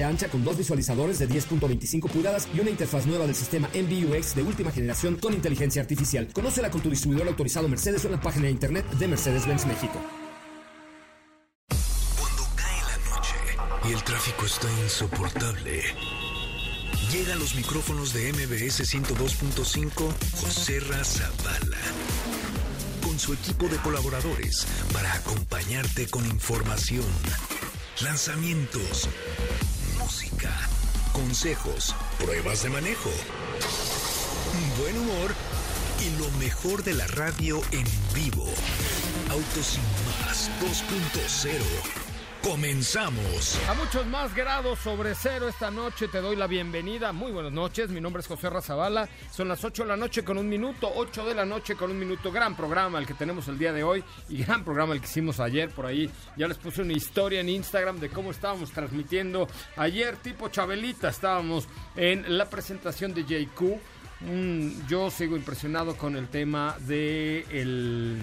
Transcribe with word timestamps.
ancha 0.00 0.28
con 0.28 0.42
dos 0.44 0.56
visualizadores 0.56 1.18
de 1.18 1.28
10.25 1.28 2.08
pulgadas 2.08 2.48
y 2.54 2.60
una 2.60 2.70
interfaz 2.70 3.04
nueva 3.04 3.26
del 3.26 3.34
sistema 3.34 3.68
MBUX 3.74 4.34
de 4.34 4.42
última 4.42 4.70
generación 4.70 5.16
con 5.16 5.34
inteligencia 5.34 5.82
artificial. 5.82 6.28
Conócela 6.32 6.70
con 6.70 6.80
tu 6.80 6.88
distribuidor 6.88 7.28
autorizado 7.28 7.68
Mercedes 7.68 8.04
en 8.06 8.12
la 8.12 8.20
página 8.20 8.46
de 8.46 8.52
internet 8.52 8.88
de 8.92 9.08
Mercedes-Benz 9.08 9.66
México. 9.66 10.00
Cuando 12.18 12.42
cae 12.56 12.80
la 12.80 12.96
noche 13.10 13.36
y 13.90 13.92
el 13.92 14.02
tráfico 14.02 14.46
está 14.46 14.68
insoportable, 14.82 15.82
llegan 17.12 17.38
los 17.38 17.54
micrófonos 17.54 18.14
de 18.14 18.32
MBS 18.32 18.80
102.5 18.94 19.90
José 20.40 20.80
Razabala 20.80 21.78
con 23.02 23.18
su 23.18 23.34
equipo 23.34 23.68
de 23.68 23.76
colaboradores 23.78 24.66
para 24.92 25.12
acompañarte 25.12 26.06
con 26.06 26.24
información, 26.24 27.04
lanzamientos, 28.00 29.08
música, 30.02 30.50
consejos, 31.12 31.94
pruebas 32.18 32.64
de 32.64 32.70
manejo, 32.70 33.10
buen 34.80 34.98
humor 34.98 35.32
y 36.00 36.10
lo 36.20 36.28
mejor 36.38 36.82
de 36.82 36.94
la 36.94 37.06
radio 37.06 37.60
en 37.70 37.84
vivo. 38.12 38.46
Autos 39.30 39.66
sin 39.66 39.82
más 40.26 40.50
2.0. 40.60 42.01
Comenzamos. 42.42 43.56
A 43.68 43.74
muchos 43.74 44.04
más 44.06 44.34
grados 44.34 44.80
sobre 44.80 45.14
cero 45.14 45.48
esta 45.48 45.70
noche 45.70 46.08
te 46.08 46.20
doy 46.20 46.34
la 46.34 46.48
bienvenida. 46.48 47.12
Muy 47.12 47.30
buenas 47.30 47.52
noches, 47.52 47.88
mi 47.88 48.00
nombre 48.00 48.20
es 48.20 48.26
José 48.26 48.50
Razabala. 48.50 49.08
Son 49.30 49.46
las 49.46 49.62
8 49.62 49.84
de 49.84 49.88
la 49.88 49.96
noche 49.96 50.24
con 50.24 50.36
un 50.36 50.48
minuto, 50.48 50.90
8 50.92 51.24
de 51.24 51.36
la 51.36 51.44
noche 51.44 51.76
con 51.76 51.92
un 51.92 51.98
minuto. 52.00 52.32
Gran 52.32 52.56
programa 52.56 52.98
el 52.98 53.06
que 53.06 53.14
tenemos 53.14 53.46
el 53.46 53.58
día 53.58 53.72
de 53.72 53.84
hoy 53.84 54.02
y 54.28 54.42
gran 54.42 54.64
programa 54.64 54.92
el 54.92 55.00
que 55.00 55.06
hicimos 55.06 55.38
ayer 55.38 55.70
por 55.70 55.86
ahí. 55.86 56.10
Ya 56.36 56.48
les 56.48 56.58
puse 56.58 56.82
una 56.82 56.94
historia 56.94 57.40
en 57.40 57.48
Instagram 57.48 58.00
de 58.00 58.08
cómo 58.08 58.32
estábamos 58.32 58.72
transmitiendo 58.72 59.46
ayer 59.76 60.16
tipo 60.16 60.48
Chabelita. 60.48 61.10
Estábamos 61.10 61.68
en 61.94 62.36
la 62.36 62.50
presentación 62.50 63.14
de 63.14 63.22
JQ. 63.22 63.80
Mm, 64.20 64.88
yo 64.88 65.12
sigo 65.12 65.36
impresionado 65.36 65.96
con 65.96 66.16
el 66.16 66.26
tema 66.28 66.76
de 66.80 67.46
el 67.50 68.20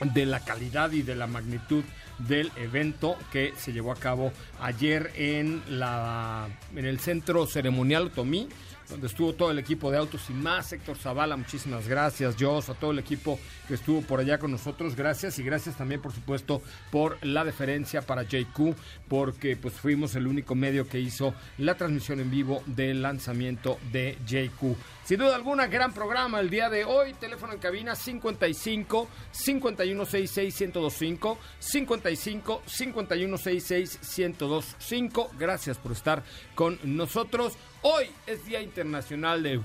de 0.00 0.26
la 0.26 0.40
calidad 0.40 0.90
y 0.92 1.02
de 1.02 1.14
la 1.14 1.26
magnitud 1.26 1.84
del 2.18 2.50
evento 2.56 3.16
que 3.32 3.52
se 3.56 3.72
llevó 3.72 3.92
a 3.92 3.96
cabo 3.96 4.32
ayer 4.60 5.10
en 5.16 5.62
la 5.68 6.48
en 6.74 6.84
el 6.84 7.00
centro 7.00 7.46
ceremonial 7.46 8.10
Tomí 8.10 8.48
donde 8.88 9.06
estuvo 9.06 9.32
todo 9.32 9.50
el 9.50 9.58
equipo 9.58 9.90
de 9.90 9.98
Autos 9.98 10.28
y 10.30 10.32
más, 10.32 10.72
Héctor 10.72 10.96
Zavala, 10.96 11.36
muchísimas 11.36 11.88
gracias, 11.88 12.36
Jos, 12.38 12.68
a 12.68 12.74
todo 12.74 12.90
el 12.90 12.98
equipo 12.98 13.38
que 13.68 13.74
estuvo 13.74 14.02
por 14.02 14.20
allá 14.20 14.38
con 14.38 14.50
nosotros, 14.50 14.94
gracias 14.94 15.38
y 15.38 15.42
gracias 15.42 15.76
también 15.76 16.00
por 16.00 16.12
supuesto 16.12 16.62
por 16.90 17.24
la 17.24 17.44
deferencia 17.44 18.02
para 18.02 18.22
JQ, 18.22 18.74
porque 19.08 19.56
pues 19.56 19.74
fuimos 19.74 20.14
el 20.14 20.26
único 20.26 20.54
medio 20.54 20.88
que 20.88 21.00
hizo 21.00 21.34
la 21.58 21.76
transmisión 21.76 22.20
en 22.20 22.30
vivo 22.30 22.62
del 22.66 23.02
lanzamiento 23.02 23.78
de 23.92 24.18
JQ. 24.26 24.76
Sin 25.04 25.18
duda 25.18 25.36
alguna, 25.36 25.66
gran 25.66 25.92
programa 25.92 26.40
el 26.40 26.48
día 26.48 26.70
de 26.70 26.84
hoy. 26.84 27.12
Teléfono 27.12 27.52
en 27.52 27.58
cabina 27.58 27.94
55 27.94 29.06
5166 29.32 30.60
1025 30.60 31.38
55 31.58 32.62
5166 32.64 34.00
1025. 34.18 35.30
Gracias 35.38 35.76
por 35.76 35.92
estar 35.92 36.22
con 36.54 36.78
nosotros. 36.84 37.52
Hoy 37.86 38.10
es 38.26 38.44
Día 38.46 38.62
Internacional 38.62 39.42
de. 39.42 39.60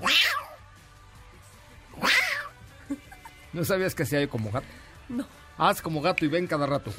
¿No 3.53 3.63
sabías 3.66 3.96
que 3.96 4.03
hay 4.16 4.28
como 4.28 4.52
gato? 4.52 4.68
No. 5.07 5.25
Haz 5.57 5.81
como 5.81 6.02
gato 6.02 6.25
y 6.25 6.28
ven 6.28 6.46
cada 6.46 6.66
rato. 6.68 6.91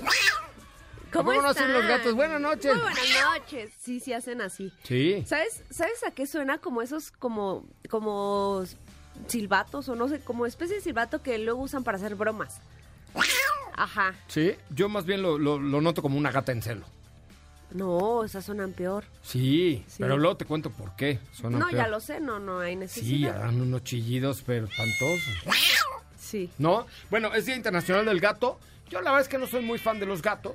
¿Cómo 1.12 1.32
no 1.32 1.46
hacen 1.48 1.72
los 1.72 1.86
gatos? 1.86 2.14
Buenas 2.14 2.40
noches. 2.40 2.72
Muy 2.74 2.82
buenas 2.82 3.24
noches. 3.36 3.70
Sí, 3.78 4.00
sí 4.00 4.12
hacen 4.12 4.40
así. 4.40 4.72
Sí. 4.84 5.22
¿Sabes, 5.26 5.62
¿Sabes 5.70 6.02
a 6.06 6.10
qué 6.12 6.26
suena? 6.26 6.58
Como 6.58 6.82
esos, 6.82 7.10
como, 7.10 7.66
como 7.88 8.64
silbatos 9.26 9.88
o 9.88 9.94
no 9.96 10.08
sé, 10.08 10.20
como 10.20 10.46
especie 10.46 10.76
de 10.76 10.82
silbato 10.82 11.22
que 11.22 11.38
luego 11.38 11.60
usan 11.62 11.84
para 11.84 11.98
hacer 11.98 12.14
bromas. 12.14 12.60
Ajá. 13.76 14.14
Sí, 14.28 14.54
yo 14.70 14.88
más 14.88 15.04
bien 15.04 15.20
lo, 15.22 15.36
lo- 15.38 15.58
lo 15.58 15.80
noto 15.80 16.00
como 16.02 16.16
una 16.16 16.30
gata 16.32 16.52
en 16.52 16.62
celo. 16.62 16.86
No, 17.72 18.24
esas 18.24 18.44
suenan 18.44 18.72
peor. 18.72 19.04
Sí, 19.22 19.84
Sí. 19.86 19.96
pero 19.98 20.16
luego 20.18 20.36
te 20.36 20.44
cuento 20.44 20.70
por 20.70 20.96
qué. 20.96 21.18
Suenan 21.32 21.60
no, 21.60 21.66
peor. 21.68 21.78
ya 21.82 21.88
lo 21.88 22.00
sé, 22.00 22.20
no, 22.20 22.38
no 22.40 22.60
hay 22.60 22.72
Sí, 22.74 22.78
necesidad. 22.78 23.36
harán 23.36 23.60
unos 23.60 23.84
chillidos, 23.84 24.42
pero 24.44 24.66
espantosos. 24.66 25.34
Sí. 26.18 26.50
¿No? 26.58 26.86
Bueno, 27.10 27.32
es 27.34 27.46
Día 27.46 27.56
Internacional 27.56 28.04
del 28.04 28.20
Gato. 28.20 28.58
Yo 28.88 29.00
la 29.00 29.10
verdad 29.10 29.22
es 29.22 29.28
que 29.28 29.38
no 29.38 29.46
soy 29.46 29.62
muy 29.64 29.78
fan 29.78 30.00
de 30.00 30.06
los 30.06 30.20
gatos. 30.22 30.54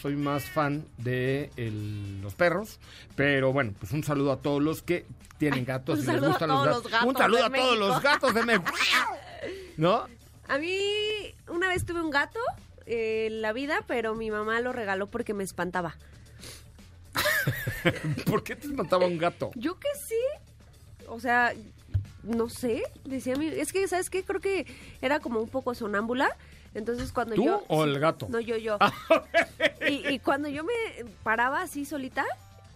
Soy 0.00 0.14
más 0.16 0.44
fan 0.44 0.84
de 0.98 1.50
el- 1.56 2.20
los 2.20 2.34
perros. 2.34 2.78
Pero 3.14 3.52
bueno, 3.52 3.72
pues 3.78 3.92
un 3.92 4.04
saludo 4.04 4.32
a 4.32 4.40
todos 4.42 4.62
los 4.62 4.82
que 4.82 5.06
tienen 5.38 5.64
gatos 5.64 6.00
y 6.00 6.06
les 6.06 6.20
gustan 6.20 6.48
los 6.48 6.64
gatos. 6.64 6.82
los 6.84 6.92
gatos 6.92 7.08
un 7.08 7.16
saludo 7.16 7.44
a 7.46 7.50
todos 7.50 7.78
los 7.78 8.02
gatos 8.02 8.34
de 8.34 8.42
México. 8.46 8.72
¿No? 9.76 10.06
A 10.48 10.58
mí 10.58 10.78
una 11.48 11.68
vez 11.68 11.84
tuve 11.86 12.00
un 12.02 12.10
gato 12.10 12.40
eh, 12.86 13.26
en 13.28 13.42
la 13.42 13.52
vida, 13.52 13.82
pero 13.86 14.14
mi 14.14 14.30
mamá 14.30 14.60
lo 14.60 14.72
regaló 14.72 15.08
porque 15.08 15.34
me 15.34 15.44
espantaba. 15.44 15.96
¿Por 18.26 18.42
qué 18.42 18.56
te 18.56 18.66
espantaba 18.66 19.06
un 19.06 19.18
gato? 19.18 19.50
Yo 19.54 19.78
que 19.78 19.88
sí. 20.06 20.14
O 21.08 21.20
sea, 21.20 21.52
no 22.22 22.48
sé. 22.48 22.82
Decía 23.04 23.36
mi. 23.36 23.48
Es 23.48 23.72
que, 23.72 23.86
¿sabes 23.88 24.10
qué? 24.10 24.24
Creo 24.24 24.40
que 24.40 24.66
era 25.00 25.20
como 25.20 25.40
un 25.40 25.48
poco 25.48 25.74
sonámbula. 25.74 26.28
Entonces 26.74 27.10
cuando 27.12 27.34
¿Tú 27.34 27.44
yo. 27.44 27.64
o 27.68 27.84
el 27.84 27.98
gato? 27.98 28.26
No, 28.28 28.38
yo, 28.38 28.56
yo. 28.56 28.78
y, 29.88 30.06
y 30.08 30.18
cuando 30.18 30.48
yo 30.48 30.62
me 30.62 30.72
paraba 31.22 31.62
así 31.62 31.86
solita, 31.86 32.24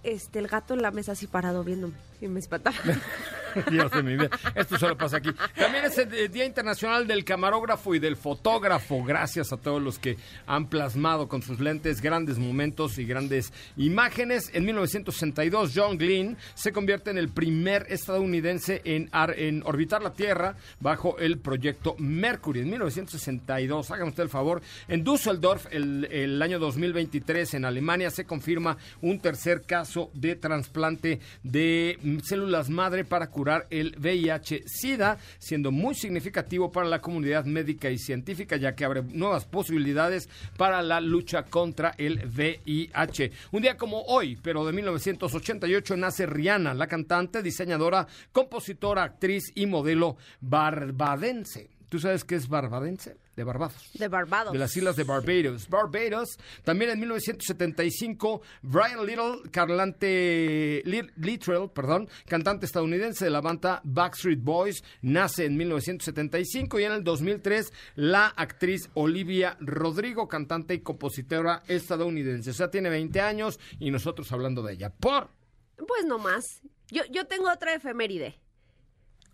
este, 0.02 0.38
el 0.38 0.48
gato 0.48 0.72
en 0.74 0.82
la 0.82 0.90
mesa 0.90 1.12
así 1.12 1.26
parado 1.26 1.64
viéndome. 1.64 1.94
Y 2.20 2.28
me 2.28 2.40
espantaba. 2.40 2.76
Dios 3.70 3.90
de 3.90 4.02
mi 4.02 4.12
vida. 4.16 4.30
Esto 4.54 4.78
solo 4.78 4.96
pasa 4.96 5.18
aquí. 5.18 5.30
También 5.56 5.84
es 5.84 5.98
el 5.98 6.12
eh, 6.14 6.28
Día 6.28 6.44
Internacional 6.44 7.06
del 7.06 7.24
Camarógrafo 7.24 7.94
y 7.94 7.98
del 7.98 8.16
Fotógrafo. 8.16 9.02
Gracias 9.04 9.52
a 9.52 9.56
todos 9.56 9.80
los 9.82 9.98
que 9.98 10.16
han 10.46 10.68
plasmado 10.68 11.28
con 11.28 11.42
sus 11.42 11.60
lentes 11.60 12.00
grandes 12.00 12.38
momentos 12.38 12.98
y 12.98 13.04
grandes 13.04 13.52
imágenes. 13.76 14.50
En 14.54 14.64
1962, 14.64 15.72
John 15.74 15.98
Glenn 15.98 16.36
se 16.54 16.72
convierte 16.72 17.10
en 17.10 17.18
el 17.18 17.28
primer 17.28 17.86
estadounidense 17.88 18.82
en, 18.84 19.08
ar- 19.12 19.38
en 19.38 19.62
orbitar 19.64 20.02
la 20.02 20.12
Tierra 20.12 20.56
bajo 20.80 21.18
el 21.18 21.38
proyecto 21.38 21.96
Mercury. 21.98 22.60
En 22.60 22.70
1962, 22.70 23.90
hagan 23.90 24.08
usted 24.08 24.22
el 24.24 24.28
favor, 24.28 24.62
en 24.88 25.04
Düsseldorf, 25.04 25.66
el, 25.70 26.06
el 26.10 26.40
año 26.42 26.58
2023, 26.58 27.54
en 27.54 27.64
Alemania, 27.64 28.10
se 28.10 28.24
confirma 28.24 28.76
un 29.00 29.18
tercer 29.20 29.62
caso 29.62 30.10
de 30.14 30.36
trasplante 30.36 31.20
de 31.42 31.98
mm, 32.02 32.18
células 32.20 32.68
madre 32.70 33.04
para 33.04 33.28
curar 33.28 33.39
el 33.70 33.96
VIH-Sida, 33.98 35.18
siendo 35.38 35.70
muy 35.70 35.94
significativo 35.94 36.70
para 36.70 36.88
la 36.88 37.00
comunidad 37.00 37.44
médica 37.44 37.90
y 37.90 37.98
científica, 37.98 38.56
ya 38.56 38.74
que 38.74 38.84
abre 38.84 39.02
nuevas 39.02 39.44
posibilidades 39.44 40.28
para 40.56 40.82
la 40.82 41.00
lucha 41.00 41.44
contra 41.44 41.94
el 41.98 42.26
VIH. 42.26 43.32
Un 43.52 43.62
día 43.62 43.76
como 43.76 44.02
hoy, 44.02 44.38
pero 44.42 44.64
de 44.66 44.72
1988, 44.72 45.96
nace 45.96 46.26
Rihanna, 46.26 46.74
la 46.74 46.86
cantante, 46.86 47.42
diseñadora, 47.42 48.06
compositora, 48.32 49.02
actriz 49.04 49.52
y 49.54 49.66
modelo 49.66 50.16
barbadense. 50.40 51.70
¿Tú 51.88 51.98
sabes 51.98 52.24
qué 52.24 52.36
es 52.36 52.48
barbadense? 52.48 53.16
De 53.40 53.44
Barbados 53.44 53.90
De 53.94 54.08
Barbados. 54.08 54.52
de 54.52 54.58
las 54.58 54.76
islas 54.76 54.96
de 54.96 55.04
Barbados. 55.04 55.66
Barbados. 55.68 56.28
También 56.62 56.90
en 56.90 57.00
1975, 57.00 58.42
Brian 58.62 59.06
Little, 59.06 59.50
carlante, 59.50 60.82
Lit- 60.84 61.10
Littrell, 61.16 61.70
perdón, 61.70 62.08
cantante 62.26 62.66
estadounidense 62.66 63.24
de 63.24 63.30
la 63.30 63.40
banda 63.40 63.80
Backstreet 63.84 64.42
Boys, 64.42 64.82
nace 65.02 65.46
en 65.46 65.56
1975 65.56 66.78
y 66.80 66.84
en 66.84 66.92
el 66.92 67.04
2003 67.04 67.72
la 67.96 68.26
actriz 68.28 68.90
Olivia 68.94 69.56
Rodrigo, 69.60 70.28
cantante 70.28 70.74
y 70.74 70.80
compositora 70.80 71.62
estadounidense. 71.66 72.50
O 72.50 72.54
sea, 72.54 72.70
tiene 72.70 72.90
20 72.90 73.20
años 73.20 73.58
y 73.78 73.90
nosotros 73.90 74.30
hablando 74.32 74.62
de 74.62 74.74
ella. 74.74 74.90
Por 74.90 75.30
Pues 75.76 76.04
no 76.06 76.18
más. 76.18 76.44
Yo, 76.90 77.02
yo 77.10 77.26
tengo 77.26 77.50
otra 77.50 77.74
efeméride. 77.74 78.38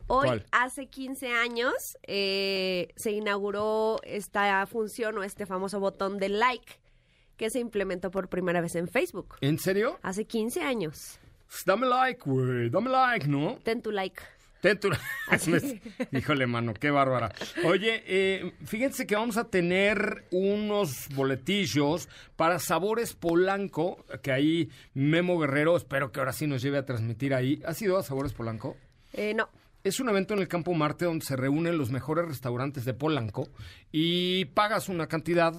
Hoy, 0.09 0.27
¿Cuál? 0.27 0.47
hace 0.53 0.87
15 0.87 1.33
años, 1.33 1.99
eh, 2.05 2.89
se 2.97 3.11
inauguró 3.11 4.01
esta 4.05 4.65
función 4.67 5.19
o 5.19 5.23
este 5.25 5.47
famoso 5.47 5.81
botón 5.81 6.19
de 6.19 6.29
like, 6.29 6.75
que 7.37 7.51
se 7.51 7.59
implementó 7.59 8.11
por 8.11 8.29
primera 8.29 8.61
vez 8.61 8.77
en 8.77 8.87
Facebook. 8.89 9.37
¿En 9.41 9.59
serio? 9.59 9.99
Hace 10.03 10.25
15 10.25 10.63
años. 10.63 11.19
Pues 11.49 11.65
dame 11.65 11.87
like, 11.87 12.21
güey, 12.25 12.71
dame 12.71 12.91
like, 12.91 13.27
¿no? 13.29 13.59
Ten 13.63 13.83
tu 13.83 13.91
like. 13.91 14.21
Ten 14.63 14.81
tu- 14.81 14.91
Híjole, 16.13 16.47
mano, 16.47 16.73
qué 16.75 16.91
bárbara. 16.91 17.33
Oye, 17.65 18.03
eh, 18.07 18.53
fíjense 18.65 19.07
que 19.07 19.15
vamos 19.15 19.37
a 19.37 19.45
tener 19.51 20.25
unos 20.31 21.09
boletillos 21.15 22.09
para 22.37 22.59
Sabores 22.59 23.13
Polanco, 23.13 24.05
que 24.23 24.33
ahí 24.33 24.71
Memo 24.95 25.39
Guerrero, 25.39 25.77
espero 25.77 26.11
que 26.11 26.21
ahora 26.21 26.33
sí 26.33 26.47
nos 26.47 26.63
lleve 26.63 26.79
a 26.79 26.87
transmitir 26.87 27.35
ahí. 27.35 27.63
¿Has 27.67 27.81
ido 27.83 27.99
a 27.99 28.03
Sabores 28.03 28.33
Polanco? 28.33 28.77
Eh, 29.13 29.35
no. 29.35 29.49
Es 29.87 30.01
un 30.01 30.09
evento 30.09 30.35
en 30.35 30.41
el 30.41 30.49
Campo 30.49 30.75
Marte 30.75 31.05
donde 31.05 31.25
se 31.25 31.37
reúnen 31.37 31.79
los 31.79 31.93
mejores 31.93 32.27
restaurantes 32.27 32.85
de 32.85 32.93
Polanco 32.93 33.51
y 33.93 34.47
pagas 34.47 34.89
una 34.89 35.07
cantidad 35.07 35.55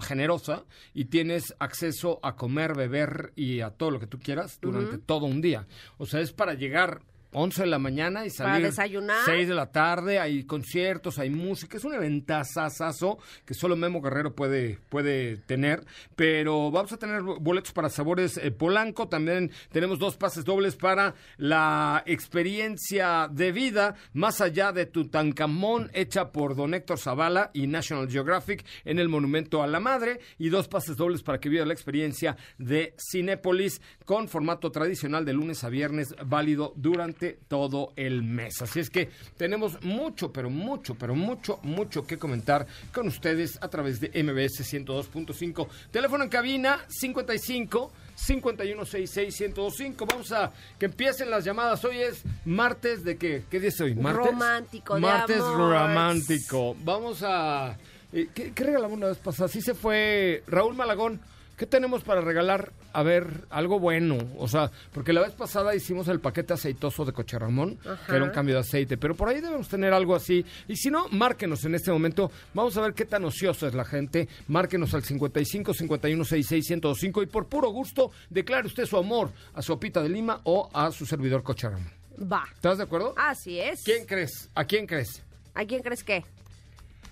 generosa 0.00 0.62
y 0.94 1.06
tienes 1.06 1.52
acceso 1.58 2.20
a 2.22 2.36
comer, 2.36 2.76
beber 2.76 3.32
y 3.34 3.58
a 3.58 3.70
todo 3.70 3.90
lo 3.90 3.98
que 3.98 4.06
tú 4.06 4.20
quieras 4.20 4.60
durante 4.62 4.98
todo 4.98 5.26
un 5.26 5.40
día. 5.40 5.66
O 5.98 6.06
sea, 6.06 6.20
es 6.20 6.32
para 6.32 6.54
llegar 6.54 7.02
11 7.32 7.62
de 7.62 7.68
la 7.68 7.78
mañana 7.78 8.26
y 8.26 8.30
Para 8.30 8.50
salir 8.52 8.66
desayunar. 8.66 9.24
6 9.24 9.48
de 9.48 9.54
la 9.54 9.72
tarde, 9.72 10.18
hay 10.18 10.44
conciertos, 10.44 11.18
hay 11.18 11.30
música, 11.30 11.76
es 11.76 11.84
un 11.84 11.94
eventazazazo 11.94 13.18
que 13.44 13.54
solo 13.54 13.76
Memo 13.76 14.00
Guerrero 14.00 14.34
puede, 14.34 14.78
puede 14.88 15.38
tener, 15.38 15.84
pero 16.14 16.70
vamos 16.70 16.92
a 16.92 16.98
tener 16.98 17.22
boletos 17.22 17.72
para 17.72 17.88
Sabores 17.88 18.36
eh, 18.36 18.50
Polanco, 18.50 19.08
también 19.08 19.50
tenemos 19.70 19.98
dos 19.98 20.16
pases 20.16 20.44
dobles 20.44 20.76
para 20.76 21.14
la 21.38 22.02
experiencia 22.06 23.28
de 23.30 23.52
vida 23.52 23.94
más 24.12 24.40
allá 24.40 24.72
de 24.72 24.86
Tutankamón 24.86 25.90
hecha 25.94 26.32
por 26.32 26.54
Don 26.54 26.74
Héctor 26.74 26.98
Zavala 26.98 27.50
y 27.54 27.66
National 27.66 28.10
Geographic 28.10 28.64
en 28.84 28.98
el 28.98 29.08
Monumento 29.08 29.62
a 29.62 29.66
la 29.66 29.80
Madre 29.80 30.20
y 30.38 30.48
dos 30.48 30.68
pases 30.68 30.96
dobles 30.96 31.22
para 31.22 31.40
que 31.40 31.48
viva 31.48 31.64
la 31.64 31.72
experiencia 31.72 32.36
de 32.58 32.94
Cinépolis 32.98 33.80
con 34.04 34.28
formato 34.28 34.70
tradicional 34.70 35.24
de 35.24 35.32
lunes 35.32 35.64
a 35.64 35.68
viernes 35.68 36.14
válido 36.26 36.72
durante 36.76 37.21
todo 37.48 37.92
el 37.96 38.22
mes. 38.22 38.60
Así 38.62 38.80
es 38.80 38.90
que 38.90 39.08
tenemos 39.36 39.82
mucho, 39.82 40.32
pero 40.32 40.50
mucho, 40.50 40.94
pero 40.94 41.14
mucho, 41.14 41.58
mucho 41.62 42.06
que 42.06 42.18
comentar 42.18 42.66
con 42.92 43.06
ustedes 43.08 43.58
a 43.62 43.68
través 43.68 44.00
de 44.00 44.08
MBS 44.22 44.60
102.5. 44.72 45.66
Teléfono 45.90 46.24
en 46.24 46.30
cabina 46.30 46.80
55 46.88 47.92
5166 48.14 49.40
1025. 49.40 50.06
Vamos 50.06 50.32
a 50.32 50.52
que 50.78 50.86
empiecen 50.86 51.30
las 51.30 51.44
llamadas. 51.44 51.84
Hoy 51.84 51.98
es 51.98 52.22
martes 52.44 53.04
de 53.04 53.16
qué? 53.16 53.44
¿Qué 53.50 53.60
día 53.60 53.68
es 53.70 53.80
hoy? 53.80 53.94
¿Martes? 53.94 54.26
Romántico, 54.26 54.94
de 54.94 55.00
Martes 55.00 55.40
amor. 55.40 55.56
romántico. 55.72 56.76
Vamos 56.84 57.22
a... 57.22 57.76
eh, 58.12 58.28
¿Qué, 58.34 58.52
qué 58.52 58.64
regalamos 58.64 58.98
la 58.98 59.08
vez 59.08 59.18
pasada? 59.18 59.48
Sí 59.48 59.60
se 59.62 59.74
fue 59.74 60.42
Raúl 60.46 60.74
Malagón. 60.74 61.20
¿Qué 61.56 61.66
tenemos 61.66 62.02
para 62.02 62.20
regalar? 62.20 62.72
A 62.92 63.02
ver, 63.02 63.46
algo 63.50 63.78
bueno. 63.78 64.18
O 64.38 64.48
sea, 64.48 64.70
porque 64.92 65.12
la 65.12 65.20
vez 65.20 65.32
pasada 65.32 65.74
hicimos 65.74 66.08
el 66.08 66.20
paquete 66.20 66.54
aceitoso 66.54 67.04
de 67.04 67.12
Coche 67.12 67.38
Ramón, 67.38 67.78
que 68.06 68.16
era 68.16 68.24
un 68.24 68.30
cambio 68.30 68.54
de 68.56 68.62
aceite. 68.62 68.96
Pero 68.96 69.14
por 69.14 69.28
ahí 69.28 69.40
debemos 69.40 69.68
tener 69.68 69.92
algo 69.92 70.14
así. 70.14 70.44
Y 70.66 70.76
si 70.76 70.90
no, 70.90 71.08
márquenos 71.10 71.64
en 71.64 71.74
este 71.74 71.92
momento. 71.92 72.30
Vamos 72.54 72.76
a 72.76 72.80
ver 72.80 72.94
qué 72.94 73.04
tan 73.04 73.24
ociosa 73.24 73.68
es 73.68 73.74
la 73.74 73.84
gente. 73.84 74.28
Márquenos 74.48 74.94
al 74.94 75.04
55 75.04 75.74
51 75.74 76.24
66 76.24 76.66
105 76.66 77.22
y 77.22 77.26
por 77.26 77.46
puro 77.46 77.70
gusto, 77.70 78.10
declare 78.30 78.66
usted 78.66 78.86
su 78.86 78.96
amor 78.96 79.30
a 79.54 79.62
su 79.62 79.72
opita 79.72 80.02
de 80.02 80.08
Lima 80.08 80.40
o 80.44 80.68
a 80.72 80.90
su 80.90 81.06
servidor 81.06 81.42
Coche 81.42 81.68
Ramón. 81.68 81.90
Va. 82.20 82.44
¿Estás 82.54 82.78
de 82.78 82.84
acuerdo? 82.84 83.14
Así 83.16 83.58
es. 83.58 83.82
¿Quién 83.84 84.06
crees? 84.06 84.48
¿A 84.54 84.64
quién 84.64 84.86
crees? 84.86 85.22
¿A 85.54 85.64
quién 85.64 85.82
crees 85.82 86.02
que? 86.02 86.24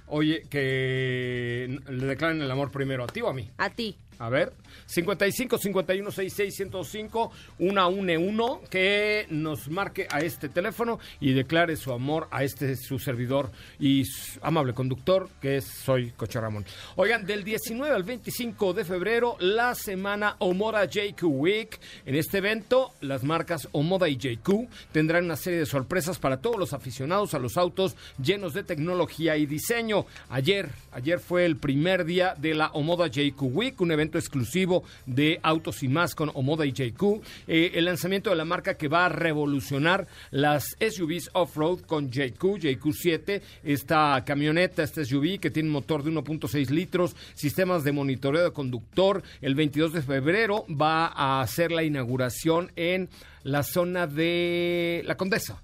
Oye, 0.07 0.43
que 0.51 1.79
le 1.89 2.07
declaren 2.07 2.43
el 2.43 2.51
amor 2.51 2.71
primero, 2.73 3.05
¿a 3.05 3.07
ti 3.07 3.21
o 3.21 3.29
a 3.29 3.33
mí? 3.33 3.49
A 3.59 3.71
ti. 3.71 3.97
A 4.21 4.29
ver, 4.29 4.53
55 4.85 5.57
51 5.57 6.11
66 6.11 6.55
105 6.55 7.33
111 7.57 8.69
que 8.69 9.27
nos 9.31 9.71
marque 9.71 10.07
a 10.11 10.21
este 10.21 10.51
teléfono 10.51 10.99
y 11.21 11.33
declare 11.33 11.75
su 11.77 11.91
amor 11.91 12.29
a 12.31 12.45
este 12.45 12.77
su 12.77 12.99
servidor 12.99 13.51
y 13.79 14.05
amable 14.43 14.75
conductor 14.75 15.31
que 15.41 15.57
es 15.57 15.65
Soy 15.65 16.11
Coche 16.11 16.39
Ramón. 16.39 16.67
Oigan, 16.97 17.25
del 17.25 17.45
19 17.45 17.95
al 17.95 18.03
25 18.03 18.75
de 18.75 18.85
febrero, 18.85 19.37
la 19.41 19.75
semana 19.75 20.37
Omoda 20.39 20.85
JQ 20.85 21.23
Week. 21.23 21.81
En 22.05 22.15
este 22.15 22.39
evento, 22.39 22.93
las 23.01 23.25
marcas 23.25 23.69
Omoda 23.73 24.07
y 24.07 24.19
JQ 24.19 24.69
tendrán 24.93 25.25
una 25.25 25.37
serie 25.37 25.61
de 25.61 25.67
sorpresas 25.67 26.19
para 26.19 26.43
todos 26.43 26.59
los 26.59 26.75
aficionados 26.75 27.33
a 27.33 27.39
los 27.39 27.57
autos 27.57 27.97
llenos 28.23 28.53
de 28.53 28.65
tecnología 28.65 29.39
y 29.39 29.47
diseño. 29.47 30.05
Ayer, 30.29 30.69
ayer 30.93 31.21
fue 31.21 31.47
el 31.47 31.57
primer 31.57 32.05
día 32.05 32.35
de 32.37 32.55
la 32.55 32.67
Omoda 32.73 33.07
JQ 33.07 33.41
Week, 33.41 33.81
un 33.81 33.93
evento 33.93 34.10
exclusivo 34.19 34.85
de 35.07 35.39
autos 35.43 35.83
y 35.83 35.89
más 35.89 36.15
con 36.15 36.31
Omoda 36.35 36.67
y 36.67 36.73
JQ. 36.73 37.23
Eh, 37.47 37.73
el 37.75 37.85
lanzamiento 37.85 38.31
de 38.31 38.37
la 38.37 38.45
marca 38.45 38.75
que 38.75 38.89
va 38.89 39.07
a 39.07 39.09
revolucionar 39.09 40.07
las 40.31 40.77
SUVs 40.81 41.31
off-road 41.33 41.81
con 41.81 42.11
JQ, 42.11 42.59
JQ7, 42.59 43.43
esta 43.65 44.23
camioneta, 44.25 44.83
esta 44.83 45.05
SUV 45.05 45.39
que 45.39 45.51
tiene 45.51 45.69
un 45.69 45.75
motor 45.75 46.03
de 46.03 46.11
1.6 46.11 46.71
litros, 46.71 47.17
sistemas 47.35 47.85
de 47.85 47.93
monitoreo 47.93 48.45
de 48.45 48.53
conductor. 48.53 49.23
El 49.41 49.55
22 49.55 49.93
de 49.93 50.03
febrero 50.03 50.65
va 50.69 51.07
a 51.07 51.41
hacer 51.41 51.73
la 51.73 51.83
inauguración 51.83 52.73
en 52.77 53.09
la 53.43 53.63
zona 53.63 54.07
de 54.07 55.03
la 55.07 55.17
Condesa. 55.17 55.61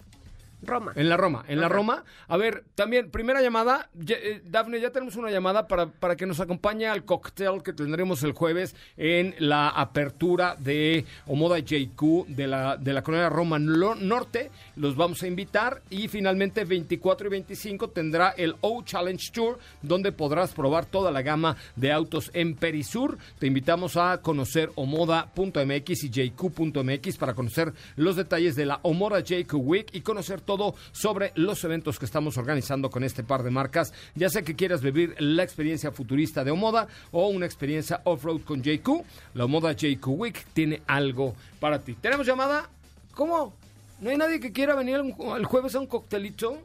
Roma. 0.63 0.93
En 0.97 1.09
la 1.09 1.17
Roma, 1.17 1.45
en 1.49 1.61
la 1.61 1.69
Roma. 1.69 2.05
A 2.29 2.37
ver, 2.37 2.65
también, 2.75 3.11
primera 3.11 3.41
llamada. 3.43 3.89
Ya- 3.95 4.17
eh, 4.17 4.43
Dafne, 4.45 4.81
ya 4.81 4.91
tenemos 4.91 5.17
una 5.17 5.31
llamada 5.31 5.69
para, 5.69 5.87
para 5.87 6.17
que 6.17 6.27
nos 6.27 6.41
acompañe 6.41 6.87
al 6.87 7.05
cóctel 7.05 7.63
que 7.63 7.73
tendremos 7.73 8.23
el 8.23 8.33
jueves 8.33 8.75
en 8.97 9.35
la 9.39 9.69
apertura 9.69 10.57
de 10.59 11.05
Omoda 11.27 11.59
JQ 11.59 12.27
de 12.29 12.47
la, 12.47 12.77
de 12.77 12.93
la 12.93 13.03
colonia 13.03 13.29
Roma 13.29 13.59
Lo- 13.59 13.95
Norte. 13.95 14.51
Los 14.77 14.97
vamos 14.97 15.23
a 15.23 15.27
invitar. 15.27 15.83
Y 15.91 16.09
finalmente, 16.09 16.65
24 16.65 17.27
y 17.27 17.31
25 17.31 17.89
tendrá 17.91 18.31
el 18.31 18.57
O 18.63 18.83
Challenge 18.83 19.31
Tour, 19.33 19.59
donde 19.83 20.13
podrás 20.13 20.53
probar 20.53 20.87
toda 20.87 21.11
la 21.11 21.23
gama 21.23 21.57
de 21.77 21.93
autos 21.93 22.31
en 22.35 22.55
Perisur. 22.55 23.19
Te 23.39 23.47
invitamos 23.47 23.97
a 23.97 24.21
conocer 24.23 24.71
omoda.mx 24.75 26.05
y 26.05 26.31
jq.mx 26.31 27.17
para 27.19 27.35
conocer 27.35 27.73
los 27.97 28.17
detalles 28.17 28.57
de 28.57 28.67
la 28.67 28.81
Omoda 28.83 29.21
JQ 29.21 29.55
Week 29.55 29.89
y 29.93 30.01
conocer 30.01 30.41
todo 30.47 30.75
sobre 30.93 31.33
los 31.35 31.63
eventos 31.65 31.99
que 31.99 32.07
estamos 32.07 32.39
organizando 32.39 32.89
con 32.89 33.05
este 33.05 33.23
par 33.23 33.43
de 33.43 33.51
marcas. 33.51 33.93
Ya 34.15 34.31
sea 34.31 34.43
que 34.43 34.57
quieras 34.57 34.81
vivir 34.81 35.15
la 35.19 35.43
experiencia 35.43 35.93
futurista 35.93 36.45
de 36.45 36.53
Omoda 36.53 36.87
o 37.11 37.29
una 37.29 37.45
experiencia 37.45 38.01
off-road 38.05 38.43
con 38.43 38.63
JQ, 38.63 39.05
la 39.35 39.45
Omoda 39.45 39.73
JQ 39.73 40.07
Week 40.07 40.47
tiene 40.55 40.81
algo 40.87 41.35
para 41.61 41.81
ti. 41.81 41.95
¿Tenemos 41.95 42.27
llamada? 42.27 42.71
¿Cómo? 43.15 43.55
¿No 44.01 44.11
hay 44.11 44.17
nadie 44.17 44.41
que 44.41 44.53
quiera 44.53 44.75
venir 44.75 44.97
el, 44.97 45.45
jueves 45.45 45.75
a 45.75 45.81
un 45.81 45.87
coctelito? 45.87 46.59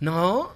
¿No? 0.00 0.52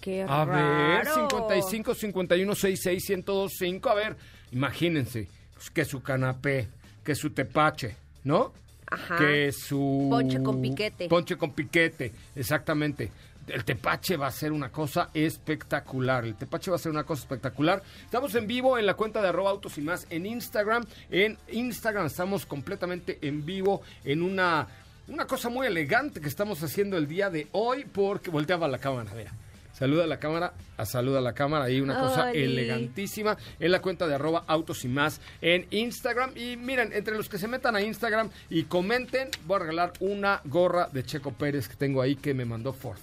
Qué 0.00 0.22
A 0.22 0.44
ver, 0.44 1.04
raro. 1.06 1.14
55 1.14 1.94
51 1.94 2.54
66 2.54 3.10
1025. 3.10 3.88
A 3.88 3.94
ver, 3.94 4.16
imagínense 4.52 5.28
pues, 5.54 5.70
que 5.70 5.84
su 5.84 6.02
canapé, 6.02 6.68
que 7.02 7.14
su 7.14 7.30
tepache, 7.30 7.96
¿no? 8.22 8.52
Ajá. 8.86 9.16
Que 9.16 9.52
su. 9.52 10.08
Ponche 10.10 10.42
con 10.42 10.60
piquete. 10.60 11.08
Ponche 11.08 11.36
con 11.36 11.52
piquete, 11.52 12.12
exactamente. 12.34 13.10
El 13.46 13.64
tepache 13.64 14.16
va 14.16 14.28
a 14.28 14.30
ser 14.30 14.52
una 14.52 14.70
cosa 14.70 15.10
espectacular. 15.12 16.24
El 16.24 16.34
tepache 16.34 16.70
va 16.70 16.76
a 16.76 16.78
ser 16.78 16.90
una 16.90 17.04
cosa 17.04 17.22
espectacular. 17.22 17.82
Estamos 18.04 18.34
en 18.34 18.46
vivo 18.46 18.78
en 18.78 18.86
la 18.86 18.94
cuenta 18.94 19.20
de 19.20 19.28
arroba 19.28 19.50
autos 19.50 19.76
y 19.76 19.82
más 19.82 20.06
en 20.08 20.24
Instagram. 20.24 20.84
En 21.10 21.36
Instagram 21.52 22.06
estamos 22.06 22.46
completamente 22.46 23.18
en 23.20 23.44
vivo 23.44 23.82
en 24.04 24.22
una, 24.22 24.66
una 25.08 25.26
cosa 25.26 25.50
muy 25.50 25.66
elegante 25.66 26.22
que 26.22 26.28
estamos 26.28 26.62
haciendo 26.62 26.96
el 26.96 27.06
día 27.06 27.28
de 27.28 27.48
hoy 27.52 27.84
porque 27.84 28.30
volteaba 28.30 28.66
la 28.66 28.78
cámara, 28.78 29.12
mira. 29.14 29.32
Saluda 29.74 30.04
a 30.04 30.06
la 30.06 30.20
cámara, 30.20 30.54
a 30.76 30.86
saluda 30.86 31.18
a 31.18 31.22
la 31.22 31.34
cámara, 31.34 31.64
ahí 31.64 31.80
una 31.80 31.98
cosa 31.98 32.30
Oli. 32.30 32.44
elegantísima 32.44 33.36
en 33.58 33.72
la 33.72 33.82
cuenta 33.82 34.06
de 34.06 34.14
arroba 34.14 34.44
autos 34.46 34.84
y 34.84 34.88
más 34.88 35.20
en 35.42 35.66
Instagram. 35.70 36.30
Y 36.36 36.56
miren, 36.56 36.92
entre 36.92 37.16
los 37.16 37.28
que 37.28 37.38
se 37.38 37.48
metan 37.48 37.74
a 37.74 37.82
Instagram 37.82 38.30
y 38.50 38.62
comenten, 38.64 39.30
voy 39.46 39.56
a 39.56 39.58
regalar 39.60 39.92
una 39.98 40.40
gorra 40.44 40.88
de 40.92 41.04
Checo 41.04 41.32
Pérez 41.32 41.66
que 41.66 41.74
tengo 41.74 42.00
ahí 42.00 42.14
que 42.14 42.34
me 42.34 42.44
mandó 42.44 42.72
Ford. 42.72 42.98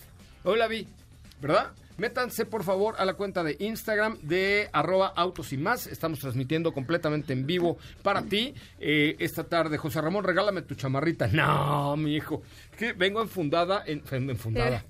Hoy 0.45 0.57
la 0.57 0.67
vi, 0.69 0.87
¿verdad? 1.41 1.71
Métanse 1.97 2.45
por 2.45 2.63
favor 2.63 2.95
a 2.97 3.05
la 3.05 3.15
cuenta 3.15 3.43
de 3.43 3.57
Instagram 3.59 4.17
de 4.21 4.69
arroba 4.71 5.11
autos 5.15 5.51
y 5.51 5.57
más. 5.57 5.87
Estamos 5.87 6.19
transmitiendo 6.19 6.71
completamente 6.71 7.33
en 7.33 7.45
vivo 7.45 7.77
para 8.01 8.21
ti 8.23 8.55
eh, 8.79 9.17
esta 9.19 9.43
tarde. 9.43 9.77
José 9.77 9.99
Ramón, 9.99 10.23
regálame 10.23 10.61
tu 10.61 10.75
chamarrita. 10.75 11.27
No, 11.33 11.97
mi 11.97 12.15
hijo. 12.15 12.43
Es 12.71 12.77
que 12.77 12.93
vengo 12.93 13.21
enfundada, 13.21 13.83
en, 13.85 14.01
enfundada. 14.09 14.85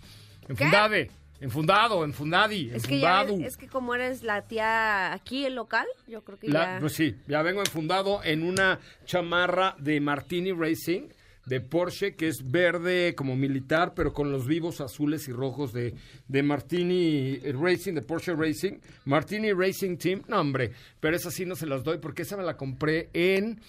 Enfundade. 0.48 1.10
Enfundado, 1.42 2.06
enfundadi, 2.06 2.70
Es 2.74 2.86
que, 2.88 3.00
ya, 3.00 3.22
enfundado. 3.22 3.48
es 3.48 3.58
que 3.58 3.68
como 3.68 3.94
eres 3.96 4.24
la 4.24 4.44
tía 4.48 5.12
aquí, 5.12 5.44
el 5.46 5.56
local, 5.56 5.88
yo 6.08 6.24
creo 6.24 6.38
que 6.40 6.48
La- 6.48 6.76
ya... 6.76 6.80
pues 6.80 6.94
sí, 6.94 7.16
ya 7.28 7.42
vengo 7.42 7.60
enfundado 7.62 8.24
en 8.24 8.44
una 8.44 8.80
chamarra 9.06 9.76
de 9.80 10.00
Martini 10.00 10.52
Racing 10.54 11.10
de 11.48 11.60
Porsche, 11.60 12.16
que 12.16 12.28
es 12.28 12.50
verde 12.52 13.16
como 13.16 13.36
militar, 13.36 13.94
pero 13.96 14.14
con 14.14 14.32
los 14.32 14.46
vivos 14.46 14.80
azules 14.80 15.28
y 15.28 15.32
rojos 15.34 15.74
de, 15.74 15.96
de 16.28 16.44
Martini 16.44 17.38
Racing, 17.40 17.96
de 17.96 18.04
Porsche 18.04 18.36
Racing. 18.36 18.74
Martini 19.06 19.52
Racing 19.52 19.98
Team, 19.98 20.22
no 20.28 20.40
hombre, 20.40 20.72
pero 21.00 21.16
esa 21.16 21.32
sí 21.32 21.46
no 21.48 21.56
se 21.56 21.66
las 21.66 21.84
doy 21.84 21.98
porque 21.98 22.22
esa 22.22 22.38
me 22.38 22.44
la 22.44 22.56
compré 22.56 23.10
en 23.14 23.60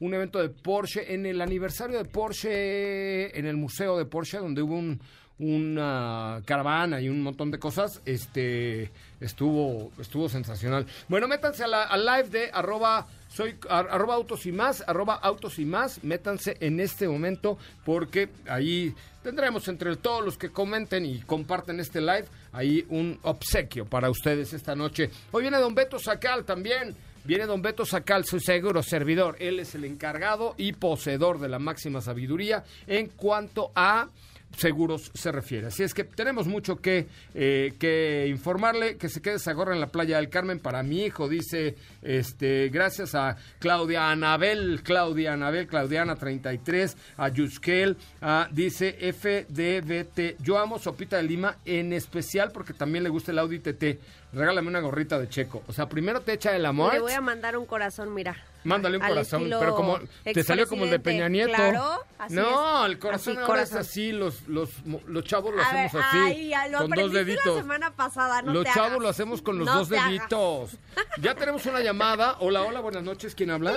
un 0.00 0.12
evento 0.12 0.40
de 0.40 0.50
Porsche, 0.50 1.14
en 1.14 1.24
el 1.24 1.40
aniversario 1.40 1.96
de 1.96 2.04
Porsche, 2.04 3.38
en 3.38 3.46
el 3.46 3.56
museo 3.56 3.96
de 3.96 4.04
Porsche, 4.04 4.36
donde 4.38 4.60
hubo 4.60 4.76
un, 4.76 5.00
una 5.42 6.40
caravana 6.44 7.00
y 7.00 7.08
un 7.08 7.20
montón 7.20 7.50
de 7.50 7.58
cosas, 7.58 8.00
este 8.06 8.90
estuvo 9.20 9.90
estuvo 10.00 10.28
sensacional. 10.28 10.86
Bueno, 11.08 11.26
métanse 11.26 11.64
a 11.64 11.82
al 11.82 12.06
live 12.06 12.28
de 12.28 12.50
arroba 12.52 13.06
soy 13.28 13.56
arroba 13.68 14.14
autos 14.14 14.46
y 14.46 14.52
más, 14.52 14.84
arroba 14.86 15.14
autos 15.14 15.58
y 15.58 15.64
más, 15.64 16.04
métanse 16.04 16.56
en 16.60 16.78
este 16.78 17.08
momento 17.08 17.58
porque 17.84 18.28
ahí 18.46 18.94
tendremos 19.22 19.66
entre 19.66 19.96
todos 19.96 20.24
los 20.24 20.38
que 20.38 20.50
comenten 20.50 21.04
y 21.06 21.18
comparten 21.22 21.80
este 21.80 22.00
live, 22.00 22.26
ahí 22.52 22.86
un 22.88 23.18
obsequio 23.22 23.84
para 23.84 24.10
ustedes 24.10 24.52
esta 24.52 24.76
noche. 24.76 25.10
Hoy 25.32 25.42
viene 25.42 25.58
Don 25.58 25.74
Beto 25.74 25.98
Sacal 25.98 26.44
también. 26.44 26.94
Viene 27.24 27.46
don 27.46 27.62
Beto 27.62 27.86
Sacal, 27.86 28.24
su 28.24 28.40
seguro 28.40 28.82
servidor. 28.82 29.36
Él 29.38 29.60
es 29.60 29.76
el 29.76 29.84
encargado 29.84 30.54
y 30.56 30.72
poseedor 30.72 31.38
de 31.38 31.48
la 31.48 31.60
máxima 31.60 32.00
sabiduría 32.00 32.64
en 32.88 33.06
cuanto 33.10 33.70
a 33.76 34.08
seguros 34.56 35.10
se 35.14 35.32
refiere. 35.32 35.68
Así 35.68 35.82
es 35.82 35.94
que 35.94 36.04
tenemos 36.04 36.46
mucho 36.46 36.76
que, 36.76 37.06
eh, 37.34 37.74
que 37.78 38.26
informarle, 38.28 38.96
que 38.96 39.08
se 39.08 39.20
quede 39.20 39.36
esa 39.36 39.52
gorra 39.52 39.74
en 39.74 39.80
la 39.80 39.88
playa 39.88 40.16
del 40.16 40.28
Carmen. 40.28 40.58
Para 40.58 40.82
mi 40.82 41.04
hijo, 41.04 41.28
dice, 41.28 41.76
este, 42.02 42.68
gracias 42.68 43.14
a 43.14 43.36
Claudia 43.58 44.10
Anabel, 44.10 44.82
Claudia 44.82 45.34
Anabel, 45.34 45.66
Claudiana 45.66 46.16
33, 46.16 46.96
a 47.16 47.28
Yuskel, 47.28 47.96
a, 48.20 48.48
dice 48.50 48.92
FDBT, 49.12 50.42
yo 50.42 50.58
amo 50.58 50.78
Sopita 50.78 51.16
de 51.16 51.24
Lima, 51.24 51.58
en 51.64 51.92
especial 51.92 52.50
porque 52.52 52.72
también 52.72 53.04
le 53.04 53.10
gusta 53.10 53.32
el 53.32 53.38
Audi 53.38 53.58
TT, 53.58 53.98
regálame 54.32 54.68
una 54.68 54.80
gorrita 54.80 55.18
de 55.18 55.28
Checo, 55.28 55.62
o 55.66 55.72
sea, 55.72 55.88
primero 55.88 56.20
te 56.22 56.32
echa 56.32 56.54
el 56.56 56.64
amor. 56.66 56.92
Le 56.94 57.00
voy 57.00 57.12
a 57.12 57.20
mandar 57.20 57.56
un 57.56 57.66
corazón, 57.66 58.12
mira. 58.14 58.36
Mándale 58.64 58.96
un 58.96 59.02
corazón, 59.04 59.50
pero 59.58 59.74
como 59.74 59.98
te 60.22 60.42
salió 60.44 60.68
como 60.68 60.84
el 60.84 60.90
de 60.90 61.00
Peña 61.00 61.28
Nieto. 61.28 61.52
Claro, 61.52 62.04
no, 62.30 62.86
el 62.86 62.98
corazón 62.98 63.38
ahora 63.38 63.62
es 63.62 63.72
así, 63.72 64.12
los, 64.12 64.46
los, 64.48 64.70
los 65.06 65.24
chavos 65.24 65.52
lo 65.54 65.60
hacemos 65.60 65.94
así, 65.96 66.52
ay, 66.54 66.70
lo 66.70 66.78
con 66.78 66.90
dos 66.90 67.12
deditos. 67.12 67.56
La 67.56 67.62
semana 67.62 67.90
pasada, 67.90 68.40
no 68.42 68.52
los 68.52 68.64
te 68.64 68.70
chavos 68.72 68.90
hagas. 68.92 69.02
lo 69.02 69.08
hacemos 69.08 69.42
con 69.42 69.58
los 69.58 69.66
No 69.66 69.78
dos 69.78 69.90
hagas. 69.92 70.06
deditos. 70.08 70.70
Ya 71.20 71.34
tenemos 71.34 71.66
una 71.66 71.80
llamada. 71.80 72.36
Hola, 72.40 72.62
hola, 72.62 72.80
buenas 72.80 73.02
noches. 73.02 73.34
¿Quién 73.34 73.50
habla? 73.50 73.76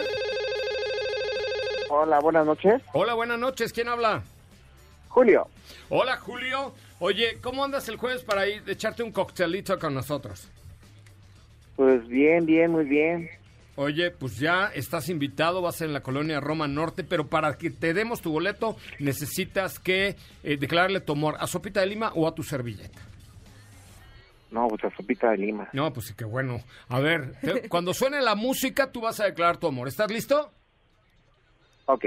Hola, 1.90 2.20
buenas 2.20 2.46
noches. 2.46 2.82
Hola, 2.94 3.14
buenas 3.14 3.40
noches. 3.40 3.74
¿Quién 3.74 3.88
habla? 3.90 4.24
Julio. 5.10 5.48
Hola, 5.90 6.18
Julio. 6.18 6.74
Oye, 7.08 7.38
¿cómo 7.40 7.64
andas 7.64 7.88
el 7.88 7.98
jueves 7.98 8.24
para 8.24 8.48
ir 8.48 8.64
echarte 8.66 9.04
un 9.04 9.12
coctelito 9.12 9.78
con 9.78 9.94
nosotros? 9.94 10.50
Pues 11.76 12.08
bien, 12.08 12.48
bien, 12.48 12.72
muy 12.72 12.86
bien. 12.86 13.30
Oye, 13.76 14.10
pues 14.10 14.40
ya 14.40 14.72
estás 14.74 15.08
invitado, 15.10 15.62
vas 15.62 15.76
a 15.76 15.78
ser 15.78 15.88
en 15.90 15.94
la 15.94 16.02
colonia 16.02 16.40
Roma 16.40 16.68
Norte, 16.68 17.04
pero 17.04 17.28
para 17.28 17.60
que 17.60 17.70
te 17.70 17.94
demos 17.94 18.22
tu 18.22 18.32
boleto 18.32 18.76
necesitas 18.98 19.78
que 19.78 20.16
eh, 20.44 20.58
declararle 20.58 21.00
tu 21.00 21.14
amor 21.14 21.36
a 21.40 21.46
Sopita 21.46 21.82
de 21.82 21.86
Lima 21.86 22.12
o 22.16 22.28
a 22.28 22.34
tu 22.34 22.42
servilleta. 22.42 23.00
No, 24.50 24.68
pues 24.68 24.84
a 24.86 24.96
Sopita 24.96 25.30
de 25.30 25.38
Lima. 25.38 25.70
No, 25.74 25.94
pues 25.94 26.08
sí, 26.08 26.16
qué 26.18 26.26
bueno. 26.26 26.60
A 26.90 27.00
ver, 27.00 27.34
te- 27.40 27.70
cuando 27.70 27.94
suene 27.94 28.20
la 28.20 28.34
música, 28.34 28.92
tú 28.92 29.02
vas 29.02 29.20
a 29.20 29.26
declarar 29.26 29.58
tu 29.58 29.68
amor. 29.68 29.88
¿Estás 29.88 30.10
listo? 30.10 30.52
Ok. 31.86 32.06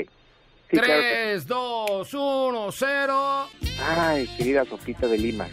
Sí, 0.70 0.76
claro 0.76 1.00
que- 1.00 1.08
Tres, 1.08 1.46
dos, 1.46 2.12
uno, 2.14 2.70
cero. 2.72 3.48
Ay, 3.80 4.26
querida 4.36 4.64
Sopita 4.64 5.06
de 5.06 5.18
Lima. 5.18 5.48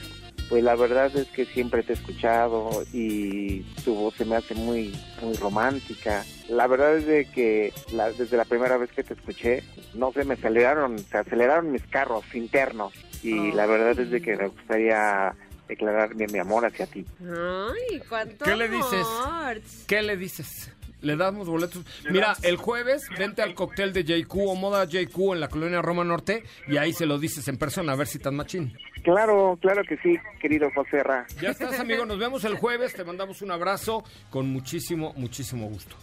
Pues 0.49 0.63
la 0.63 0.75
verdad 0.75 1.15
es 1.15 1.27
que 1.29 1.45
siempre 1.45 1.81
te 1.81 1.93
he 1.93 1.95
escuchado 1.95 2.83
y 2.93 3.61
tu 3.83 3.95
voz 3.95 4.13
se 4.15 4.25
me 4.25 4.35
hace 4.35 4.53
muy, 4.53 4.93
muy 5.21 5.35
romántica. 5.37 6.23
La 6.49 6.67
verdad 6.67 6.97
es 6.97 7.07
de 7.07 7.25
que 7.25 7.73
la- 7.93 8.11
desde 8.11 8.37
la 8.37 8.45
primera 8.45 8.77
vez 8.77 8.91
que 8.91 9.03
te 9.03 9.15
escuché, 9.15 9.63
no 9.95 10.11
sé, 10.11 10.23
me 10.23 10.35
aceleraron, 10.35 10.99
se 10.99 11.17
aceleraron 11.17 11.71
mis 11.71 11.81
carros 11.87 12.23
internos. 12.35 12.93
Y 13.23 13.51
la 13.53 13.65
verdad 13.65 13.99
es 13.99 14.11
de 14.11 14.21
que 14.21 14.35
me 14.35 14.47
gustaría 14.49 15.33
declarar 15.67 16.13
mi, 16.13 16.27
mi 16.27 16.37
amor 16.37 16.63
hacia 16.65 16.85
ti. 16.85 17.03
Ay, 17.21 17.99
cuánto 18.07 18.45
¿Qué 18.45 18.55
le 18.55 18.69
dices? 18.69 19.07
amor. 19.25 19.61
¿Qué 19.87 20.01
le 20.03 20.15
dices? 20.15 20.69
Le 21.05 21.15
damos 21.15 21.47
boletos. 21.47 21.85
Mira, 22.09 22.35
el 22.41 22.57
jueves 22.57 23.07
vente 23.15 23.43
al 23.43 23.53
cóctel 23.53 23.93
de 23.93 24.03
JQ 24.03 24.37
o 24.37 24.55
Moda 24.55 24.85
JQ 24.85 25.33
en 25.33 25.39
la 25.39 25.49
colonia 25.49 25.79
Roma 25.79 26.03
Norte 26.03 26.43
y 26.67 26.77
ahí 26.77 26.93
se 26.93 27.05
lo 27.05 27.19
dices 27.19 27.47
en 27.47 27.57
persona 27.57 27.93
a 27.93 27.95
ver 27.95 28.07
si 28.07 28.17
tan 28.17 28.35
machín. 28.35 28.75
Claro, 29.03 29.55
claro 29.61 29.83
que 29.87 29.97
sí, 29.97 30.17
querido 30.41 30.67
José 30.73 31.03
Ra. 31.03 31.27
Ya 31.39 31.51
estás, 31.51 31.79
amigo. 31.79 32.05
Nos 32.07 32.17
vemos 32.17 32.43
el 32.43 32.55
jueves. 32.55 32.95
Te 32.95 33.03
mandamos 33.03 33.43
un 33.43 33.51
abrazo 33.51 34.03
con 34.31 34.47
muchísimo, 34.49 35.13
muchísimo 35.15 35.67
gusto. 35.67 35.95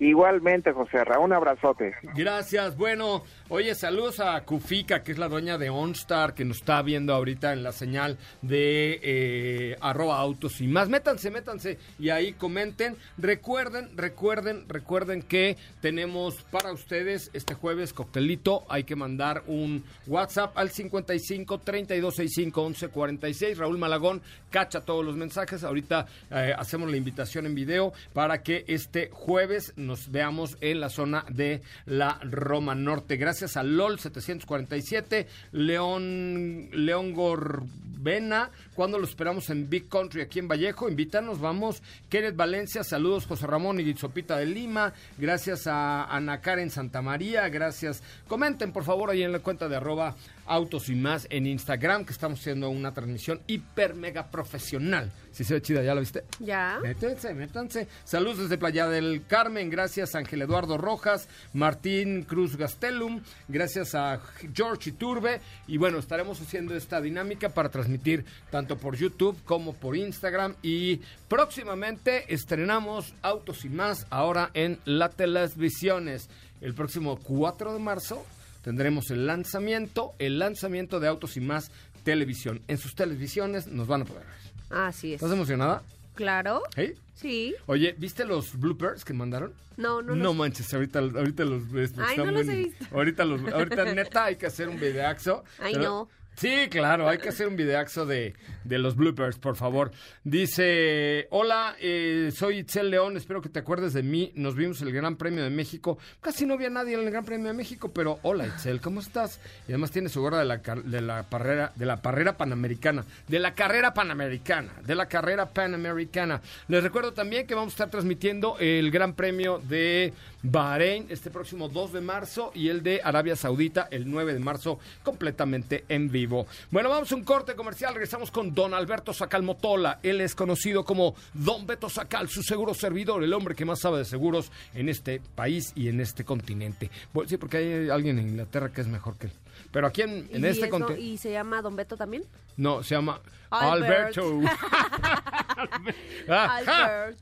Igualmente, 0.00 0.72
José 0.72 1.04
Ra, 1.04 1.20
un 1.20 1.32
abrazote. 1.32 1.94
Gracias. 2.14 2.76
Bueno, 2.76 3.22
oye, 3.48 3.74
saludos 3.74 4.18
a 4.18 4.40
Kufika, 4.42 5.02
que 5.02 5.12
es 5.12 5.18
la 5.18 5.28
dueña 5.28 5.56
de 5.56 5.70
OnStar, 5.70 6.34
que 6.34 6.44
nos 6.44 6.58
está 6.58 6.82
viendo 6.82 7.14
ahorita 7.14 7.52
en 7.52 7.62
la 7.62 7.70
señal 7.72 8.18
de 8.42 8.98
eh, 9.02 9.76
arroba 9.80 10.18
autos 10.18 10.60
y 10.60 10.66
más. 10.66 10.88
Métanse, 10.88 11.30
métanse 11.30 11.78
y 11.98 12.10
ahí 12.10 12.32
comenten. 12.32 12.96
Recuerden, 13.18 13.96
recuerden, 13.96 14.68
recuerden 14.68 15.22
que 15.22 15.56
tenemos 15.80 16.42
para 16.50 16.72
ustedes 16.72 17.30
este 17.32 17.54
jueves 17.54 17.92
coctelito. 17.92 18.64
Hay 18.68 18.84
que 18.84 18.96
mandar 18.96 19.44
un 19.46 19.84
WhatsApp 20.06 20.58
al 20.58 20.70
55 20.70 21.58
3265 21.58 22.64
1146. 22.64 23.58
Raúl 23.58 23.78
Malagón 23.78 24.22
cacha 24.50 24.80
todos 24.80 25.04
los 25.04 25.16
mensajes. 25.16 25.62
Ahorita 25.62 26.06
eh, 26.30 26.52
hacemos 26.56 26.90
la 26.90 26.96
invitación 26.96 27.46
en 27.46 27.54
video 27.54 27.92
para 28.12 28.42
que 28.42 28.64
este 28.66 29.08
jueves 29.12 29.72
nos 29.86 30.10
veamos 30.10 30.56
en 30.60 30.80
la 30.80 30.88
zona 30.88 31.24
de 31.28 31.62
la 31.86 32.18
Roma 32.22 32.74
Norte. 32.74 33.16
Gracias 33.16 33.56
a 33.56 33.62
LOL 33.62 33.98
747, 33.98 35.26
León, 35.52 36.68
León 36.72 37.12
Gorbena, 37.12 38.50
cuando 38.74 38.98
lo 38.98 39.04
esperamos 39.04 39.50
en 39.50 39.70
Big 39.70 39.88
Country 39.88 40.22
aquí 40.22 40.38
en 40.38 40.48
Vallejo, 40.48 40.88
invítanos, 40.88 41.40
vamos. 41.40 41.82
Kenneth 42.08 42.36
Valencia, 42.36 42.84
saludos 42.84 43.26
José 43.26 43.46
Ramón 43.46 43.80
y 43.80 43.94
Sopita 43.94 44.36
de 44.36 44.46
Lima, 44.46 44.92
gracias 45.18 45.66
a 45.66 46.04
Ana 46.04 46.40
Karen 46.40 46.70
Santa 46.70 47.02
María, 47.02 47.48
gracias. 47.48 48.02
Comenten 48.26 48.72
por 48.72 48.84
favor 48.84 49.10
ahí 49.10 49.22
en 49.22 49.32
la 49.32 49.38
cuenta 49.38 49.68
de 49.68 49.76
arroba 49.76 50.16
autos 50.46 50.88
y 50.88 50.94
más 50.94 51.26
en 51.30 51.46
Instagram, 51.46 52.04
que 52.04 52.12
estamos 52.12 52.40
haciendo 52.40 52.70
una 52.70 52.92
transmisión 52.92 53.40
hiper 53.46 53.94
mega 53.94 54.30
profesional. 54.30 55.12
Si 55.32 55.44
se 55.44 55.54
ve 55.54 55.62
chida, 55.62 55.82
¿ya 55.82 55.94
la 55.94 56.00
viste? 56.00 56.24
Ya. 56.38 56.78
Métanse, 56.82 57.34
métanse. 57.34 57.88
Saludos 58.04 58.38
desde 58.38 58.58
Playa 58.58 58.88
del 58.88 59.24
Carmen, 59.26 59.70
gracias 59.70 60.14
a 60.14 60.18
Ángel 60.18 60.42
Eduardo 60.42 60.78
Rojas, 60.78 61.28
Martín 61.52 62.22
Cruz 62.22 62.56
Gastelum, 62.56 63.20
gracias 63.48 63.94
a 63.94 64.20
George 64.54 64.90
Iturbe. 64.90 65.40
Y 65.66 65.76
bueno, 65.76 65.98
estaremos 65.98 66.40
haciendo 66.40 66.74
esta 66.76 67.00
dinámica 67.00 67.48
para 67.48 67.68
transmitir 67.68 68.24
tanto 68.50 68.78
por 68.78 68.96
YouTube 68.96 69.36
como 69.44 69.74
por 69.74 69.96
Instagram. 69.96 70.54
Y 70.62 71.00
próximamente 71.28 72.32
estrenamos 72.32 73.14
Autos 73.22 73.64
y 73.64 73.68
más 73.68 74.06
ahora 74.10 74.50
en 74.54 74.78
la 74.84 75.08
Televisiones. 75.08 76.28
El 76.60 76.74
próximo 76.74 77.18
4 77.22 77.72
de 77.72 77.78
marzo 77.78 78.24
tendremos 78.64 79.10
el 79.10 79.26
lanzamiento, 79.26 80.14
el 80.18 80.40
lanzamiento 80.40 80.98
de 80.98 81.06
Autos 81.06 81.36
y 81.36 81.40
más 81.40 81.70
televisión. 82.02 82.60
En 82.66 82.78
sus 82.78 82.94
televisiones 82.96 83.68
nos 83.68 83.86
van 83.86 84.02
a 84.02 84.04
poder 84.06 84.24
ver. 84.24 84.78
Así 84.78 85.12
es. 85.14 85.22
¿Estás 85.22 85.32
emocionada? 85.32 85.82
Claro. 86.14 86.62
¿Sí? 86.74 86.94
Sí. 87.14 87.54
Oye, 87.66 87.94
¿viste 87.98 88.24
los 88.24 88.58
bloopers 88.58 89.04
que 89.04 89.12
mandaron? 89.12 89.52
No, 89.76 90.02
no, 90.02 90.14
No 90.16 90.24
los- 90.24 90.36
manches, 90.36 90.72
ahorita, 90.72 90.98
ahorita 91.00 91.44
los 91.44 91.70
ves. 91.70 91.92
Ay, 91.98 92.16
no 92.16 92.30
los 92.30 92.48
he 92.48 92.56
visto. 92.56 92.84
Ahorita, 92.92 93.24
los, 93.24 93.40
ahorita 93.52 93.84
neta 93.94 94.24
hay 94.24 94.36
que 94.36 94.46
hacer 94.46 94.68
un 94.68 94.78
videaxo. 94.80 95.44
Ay, 95.60 95.74
pero- 95.74 95.84
no. 95.84 96.08
Sí, 96.36 96.68
claro, 96.68 97.08
hay 97.08 97.18
que 97.18 97.28
hacer 97.28 97.46
un 97.46 97.56
videaxo 97.56 98.06
de, 98.06 98.34
de 98.64 98.78
los 98.78 98.96
bloopers, 98.96 99.38
por 99.38 99.54
favor. 99.54 99.92
Dice, 100.24 101.28
hola, 101.30 101.76
eh, 101.80 102.32
soy 102.34 102.58
Itzel 102.58 102.90
León, 102.90 103.16
espero 103.16 103.40
que 103.40 103.48
te 103.48 103.60
acuerdes 103.60 103.92
de 103.92 104.02
mí. 104.02 104.32
Nos 104.34 104.56
vimos 104.56 104.82
el 104.82 104.92
Gran 104.92 105.16
Premio 105.16 105.44
de 105.44 105.50
México. 105.50 105.96
Casi 106.20 106.44
no 106.44 106.58
vi 106.58 106.64
a 106.64 106.70
nadie 106.70 106.94
en 106.94 107.00
el 107.00 107.10
Gran 107.10 107.24
Premio 107.24 107.46
de 107.46 107.54
México, 107.54 107.92
pero 107.94 108.18
hola 108.22 108.46
Itzel, 108.46 108.80
¿cómo 108.80 109.00
estás? 109.00 109.40
Y 109.68 109.72
además 109.72 109.92
tiene 109.92 110.08
su 110.08 110.20
gorra 110.20 110.40
de 110.40 110.44
la, 110.44 110.56
de 110.56 111.00
la 111.00 111.24
carrera, 111.28 111.72
de 111.76 111.86
la 111.86 112.00
carrera 112.00 112.36
panamericana, 112.36 113.04
de 113.28 113.38
la 113.38 113.54
carrera 113.54 113.94
panamericana, 113.94 114.72
de 114.84 114.94
la 114.96 115.06
carrera 115.06 115.50
panamericana. 115.50 116.42
Les 116.66 116.82
recuerdo 116.82 117.12
también 117.12 117.46
que 117.46 117.54
vamos 117.54 117.72
a 117.72 117.74
estar 117.74 117.90
transmitiendo 117.90 118.56
el 118.58 118.90
Gran 118.90 119.14
Premio 119.14 119.60
de 119.68 120.12
Bahrein 120.44 121.06
este 121.08 121.30
próximo 121.30 121.70
2 121.70 121.94
de 121.94 122.00
marzo 122.02 122.52
y 122.54 122.68
el 122.68 122.82
de 122.82 123.00
Arabia 123.02 123.34
Saudita 123.34 123.88
el 123.90 124.10
9 124.10 124.34
de 124.34 124.40
marzo 124.40 124.78
completamente 125.02 125.84
en 125.88 126.10
vivo. 126.10 126.46
Bueno, 126.70 126.90
vamos 126.90 127.10
a 127.10 127.14
un 127.14 127.24
corte 127.24 127.54
comercial, 127.54 127.94
regresamos 127.94 128.30
con 128.30 128.54
Don 128.54 128.74
Alberto 128.74 129.14
Sacal 129.14 129.42
Motola. 129.42 130.00
Él 130.02 130.20
es 130.20 130.34
conocido 130.34 130.84
como 130.84 131.14
Don 131.32 131.66
Beto 131.66 131.88
Sacal, 131.88 132.28
su 132.28 132.42
seguro 132.42 132.74
servidor, 132.74 133.24
el 133.24 133.32
hombre 133.32 133.54
que 133.54 133.64
más 133.64 133.80
sabe 133.80 133.98
de 133.98 134.04
seguros 134.04 134.52
en 134.74 134.90
este 134.90 135.22
país 135.34 135.72
y 135.74 135.88
en 135.88 136.00
este 136.00 136.24
continente. 136.24 136.90
Bueno, 137.14 137.28
sí, 137.28 137.38
porque 137.38 137.56
hay 137.56 137.88
alguien 137.88 138.18
en 138.18 138.28
Inglaterra 138.28 138.70
que 138.70 138.82
es 138.82 138.86
mejor 138.86 139.16
que 139.16 139.28
él. 139.28 139.32
Pero 139.72 139.86
aquí 139.86 140.02
en, 140.02 140.28
en 140.30 140.44
¿Y 140.44 140.48
este 140.48 140.68
continente... 140.68 141.00
¿Y 141.00 141.16
se 141.16 141.32
llama 141.32 141.62
Don 141.62 141.74
Beto 141.74 141.96
también? 141.96 142.24
No, 142.56 142.82
se 142.82 142.94
llama 142.94 143.20
Albert. 143.50 144.18
Alberto. 144.18 144.40
Albert. 146.28 147.18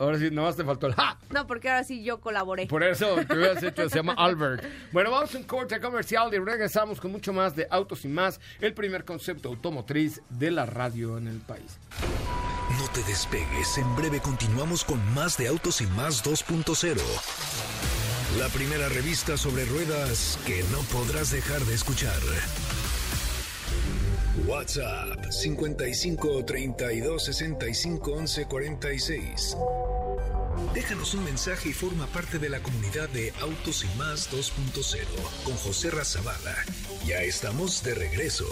Ahora 0.00 0.18
sí, 0.18 0.30
nomás 0.30 0.56
te 0.56 0.64
faltó 0.64 0.86
el 0.86 0.94
ja. 0.94 1.18
No, 1.28 1.46
porque 1.46 1.68
ahora 1.68 1.84
sí 1.84 2.02
yo 2.02 2.20
colaboré. 2.22 2.66
Por 2.66 2.82
eso 2.82 3.16
te 3.28 3.36
hubieras 3.36 3.62
hecho, 3.62 3.86
se 3.90 3.96
llama 3.96 4.14
Albert. 4.16 4.64
Bueno, 4.92 5.10
vamos 5.10 5.34
a 5.34 5.38
un 5.38 5.44
corte 5.44 5.78
comercial 5.78 6.32
y 6.32 6.38
regresamos 6.38 6.98
con 7.00 7.12
mucho 7.12 7.34
más 7.34 7.54
de 7.54 7.68
Autos 7.70 8.06
y 8.06 8.08
Más, 8.08 8.40
el 8.60 8.72
primer 8.72 9.04
concepto 9.04 9.50
automotriz 9.50 10.22
de 10.30 10.50
la 10.50 10.64
radio 10.64 11.18
en 11.18 11.28
el 11.28 11.38
país. 11.40 11.78
No 12.78 12.88
te 12.94 13.02
despegues, 13.02 13.76
en 13.76 13.94
breve 13.94 14.20
continuamos 14.20 14.84
con 14.84 14.98
más 15.14 15.36
de 15.36 15.48
Autos 15.48 15.82
y 15.82 15.86
Más 15.88 16.24
2.0. 16.24 16.96
La 18.38 18.48
primera 18.48 18.88
revista 18.88 19.36
sobre 19.36 19.66
ruedas 19.66 20.38
que 20.46 20.62
no 20.72 20.78
podrás 20.92 21.30
dejar 21.30 21.60
de 21.60 21.74
escuchar. 21.74 22.18
WhatsApp 24.50 25.30
55 25.30 26.44
32 26.44 27.22
65 27.22 28.12
11 28.12 28.46
46. 28.46 29.56
Déjanos 30.74 31.14
un 31.14 31.24
mensaje 31.24 31.68
y 31.68 31.72
forma 31.72 32.06
parte 32.08 32.40
de 32.40 32.48
la 32.48 32.60
comunidad 32.60 33.08
de 33.10 33.32
Autos 33.40 33.84
y 33.84 33.96
Más 33.96 34.28
2.0 34.32 35.04
con 35.44 35.54
José 35.54 35.92
Razabala. 35.92 36.56
Ya 37.06 37.22
estamos 37.22 37.84
de 37.84 37.94
regreso. 37.94 38.46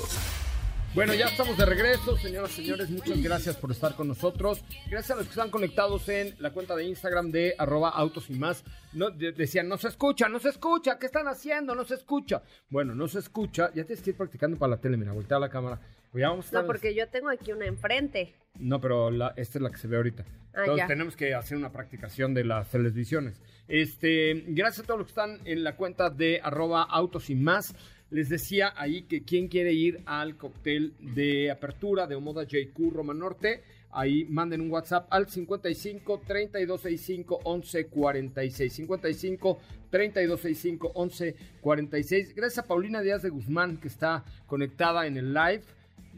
Bueno, 0.94 1.14
ya 1.14 1.26
estamos 1.26 1.56
de 1.56 1.64
regreso, 1.64 2.16
señoras 2.16 2.50
y 2.58 2.62
señores. 2.62 2.90
Muchas 2.90 3.22
gracias 3.22 3.56
por 3.56 3.70
estar 3.70 3.94
con 3.94 4.08
nosotros. 4.08 4.64
Gracias 4.90 5.12
a 5.12 5.14
los 5.16 5.26
que 5.26 5.30
están 5.30 5.50
conectados 5.50 6.08
en 6.08 6.34
la 6.40 6.50
cuenta 6.50 6.74
de 6.74 6.84
Instagram 6.84 7.30
de 7.30 7.54
arroba 7.56 7.90
autos 7.90 8.30
y 8.30 8.34
más. 8.34 8.64
No, 8.94 9.10
de- 9.10 9.32
decían, 9.32 9.68
no 9.68 9.76
se 9.78 9.88
escucha, 9.88 10.28
no 10.28 10.40
se 10.40 10.48
escucha. 10.48 10.98
¿Qué 10.98 11.06
están 11.06 11.28
haciendo? 11.28 11.74
No 11.76 11.84
se 11.84 11.94
escucha. 11.94 12.42
Bueno, 12.68 12.94
no 12.96 13.06
se 13.06 13.20
escucha. 13.20 13.68
Ya 13.74 13.84
tienes 13.84 14.02
que 14.02 14.10
ir 14.10 14.16
practicando 14.16 14.56
para 14.58 14.70
la 14.70 14.80
tele. 14.80 14.96
Mira, 14.96 15.12
voltea 15.12 15.38
la 15.38 15.50
cámara. 15.50 15.78
Pues 16.10 16.22
ya 16.22 16.30
vamos 16.30 16.46
a 16.46 16.48
estar- 16.48 16.62
No, 16.62 16.66
porque 16.66 16.94
yo 16.94 17.06
tengo 17.08 17.28
aquí 17.28 17.52
una 17.52 17.66
enfrente. 17.66 18.34
No, 18.58 18.80
pero 18.80 19.10
la- 19.10 19.34
esta 19.36 19.58
es 19.58 19.62
la 19.62 19.70
que 19.70 19.76
se 19.76 19.86
ve 19.86 19.98
ahorita. 19.98 20.24
Ah, 20.54 20.60
Entonces 20.62 20.76
ya. 20.78 20.86
tenemos 20.88 21.14
que 21.14 21.34
hacer 21.34 21.56
una 21.56 21.70
practicación 21.70 22.34
de 22.34 22.44
las 22.44 22.70
televisiones. 22.70 23.40
Este, 23.68 24.42
gracias 24.48 24.84
a 24.84 24.86
todos 24.86 24.98
los 24.98 25.06
que 25.06 25.10
están 25.12 25.40
en 25.46 25.62
la 25.62 25.76
cuenta 25.76 26.10
de 26.10 26.40
arroba 26.42 26.82
autos 26.82 27.30
y 27.30 27.36
más. 27.36 27.74
Les 28.10 28.28
decía 28.28 28.72
ahí 28.76 29.02
que 29.02 29.22
quien 29.22 29.48
quiere 29.48 29.72
ir 29.72 30.00
al 30.06 30.36
cóctel 30.36 30.94
de 30.98 31.50
apertura 31.50 32.06
de 32.06 32.14
Omoda 32.14 32.44
JQ 32.44 32.90
Roma 32.90 33.12
Norte, 33.12 33.62
ahí 33.90 34.24
manden 34.24 34.62
un 34.62 34.70
WhatsApp 34.70 35.06
al 35.10 35.28
55 35.28 36.22
3265 36.26 37.40
1146. 37.44 38.72
55 38.72 39.58
3265 39.90 40.92
1146. 40.94 42.34
Gracias 42.34 42.64
a 42.64 42.66
Paulina 42.66 43.02
Díaz 43.02 43.22
de 43.22 43.28
Guzmán 43.28 43.76
que 43.76 43.88
está 43.88 44.24
conectada 44.46 45.06
en 45.06 45.18
el 45.18 45.34
live. 45.34 45.62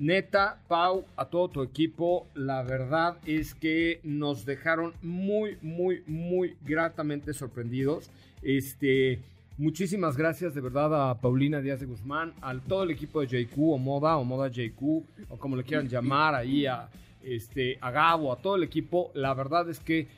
Neta, 0.01 0.63
Pau, 0.67 1.05
a 1.17 1.27
todo 1.27 1.49
tu 1.49 1.63
equipo, 1.63 2.27
la 2.35 2.63
verdad 2.63 3.19
es 3.27 3.55
que 3.55 4.01
nos 4.03 4.47
dejaron 4.47 4.95
muy, 5.03 5.59
muy, 5.61 6.03
muy 6.07 6.57
gratamente 6.65 7.35
sorprendidos. 7.35 8.11
Este, 8.41 9.21
muchísimas 9.61 10.17
gracias 10.17 10.55
de 10.55 10.61
verdad 10.63 11.11
a 11.11 11.21
Paulina 11.21 11.61
Díaz 11.61 11.81
de 11.81 11.87
Guzmán, 11.87 12.33
a 12.41 12.59
todo 12.59 12.85
el 12.85 12.91
equipo 12.91 13.21
de 13.21 13.27
JQ 13.27 13.59
o 13.59 13.79
Moda 13.79 14.17
o 14.17 14.25
Moda 14.25 14.49
JQ 14.49 14.83
o 15.29 15.39
como 15.39 15.55
le 15.55 15.65
quieran 15.65 15.87
llamar 15.87 16.35
ahí 16.35 16.65
a 16.65 16.89
este 17.23 17.77
a 17.81 17.91
Gabo, 17.91 18.33
a 18.33 18.37
todo 18.37 18.57
el 18.57 18.63
equipo. 18.63 19.11
La 19.15 19.35
verdad 19.35 19.69
es 19.69 19.79
que 19.79 20.09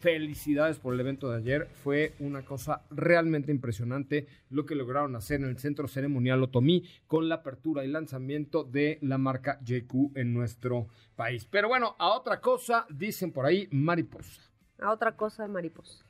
felicidades 0.00 0.78
por 0.78 0.94
el 0.94 1.00
evento 1.00 1.30
de 1.30 1.38
ayer. 1.38 1.68
Fue 1.84 2.14
una 2.18 2.42
cosa 2.44 2.82
realmente 2.90 3.52
impresionante 3.52 4.26
lo 4.50 4.66
que 4.66 4.74
lograron 4.74 5.14
hacer 5.14 5.40
en 5.40 5.48
el 5.48 5.58
centro 5.58 5.86
ceremonial 5.86 6.42
Otomí 6.42 6.84
con 7.06 7.28
la 7.28 7.36
apertura 7.36 7.84
y 7.84 7.88
lanzamiento 7.88 8.64
de 8.64 8.98
la 9.02 9.16
marca 9.16 9.60
JQ 9.62 10.16
en 10.16 10.34
nuestro 10.34 10.88
país. 11.14 11.46
Pero 11.48 11.68
bueno, 11.68 11.94
a 11.98 12.08
otra 12.08 12.40
cosa, 12.40 12.84
dicen 12.90 13.30
por 13.30 13.46
ahí 13.46 13.68
mariposa. 13.70 14.42
A 14.80 14.90
otra 14.90 15.16
cosa 15.16 15.46
mariposa. 15.46 16.04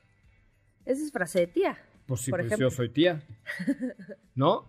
Esa 0.85 1.03
es 1.03 1.11
frase. 1.11 1.51
Pues 2.09 2.21
sí, 2.21 2.31
Por 2.31 2.39
pues 2.39 2.47
ejemplo. 2.47 2.69
yo 2.69 2.75
soy 2.75 2.89
tía. 2.89 3.21
¿No? 4.33 4.67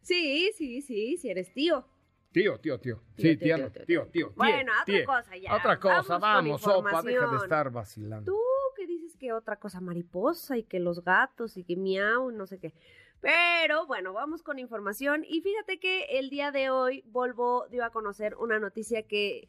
Sí, 0.00 0.50
sí, 0.56 0.82
sí, 0.82 1.16
si 1.16 1.30
eres 1.30 1.54
tío. 1.54 1.86
Tío, 2.32 2.58
tío, 2.58 2.80
tío. 2.80 3.00
Sí, 3.16 3.36
tío, 3.36 3.38
tía, 3.38 3.56
tío, 3.56 3.70
tío, 3.70 3.84
tío, 3.86 4.06
tío. 4.06 4.32
Bueno, 4.34 4.72
otra 4.82 5.04
cosa 5.04 5.36
ya. 5.36 5.54
Otra 5.54 5.78
cosa, 5.78 6.18
Vamos 6.18 6.62
sopa, 6.62 7.00
deja 7.02 7.28
de 7.28 7.36
estar 7.36 7.70
vacilando. 7.70 8.32
Tú 8.32 8.40
que 8.76 8.88
dices 8.88 9.14
que 9.16 9.32
otra 9.32 9.54
cosa 9.54 9.80
mariposa 9.80 10.58
y 10.58 10.64
que 10.64 10.80
los 10.80 11.04
gatos 11.04 11.56
y 11.56 11.62
que 11.62 11.76
miau 11.76 12.32
y 12.32 12.34
no 12.34 12.44
sé 12.44 12.58
qué. 12.58 12.74
Pero 13.20 13.86
bueno, 13.86 14.12
vamos 14.12 14.42
con 14.42 14.58
información. 14.58 15.24
Y 15.28 15.42
fíjate 15.42 15.78
que 15.78 16.18
el 16.18 16.28
día 16.28 16.50
de 16.50 16.70
hoy 16.70 17.04
Volvo 17.06 17.68
dio 17.68 17.84
a 17.84 17.90
conocer 17.90 18.34
una 18.34 18.58
noticia 18.58 19.04
que 19.06 19.46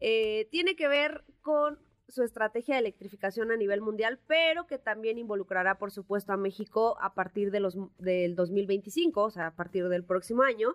eh, 0.00 0.48
tiene 0.50 0.74
que 0.74 0.88
ver 0.88 1.22
con 1.42 1.78
su 2.12 2.22
estrategia 2.22 2.74
de 2.74 2.80
electrificación 2.80 3.50
a 3.50 3.56
nivel 3.56 3.80
mundial, 3.80 4.20
pero 4.26 4.66
que 4.66 4.78
también 4.78 5.18
involucrará, 5.18 5.78
por 5.78 5.90
supuesto, 5.90 6.32
a 6.32 6.36
México 6.36 6.96
a 7.00 7.14
partir 7.14 7.50
de 7.50 7.60
los, 7.60 7.76
del 7.98 8.36
2025, 8.36 9.22
o 9.22 9.30
sea, 9.30 9.46
a 9.48 9.54
partir 9.54 9.88
del 9.88 10.04
próximo 10.04 10.42
año. 10.42 10.74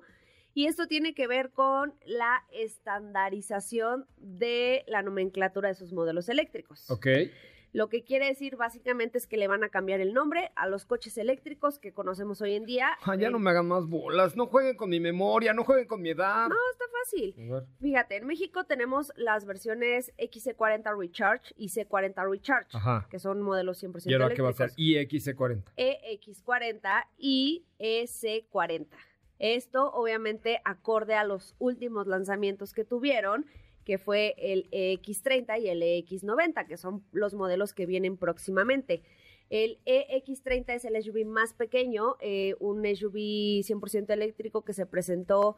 Y 0.54 0.66
esto 0.66 0.88
tiene 0.88 1.14
que 1.14 1.28
ver 1.28 1.52
con 1.52 1.94
la 2.06 2.44
estandarización 2.52 4.08
de 4.18 4.84
la 4.88 5.04
nomenclatura 5.04 5.70
de 5.70 5.76
sus 5.76 5.94
modelos 5.94 6.30
eléctricos. 6.30 6.90
Ok. 6.90 7.08
Lo 7.74 7.90
que 7.90 8.04
quiere 8.04 8.26
decir 8.26 8.56
básicamente 8.56 9.20
es 9.20 9.28
que 9.28 9.38
le 9.38 9.48
van 9.48 9.64
a 9.64 9.70
cambiar 9.70 10.00
el 10.00 10.14
nombre 10.14 10.52
a 10.56 10.68
los 10.68 10.86
coches 10.86 11.16
eléctricos 11.20 11.78
que 11.78 11.94
conocemos 11.94 12.42
hoy 12.42 12.56
en 12.56 12.66
día. 12.66 12.98
Ah, 13.04 13.16
ya 13.16 13.28
Eh, 13.28 13.32
no 13.32 13.38
me 13.38 13.52
hagan 13.52 13.68
más 13.68 13.86
bolas. 13.86 14.36
No 14.36 14.48
jueguen 14.48 14.76
con 14.78 14.90
mi 14.90 15.00
memoria, 15.00 15.54
no 15.54 15.64
jueguen 15.64 15.86
con 15.86 16.02
mi 16.02 16.10
edad. 16.10 16.48
No, 16.48 16.56
está 16.72 16.86
fácil. 17.08 17.36
Fíjate, 17.80 18.18
en 18.18 18.28
México 18.28 18.66
tenemos 18.66 19.12
las 19.16 19.46
versiones 19.46 20.14
XC40 20.18 20.98
Recharge 20.98 21.54
y 21.58 21.70
C40 21.70 22.30
Recharge, 22.30 22.70
Ajá. 22.76 23.08
que 23.10 23.20
son 23.20 23.42
modelos 23.42 23.82
100% 23.84 24.04
¿Y 24.10 24.14
ahora 24.14 24.34
qué 24.34 24.42
va 24.42 24.50
a 24.50 24.52
eléctricos. 24.52 24.76
ser? 24.76 25.36
IXC40. 25.38 25.64
EX40 25.78 27.04
y 27.18 27.66
EC40. 27.80 28.88
Esto 29.40 29.92
obviamente 29.92 30.60
acorde 30.66 31.14
a 31.14 31.24
los 31.24 31.56
últimos 31.60 32.08
lanzamientos 32.08 32.74
que 32.74 32.84
tuvieron, 32.84 33.46
que 33.86 33.98
fue 33.98 34.34
el 34.38 34.70
EX30 34.72 35.62
y 35.62 35.70
el 35.70 35.82
EX90, 35.82 36.68
que 36.68 36.78
son 36.78 37.04
los 37.12 37.34
modelos 37.36 37.74
que 37.74 37.86
vienen 37.86 38.18
próximamente. 38.18 39.04
El 39.50 39.80
EX30 39.86 40.66
es 40.74 40.86
el 40.86 41.02
SUV 41.02 41.24
más 41.26 41.54
pequeño, 41.54 42.18
eh, 42.20 42.56
un 42.60 42.84
SUV 42.84 43.62
100% 43.64 44.10
eléctrico 44.12 44.66
que 44.66 44.74
se 44.74 44.86
presentó, 44.86 45.56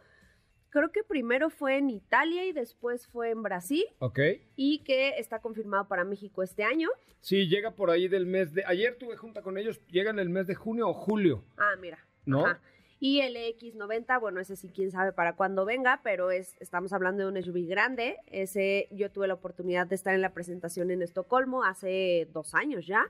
creo 0.70 0.92
que 0.92 1.04
primero 1.04 1.50
fue 1.50 1.78
en 1.78 1.90
Italia 1.90 2.46
y 2.46 2.54
después 2.54 3.08
fue 3.08 3.32
en 3.32 3.44
Brasil 3.44 3.86
Ok. 4.00 4.20
y 4.56 4.80
que 4.84 5.10
está 5.18 5.40
confirmado 5.40 5.88
para 5.88 6.04
México 6.04 6.44
este 6.44 6.64
año. 6.64 6.90
Sí, 7.22 7.48
llega 7.48 7.72
por 7.72 7.90
ahí 7.90 8.08
del 8.08 8.26
mes 8.26 8.54
de... 8.54 8.64
Ayer 8.66 8.96
tuve 8.98 9.18
junta 9.18 9.42
con 9.42 9.58
ellos, 9.58 9.82
llega 9.88 10.10
en 10.12 10.20
el 10.20 10.30
mes 10.30 10.48
de 10.48 10.56
junio 10.56 10.88
o 10.88 10.94
julio. 10.94 11.44
Ah, 11.58 11.76
mira. 11.80 12.00
¿No? 12.26 12.46
Ajá. 12.46 12.62
Y 13.02 13.22
el 13.22 13.38
X90, 13.38 14.20
bueno, 14.20 14.42
ese 14.42 14.58
sí 14.58 14.70
quién 14.76 14.92
sabe 14.92 15.14
para 15.14 15.36
cuándo 15.38 15.64
venga, 15.64 16.02
pero 16.04 16.32
es, 16.32 16.58
estamos 16.60 16.92
hablando 16.92 17.24
de 17.26 17.30
un 17.32 17.42
SUV 17.42 17.66
grande. 17.66 18.18
Ese 18.28 18.90
yo 18.92 19.10
tuve 19.10 19.28
la 19.28 19.36
oportunidad 19.36 19.88
de 19.88 19.96
estar 19.96 20.14
en 20.14 20.22
la 20.22 20.34
presentación 20.34 20.92
en 20.92 21.02
Estocolmo 21.02 21.64
hace 21.64 22.28
dos 22.34 22.54
años 22.56 22.86
ya. 22.86 23.06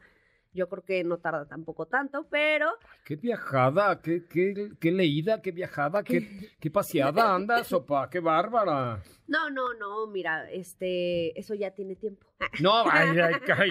Yo 0.51 0.67
creo 0.67 0.83
que 0.83 1.03
no 1.03 1.17
tarda 1.17 1.45
tampoco 1.47 1.85
tanto, 1.85 2.27
pero 2.29 2.71
Qué 3.05 3.15
viajada, 3.15 4.01
qué, 4.01 4.25
qué, 4.27 4.71
qué 4.79 4.91
leída, 4.91 5.41
qué 5.41 5.51
viajada, 5.51 6.03
qué, 6.03 6.27
qué 6.59 6.71
paseada 6.71 7.35
anda, 7.35 7.63
sopa, 7.63 8.09
qué 8.09 8.19
bárbara. 8.19 9.03
no, 9.27 9.49
no, 9.49 9.73
no, 9.75 10.07
mira, 10.07 10.49
este, 10.51 11.39
eso 11.39 11.53
ya 11.53 11.71
tiene 11.71 11.95
tiempo. 11.95 12.25
No, 12.62 12.83
ay, 12.91 13.19
ay, 13.19 13.35
ay. 13.55 13.69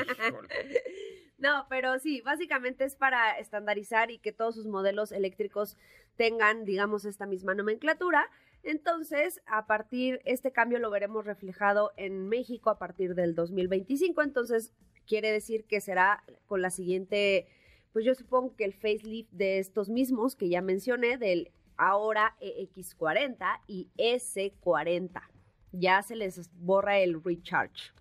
No, 1.39 1.67
pero 1.69 1.99
sí, 2.01 2.21
básicamente 2.21 2.85
es 2.85 2.97
para 2.97 3.39
estandarizar 3.39 4.11
y 4.11 4.19
que 4.19 4.33
todos 4.33 4.57
sus 4.57 4.67
modelos 4.67 5.13
eléctricos 5.13 5.77
tengan, 6.17 6.65
digamos, 6.65 7.05
esta 7.05 7.27
misma 7.27 7.55
nomenclatura. 7.55 8.29
Entonces, 8.65 9.41
a 9.47 9.67
partir, 9.67 10.21
este 10.25 10.51
cambio 10.51 10.81
lo 10.81 10.91
veremos 10.91 11.25
reflejado 11.25 11.93
en 11.97 12.29
México 12.29 12.71
a 12.71 12.79
partir 12.79 13.15
del 13.15 13.37
2025. 13.37 14.21
Entonces, 14.23 14.73
quiere 15.09 15.33
decir 15.33 15.65
que 15.65 15.81
será 15.81 16.23
con 16.47 16.63
la 16.63 16.71
siguiente, 16.71 17.49
pues 17.93 18.05
yo 18.05 18.15
supongo 18.15 18.55
que 18.55 18.65
el 18.65 18.75
facelift 18.75 19.33
de 19.33 19.59
estos 19.59 19.89
mismos 19.89 20.37
que 20.37 20.49
ya 20.49 20.61
mencioné, 20.63 21.17
del 21.17 21.51
ahora 21.77 22.37
EX40 22.41 23.61
y 23.67 23.89
S40. 23.97 25.23
Ya 25.73 26.03
se 26.03 26.17
les 26.17 26.51
borra 26.55 26.99
el 26.99 27.23
recharge. 27.23 27.93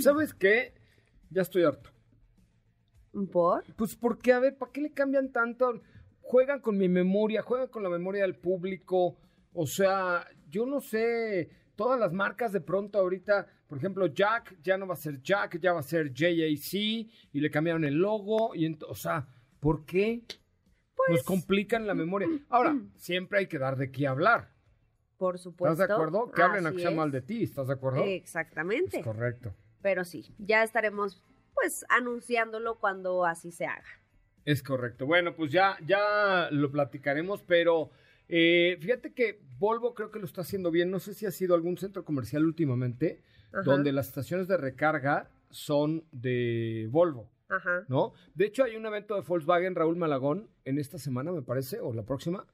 ¿Sabes 0.00 0.34
qué? 0.34 0.74
Ya 1.30 1.42
estoy 1.42 1.64
harto. 1.64 1.90
¿Por? 3.32 3.64
Pues 3.76 3.96
porque, 3.96 4.32
a 4.32 4.40
ver, 4.40 4.56
¿para 4.58 4.72
qué 4.72 4.82
le 4.82 4.92
cambian 4.92 5.32
tanto? 5.32 5.80
Juegan 6.20 6.60
con 6.60 6.76
mi 6.76 6.88
memoria, 6.88 7.40
juegan 7.42 7.68
con 7.68 7.82
la 7.82 7.88
memoria 7.88 8.22
del 8.22 8.36
público. 8.36 9.16
O 9.54 9.66
sea, 9.66 10.26
yo 10.50 10.66
no 10.66 10.80
sé, 10.80 11.48
todas 11.76 11.98
las 11.98 12.12
marcas 12.12 12.52
de 12.52 12.60
pronto 12.60 12.98
ahorita, 12.98 13.46
por 13.66 13.78
ejemplo, 13.78 14.06
Jack 14.06 14.56
ya 14.62 14.78
no 14.78 14.86
va 14.86 14.94
a 14.94 14.98
ser 14.98 15.20
Jack, 15.22 15.58
ya 15.58 15.72
va 15.72 15.80
a 15.80 15.82
ser 15.82 16.12
JAC 16.14 16.74
y 16.74 17.40
le 17.40 17.50
cambiaron 17.50 17.84
el 17.84 17.94
logo. 17.94 18.54
Y 18.54 18.78
o 18.88 18.94
sea, 18.94 19.26
¿por 19.60 19.84
qué? 19.84 20.22
Nos 21.08 21.22
complican 21.24 21.86
la 21.86 21.94
memoria. 21.94 22.28
Ahora, 22.48 22.76
siempre 22.96 23.40
hay 23.40 23.46
que 23.46 23.58
dar 23.58 23.76
de 23.76 23.90
qué 23.90 24.06
hablar. 24.06 24.52
Por 25.18 25.38
supuesto. 25.38 25.72
¿Estás 25.72 25.88
de 25.88 25.94
acuerdo? 25.94 26.30
Que 26.30 26.42
hablen 26.42 26.66
a 26.66 26.72
que 26.72 26.80
sea 26.80 26.90
mal 26.90 27.10
de 27.10 27.22
ti, 27.22 27.42
¿estás 27.42 27.68
de 27.68 27.74
acuerdo? 27.74 28.04
Exactamente. 28.04 28.98
Es 28.98 29.04
correcto. 29.04 29.54
Pero 29.82 30.04
sí, 30.04 30.34
ya 30.38 30.62
estaremos 30.62 31.22
pues 31.54 31.86
anunciándolo 31.88 32.78
cuando 32.78 33.24
así 33.24 33.50
se 33.50 33.66
haga. 33.66 33.86
Es 34.44 34.62
correcto. 34.62 35.06
Bueno, 35.06 35.34
pues 35.34 35.50
ya, 35.50 35.76
ya 35.86 36.48
lo 36.50 36.70
platicaremos, 36.70 37.42
pero 37.42 37.90
eh, 38.28 38.76
fíjate 38.80 39.12
que 39.12 39.40
Volvo 39.58 39.94
creo 39.94 40.10
que 40.10 40.18
lo 40.18 40.26
está 40.26 40.42
haciendo 40.42 40.70
bien. 40.70 40.90
No 40.90 41.00
sé 41.00 41.14
si 41.14 41.26
ha 41.26 41.30
sido 41.30 41.54
algún 41.54 41.78
centro 41.78 42.04
comercial 42.04 42.44
últimamente 42.44 43.22
Ajá. 43.52 43.62
donde 43.62 43.92
las 43.92 44.08
estaciones 44.08 44.48
de 44.48 44.56
recarga 44.56 45.30
son 45.50 46.04
de 46.12 46.88
Volvo, 46.90 47.30
Ajá. 47.48 47.84
¿no? 47.88 48.12
De 48.34 48.46
hecho, 48.46 48.64
hay 48.64 48.76
un 48.76 48.86
evento 48.86 49.14
de 49.14 49.22
Volkswagen, 49.22 49.74
Raúl 49.74 49.96
Malagón, 49.96 50.48
en 50.64 50.78
esta 50.78 50.98
semana, 50.98 51.32
me 51.32 51.42
parece, 51.42 51.80
o 51.80 51.92
la 51.92 52.04
próxima, 52.04 52.46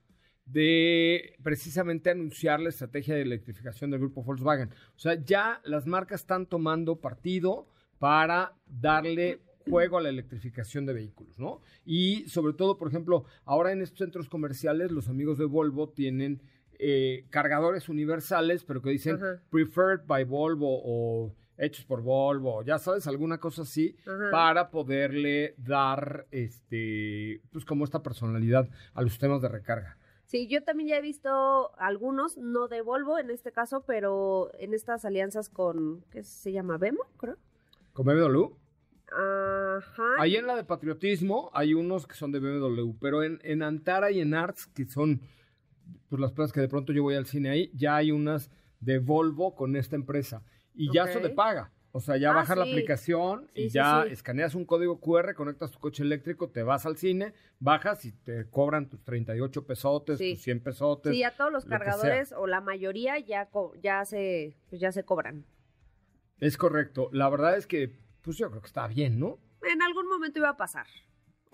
de 0.45 1.35
precisamente 1.43 2.11
anunciar 2.11 2.61
la 2.61 2.69
estrategia 2.69 3.15
de 3.15 3.23
electrificación 3.23 3.91
del 3.91 4.01
grupo 4.01 4.23
Volkswagen. 4.23 4.71
O 4.97 4.99
sea, 4.99 5.15
ya 5.15 5.61
las 5.65 5.87
marcas 5.87 6.23
están 6.23 6.47
tomando 6.47 6.97
partido 6.97 7.67
para 7.99 8.55
darle 8.67 9.41
juego 9.71 9.99
a 9.99 10.03
la 10.03 10.09
electrificación 10.09 10.87
de 10.87 10.93
vehículos, 10.93 11.39
¿no? 11.39 11.61
Y 11.85 12.29
sobre 12.29 12.53
todo, 12.53 12.77
por 12.77 12.89
ejemplo, 12.89 13.25
ahora 13.45 13.73
en 13.73 13.81
estos 13.81 13.99
centros 13.99 14.29
comerciales, 14.29 14.91
los 14.91 15.09
amigos 15.09 15.39
de 15.39 15.45
Volvo 15.45 15.89
tienen 15.89 16.43
eh, 16.85 17.27
cargadores 17.31 17.89
universales, 17.89 18.65
pero 18.65 18.83
que 18.83 18.91
dicen 18.91 19.21
preferred 19.51 20.01
by 20.05 20.25
Volvo 20.25 20.81
o 20.85 21.33
hechos 21.57 21.85
por 21.85 22.03
Volvo, 22.03 22.65
ya 22.65 22.77
sabes, 22.79 23.07
alguna 23.07 23.39
cosa 23.39 23.63
así, 23.63 23.95
para 24.33 24.69
poderle 24.71 25.55
dar, 25.59 26.27
este, 26.33 27.41
pues 27.53 27.65
como 27.65 27.85
esta 27.85 28.03
personalidad 28.03 28.69
a 28.95 29.03
los 29.03 29.17
temas 29.17 29.41
de 29.43 29.49
recarga. 29.49 29.97
Sí, 30.25 30.49
yo 30.49 30.65
también 30.65 30.89
ya 30.89 30.97
he 30.97 31.03
visto 31.03 31.71
algunos, 31.79 32.37
no 32.37 32.67
de 32.67 32.83
Volvo 32.83 33.17
en 33.17 33.31
este 33.31 33.53
caso, 33.53 33.85
pero 33.87 34.51
en 34.59 34.75
estas 34.75 35.05
alianzas 35.05 35.49
con, 35.51 36.03
¿qué 36.11 36.25
se 36.25 36.51
llama? 36.51 36.79
¿Vemo? 36.79 37.05
Creo. 37.17 37.37
¿Con 37.93 38.07
BMW? 38.07 38.47
Ajá. 39.13 40.03
Ahí 40.19 40.35
en 40.35 40.49
la 40.49 40.57
de 40.57 40.65
patriotismo 40.65 41.51
hay 41.53 41.75
unos 41.75 42.09
que 42.09 42.15
son 42.15 42.33
de 42.33 42.41
BMW, 42.41 42.93
pero 42.99 43.23
en, 43.23 43.39
en 43.45 43.63
Antara 43.63 44.11
y 44.11 44.21
en 44.21 44.35
Arts, 44.35 44.67
que 44.67 44.87
son 44.87 45.21
pues, 46.13 46.21
las 46.21 46.33
pruebas 46.33 46.53
que 46.53 46.61
de 46.61 46.69
pronto 46.69 46.93
yo 46.93 47.03
voy 47.03 47.15
al 47.15 47.25
cine 47.25 47.49
ahí, 47.49 47.71
ya 47.73 47.97
hay 47.97 48.11
unas 48.13 48.51
de 48.81 48.99
Volvo 48.99 49.55
con 49.55 49.77
esta 49.77 49.97
empresa. 49.97 50.43
Y 50.75 50.93
ya 50.93 51.11
son 51.11 51.23
de 51.23 51.31
paga. 51.31 51.73
O 51.91 52.01
sea, 52.01 52.19
ya 52.19 52.33
Ah, 52.33 52.35
bajas 52.35 52.59
la 52.59 52.65
aplicación 52.65 53.49
Sí, 53.55 53.63
y 53.63 53.69
ya 53.71 54.05
sí. 54.07 54.13
escaneas 54.13 54.55
un 54.55 54.67
código 54.67 55.01
QR, 55.01 55.35
conectas 55.35 55.71
tu 55.71 55.79
coche 55.79 56.03
eléctrico, 56.03 56.51
te 56.51 56.63
vas 56.63 56.85
al 56.85 56.99
cine, 56.99 57.33
bajas 57.61 58.05
y 58.05 58.13
te 58.13 58.47
cobran 58.51 58.91
tus 58.91 59.03
38 59.05 59.67
pesotes, 59.67 60.19
tus 60.19 60.43
100 60.43 60.61
pesotes. 60.63 61.13
Sí, 61.15 61.21
ya 61.21 61.35
todos 61.35 61.51
los 61.51 61.65
lo 61.65 61.71
cargadores 61.71 62.33
o 62.33 62.47
la 62.47 62.61
mayoría 62.61 63.19
ya 63.19 63.49
ya 63.83 64.05
se 64.05 64.55
pues 64.69 64.83
ya 64.83 64.93
se 64.93 65.05
cobran. 65.05 65.47
Es 66.41 66.59
correcto. 66.59 67.09
La 67.13 67.31
verdad 67.31 67.57
es 67.57 67.67
que, 67.67 67.91
pues 68.21 68.37
yo 68.37 68.51
creo 68.51 68.61
que 68.61 68.67
está 68.67 68.87
bien, 68.87 69.19
¿no? 69.19 69.39
En 69.63 69.81
algún 69.81 70.09
momento 70.09 70.39
iba 70.41 70.51
a 70.51 70.57
pasar. 70.59 70.87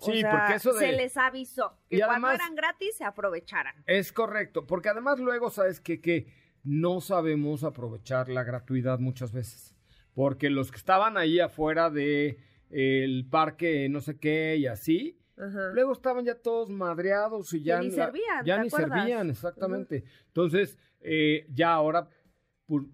O 0.01 0.11
Sí, 0.11 0.21
sea, 0.21 0.31
porque 0.31 0.53
eso 0.55 0.73
de- 0.73 0.79
se 0.79 0.91
les 0.93 1.17
avisó 1.17 1.77
que 1.89 1.97
Y 1.97 1.99
cuando 1.99 2.27
además- 2.27 2.35
eran 2.35 2.55
gratis 2.55 2.95
se 2.95 3.03
aprovecharan. 3.03 3.75
Es 3.85 4.13
correcto, 4.13 4.65
porque 4.65 4.89
además 4.89 5.19
luego 5.19 5.49
sabes 5.49 5.79
que, 5.81 5.99
que 5.99 6.27
no 6.63 7.01
sabemos 7.01 7.63
aprovechar 7.63 8.29
la 8.29 8.43
gratuidad 8.43 8.99
muchas 8.99 9.31
veces, 9.33 9.75
porque 10.13 10.49
los 10.49 10.71
que 10.71 10.77
estaban 10.77 11.17
ahí 11.17 11.39
afuera 11.39 11.89
de 11.89 12.39
el 12.69 13.27
parque 13.29 13.89
no 13.89 13.99
sé 13.99 14.17
qué 14.19 14.55
y 14.57 14.67
así, 14.67 15.19
Ajá. 15.37 15.71
luego 15.73 15.91
estaban 15.93 16.23
ya 16.23 16.35
todos 16.35 16.69
madreados 16.69 17.53
y 17.53 17.63
ya 17.63 17.79
ni 17.81 17.91
servían, 17.91 18.45
ya 18.45 18.55
¿te 18.57 18.61
ni 18.61 18.67
acuerdas? 18.67 18.99
servían 18.99 19.29
exactamente. 19.29 20.03
Entonces 20.27 20.77
eh, 21.01 21.45
ya 21.49 21.73
ahora 21.73 22.07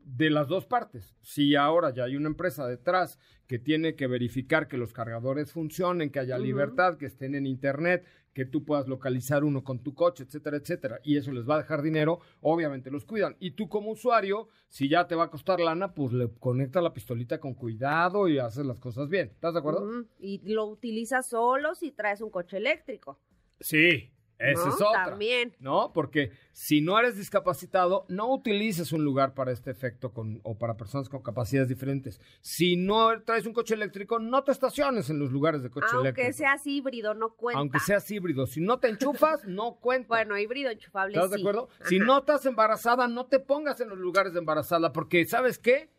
de 0.05 0.29
las 0.29 0.47
dos 0.47 0.65
partes, 0.65 1.15
si 1.21 1.55
ahora 1.55 1.93
ya 1.93 2.05
hay 2.05 2.15
una 2.15 2.29
empresa 2.29 2.65
detrás 2.67 3.19
que 3.47 3.59
tiene 3.59 3.95
que 3.95 4.07
verificar 4.07 4.67
que 4.67 4.77
los 4.77 4.93
cargadores 4.93 5.51
funcionen, 5.51 6.09
que 6.09 6.19
haya 6.19 6.38
libertad, 6.38 6.97
que 6.97 7.05
estén 7.05 7.35
en 7.35 7.45
internet, 7.45 8.05
que 8.33 8.45
tú 8.45 8.65
puedas 8.65 8.88
localizar 8.88 9.43
uno 9.43 9.63
con 9.63 9.79
tu 9.79 9.93
coche, 9.93 10.23
etcétera, 10.23 10.57
etcétera, 10.57 10.99
y 11.03 11.17
eso 11.17 11.31
les 11.31 11.47
va 11.47 11.55
a 11.55 11.59
dejar 11.59 11.81
dinero, 11.81 12.19
obviamente 12.41 12.91
los 12.91 13.05
cuidan. 13.05 13.35
Y 13.39 13.51
tú 13.51 13.69
como 13.69 13.91
usuario, 13.91 14.49
si 14.67 14.89
ya 14.89 15.07
te 15.07 15.15
va 15.15 15.25
a 15.25 15.29
costar 15.29 15.59
lana, 15.59 15.93
pues 15.93 16.11
le 16.11 16.29
conectas 16.39 16.83
la 16.83 16.93
pistolita 16.93 17.39
con 17.39 17.53
cuidado 17.53 18.27
y 18.27 18.39
haces 18.39 18.65
las 18.65 18.79
cosas 18.79 19.09
bien. 19.09 19.29
¿Estás 19.29 19.53
de 19.53 19.59
acuerdo? 19.59 20.05
Y 20.19 20.41
lo 20.51 20.65
utilizas 20.65 21.29
solo 21.29 21.75
si 21.75 21.91
traes 21.91 22.21
un 22.21 22.29
coche 22.29 22.57
eléctrico. 22.57 23.19
Sí, 23.59 24.11
esa 24.38 24.65
¿no? 24.65 24.69
es 24.69 24.82
otra. 24.82 25.06
También. 25.06 25.54
¿no? 25.60 25.91
Porque 25.93 26.32
si 26.52 26.82
no 26.82 27.00
eres 27.00 27.17
discapacitado, 27.17 28.06
no 28.10 28.34
utilices 28.34 28.91
un 28.91 29.04
lugar 29.04 29.34
para 29.34 29.52
este 29.52 29.71
efecto 29.71 30.12
con, 30.12 30.39
o 30.43 30.58
para 30.58 30.78
personas 30.78 31.10
con 31.10 31.21
capacidades 31.21 31.69
diferentes. 31.69 32.19
Si 32.41 32.76
no 32.76 33.21
traes 33.24 33.45
un 33.45 33.54
coche 33.54 33.74
eléctrico, 33.74 34.19
no 34.19 34.43
te 34.43 34.52
estaciones 34.52 35.10
en 35.10 35.19
los 35.19 35.32
lugares 35.32 35.63
de 35.63 35.69
coche 35.69 35.88
Aunque 35.91 36.10
eléctrico. 36.10 36.38
seas 36.38 36.67
híbrido, 36.67 37.13
no 37.13 37.36
cuenta. 37.36 37.60
Aunque 37.60 37.80
seas 37.80 38.10
híbrido. 38.12 38.45
Si 38.45 38.62
no 38.62 38.80
te 38.80 38.89
enchufas, 38.89 39.43
no 39.48 39.76
cuenta. 39.76 40.08
Bueno, 40.08 40.38
híbrido 40.38 40.69
enchufable 40.69 41.15
¿Estás 41.15 41.32
de 41.32 41.39
acuerdo? 41.39 41.69
Si 41.86 42.00
no 42.00 42.19
estás 42.19 42.45
embarazada, 42.45 43.08
no 43.08 43.26
te 43.26 43.39
pongas 43.39 43.80
en 43.82 43.89
los 43.89 43.98
lugares 43.98 44.34
de 44.34 44.39
embarazada, 44.39 44.91
porque 44.91 45.26
¿sabes 45.26 45.60
qué? 45.60 45.89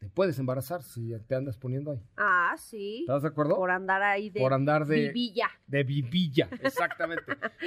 Te 0.00 0.08
puedes 0.08 0.38
embarazar 0.38 0.82
si 0.82 1.12
te 1.28 1.34
andas 1.34 1.58
poniendo 1.58 1.90
ahí. 1.92 2.00
Ah, 2.16 2.54
sí. 2.56 3.00
¿Estás 3.00 3.20
de 3.20 3.28
acuerdo? 3.28 3.56
Por 3.56 3.70
andar 3.70 4.02
ahí 4.02 4.30
de 4.30 4.40
Por 4.40 4.54
andar 4.54 4.86
de- 4.86 5.08
vivilla. 5.08 5.50
De 5.66 5.84
vivilla, 5.84 6.48
exactamente. 6.62 7.24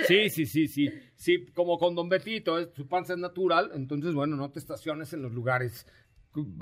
Sí, 0.07 0.31
sí, 0.31 0.47
sí, 0.47 0.67
sí. 0.67 0.89
Sí, 1.15 1.45
como 1.53 1.77
con 1.77 1.93
Don 1.93 2.09
Betito, 2.09 2.73
su 2.73 2.87
panza 2.87 3.13
es 3.13 3.19
natural, 3.19 3.69
entonces, 3.75 4.15
bueno, 4.15 4.35
no 4.35 4.49
te 4.49 4.57
estaciones 4.57 5.13
en 5.13 5.21
los 5.21 5.31
lugares 5.31 5.85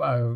ah, 0.01 0.36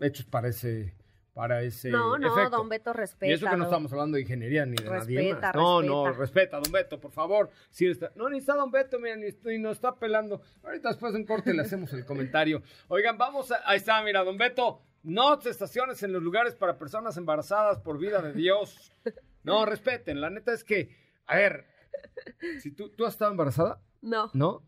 hechos 0.00 0.24
para 0.24 0.48
ese, 0.48 0.94
para 1.36 1.60
ese 1.62 1.90
no, 1.90 2.16
no, 2.16 2.32
efecto. 2.34 2.56
don 2.56 2.68
Beto 2.70 2.94
respeta. 2.94 3.26
y 3.30 3.34
eso 3.34 3.46
que 3.46 3.58
no 3.58 3.64
estamos 3.64 3.92
hablando 3.92 4.14
de 4.16 4.22
ingeniería 4.22 4.64
ni 4.64 4.74
de 4.76 4.84
nadie 4.88 5.18
Respeta, 5.20 5.52
más. 5.52 5.54
No, 5.54 5.80
respeta. 5.82 5.92
no, 5.92 6.12
respeta, 6.12 6.60
don 6.60 6.72
Beto, 6.72 6.98
por 6.98 7.10
favor. 7.12 7.50
Sí 7.68 7.86
está- 7.88 8.10
no, 8.16 8.30
ni 8.30 8.38
está 8.38 8.54
don 8.54 8.70
Beto, 8.70 8.98
mira, 8.98 9.16
ni, 9.16 9.26
ni 9.44 9.58
nos 9.58 9.72
está 9.76 9.94
pelando. 9.94 10.40
Ahorita 10.64 10.88
después 10.88 11.12
de 11.12 11.18
un 11.18 11.26
corte 11.26 11.52
le 11.52 11.60
hacemos 11.60 11.92
el 11.92 12.06
comentario. 12.06 12.62
Oigan, 12.88 13.18
vamos 13.18 13.52
a... 13.52 13.60
Ahí 13.68 13.76
está, 13.76 14.02
mira, 14.02 14.24
don 14.24 14.38
Beto. 14.38 14.80
No 15.02 15.38
te 15.38 15.50
estaciones 15.50 16.02
en 16.02 16.14
los 16.14 16.22
lugares 16.22 16.54
para 16.54 16.78
personas 16.78 17.16
embarazadas, 17.18 17.78
por 17.80 17.98
vida 17.98 18.22
de 18.22 18.32
Dios. 18.32 18.90
No, 19.44 19.66
respeten. 19.66 20.22
La 20.22 20.30
neta 20.30 20.54
es 20.54 20.64
que, 20.64 20.88
a 21.26 21.36
ver, 21.36 21.66
si 22.60 22.70
tú, 22.70 22.88
¿tú 22.88 23.04
has 23.04 23.12
estado 23.12 23.30
embarazada, 23.30 23.78
No. 24.00 24.30
¿no? 24.32 24.62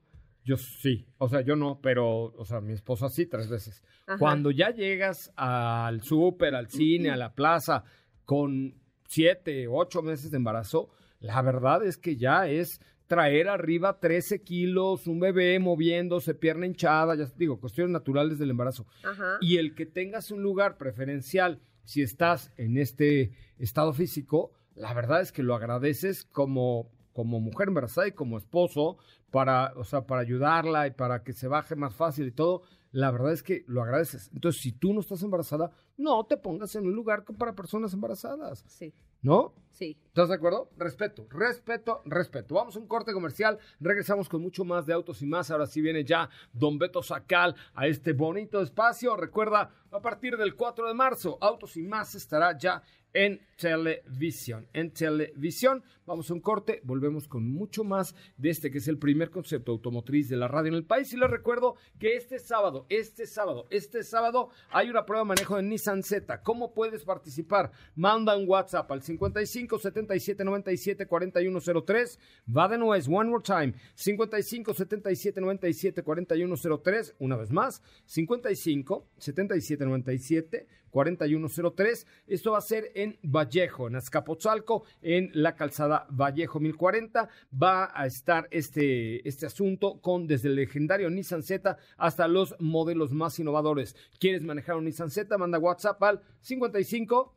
Yo 0.44 0.56
sí, 0.56 1.06
o 1.18 1.28
sea, 1.28 1.42
yo 1.42 1.56
no, 1.56 1.80
pero, 1.80 2.32
o 2.36 2.44
sea, 2.44 2.60
mi 2.60 2.72
esposa 2.72 3.08
sí 3.08 3.26
tres 3.26 3.48
veces. 3.48 3.82
Ajá. 4.06 4.18
Cuando 4.18 4.50
ya 4.50 4.70
llegas 4.70 5.32
al 5.36 6.02
súper, 6.02 6.54
al 6.54 6.68
cine, 6.68 7.10
a 7.10 7.16
la 7.16 7.34
plaza, 7.34 7.84
con 8.24 8.74
siete, 9.06 9.66
ocho 9.68 10.02
meses 10.02 10.30
de 10.30 10.38
embarazo, 10.38 10.90
la 11.20 11.42
verdad 11.42 11.84
es 11.84 11.98
que 11.98 12.16
ya 12.16 12.48
es 12.48 12.80
traer 13.08 13.48
arriba 13.48 13.98
13 13.98 14.42
kilos, 14.42 15.06
un 15.06 15.18
bebé 15.18 15.58
moviéndose, 15.58 16.34
pierna 16.34 16.66
hinchada, 16.66 17.16
ya 17.16 17.24
digo, 17.36 17.58
cuestiones 17.58 17.90
naturales 17.90 18.38
del 18.38 18.50
embarazo. 18.50 18.86
Ajá. 19.02 19.38
Y 19.40 19.56
el 19.56 19.74
que 19.74 19.86
tengas 19.86 20.30
un 20.30 20.42
lugar 20.42 20.76
preferencial, 20.76 21.60
si 21.84 22.02
estás 22.02 22.52
en 22.58 22.76
este 22.76 23.32
estado 23.58 23.94
físico, 23.94 24.52
la 24.74 24.92
verdad 24.92 25.22
es 25.22 25.32
que 25.32 25.42
lo 25.42 25.54
agradeces 25.54 26.24
como, 26.24 26.90
como 27.18 27.40
mujer 27.40 27.66
embarazada 27.66 28.06
y 28.06 28.12
como 28.12 28.38
esposo, 28.38 28.96
para, 29.32 29.72
o 29.74 29.82
sea, 29.82 30.06
para 30.06 30.20
ayudarla 30.20 30.86
y 30.86 30.92
para 30.92 31.24
que 31.24 31.32
se 31.32 31.48
baje 31.48 31.74
más 31.74 31.92
fácil 31.96 32.28
y 32.28 32.30
todo. 32.30 32.62
La 32.92 33.10
verdad 33.10 33.32
es 33.32 33.42
que 33.42 33.64
lo 33.66 33.82
agradeces. 33.82 34.30
Entonces, 34.32 34.62
si 34.62 34.70
tú 34.70 34.94
no 34.94 35.00
estás 35.00 35.24
embarazada, 35.24 35.72
no 35.96 36.24
te 36.26 36.36
pongas 36.36 36.76
en 36.76 36.86
un 36.86 36.92
lugar 36.94 37.24
para 37.36 37.56
personas 37.56 37.92
embarazadas, 37.92 38.64
Sí, 38.68 38.94
¿no? 39.20 39.52
sí. 39.72 39.98
¿Estás 40.06 40.28
de 40.28 40.36
acuerdo? 40.36 40.70
Respeto, 40.76 41.26
respeto, 41.28 42.02
respeto. 42.04 42.54
Vamos 42.54 42.76
a 42.76 42.78
un 42.78 42.86
corte 42.86 43.12
comercial, 43.12 43.58
regresamos 43.80 44.28
con 44.28 44.40
mucho 44.40 44.64
más 44.64 44.86
de 44.86 44.92
autos 44.92 45.20
y 45.20 45.26
más. 45.26 45.50
Ahora 45.50 45.66
sí 45.66 45.80
viene 45.80 46.04
ya 46.04 46.30
Don 46.52 46.78
Beto 46.78 47.02
Sacal 47.02 47.56
a 47.74 47.88
este 47.88 48.12
bonito 48.12 48.62
espacio. 48.62 49.16
Recuerda, 49.16 49.70
a 49.90 50.00
partir 50.00 50.36
del 50.36 50.54
4 50.54 50.86
de 50.86 50.94
marzo, 50.94 51.36
Autos 51.40 51.76
y 51.76 51.82
más 51.82 52.14
estará 52.14 52.56
ya 52.56 52.80
en 53.12 53.40
televisión. 53.56 54.68
En 54.72 54.92
televisión, 54.92 55.82
vamos 56.06 56.30
a 56.30 56.34
un 56.34 56.40
corte, 56.40 56.80
volvemos 56.84 57.26
con 57.26 57.50
mucho 57.50 57.82
más 57.84 58.14
de 58.36 58.50
este 58.50 58.70
que 58.70 58.78
es 58.78 58.88
el 58.88 58.98
primer 58.98 59.30
concepto 59.30 59.72
automotriz 59.72 60.28
de 60.28 60.36
la 60.36 60.48
radio 60.48 60.68
en 60.68 60.74
el 60.74 60.84
país. 60.84 61.12
Y 61.12 61.16
les 61.16 61.30
recuerdo 61.30 61.76
que 61.98 62.16
este 62.16 62.38
sábado, 62.38 62.86
este 62.88 63.26
sábado, 63.26 63.66
este 63.70 64.04
sábado 64.04 64.50
hay 64.70 64.90
una 64.90 65.04
prueba 65.04 65.24
de 65.24 65.28
manejo 65.28 65.56
de 65.56 65.62
Nissan 65.62 66.02
Z. 66.02 66.42
¿Cómo 66.42 66.72
puedes 66.72 67.04
participar? 67.04 67.72
Manda 67.96 68.36
un 68.36 68.48
WhatsApp 68.48 68.90
al 68.92 69.02
55 69.02 69.78
77 69.78 70.44
97 70.44 71.06
4103. 71.06 72.18
Va 72.56 72.68
de 72.68 72.78
es 72.96 73.08
one 73.08 73.30
more 73.30 73.42
time. 73.42 73.74
55 73.94 74.74
77 74.74 75.40
97 75.40 76.02
4103. 76.02 77.16
Una 77.18 77.36
vez 77.36 77.50
más, 77.50 77.82
55 78.06 79.08
77 79.18 79.84
97 79.84 80.66
4103. 80.90 82.06
Esto 82.26 82.52
va 82.52 82.58
a 82.58 82.62
ser 82.62 82.90
en 82.94 83.18
Vallejo, 83.22 83.88
en 83.88 83.96
Azcapotzalco, 83.96 84.84
en 85.02 85.30
la 85.34 85.54
calzada 85.54 86.06
Vallejo 86.10 86.60
1040. 86.60 87.28
Va 87.62 87.90
a 87.94 88.06
estar 88.06 88.48
este, 88.50 89.26
este 89.28 89.46
asunto 89.46 90.00
con 90.00 90.26
desde 90.26 90.48
el 90.48 90.56
legendario 90.56 91.10
Nissan 91.10 91.42
Z 91.42 91.76
hasta 91.96 92.28
los 92.28 92.54
modelos 92.58 93.12
más 93.12 93.38
innovadores. 93.38 93.96
¿Quieres 94.18 94.42
manejar 94.44 94.76
un 94.76 94.84
Nissan 94.84 95.10
Z? 95.10 95.36
Manda 95.38 95.58
WhatsApp 95.58 96.02
al 96.02 96.20
55. 96.40 97.34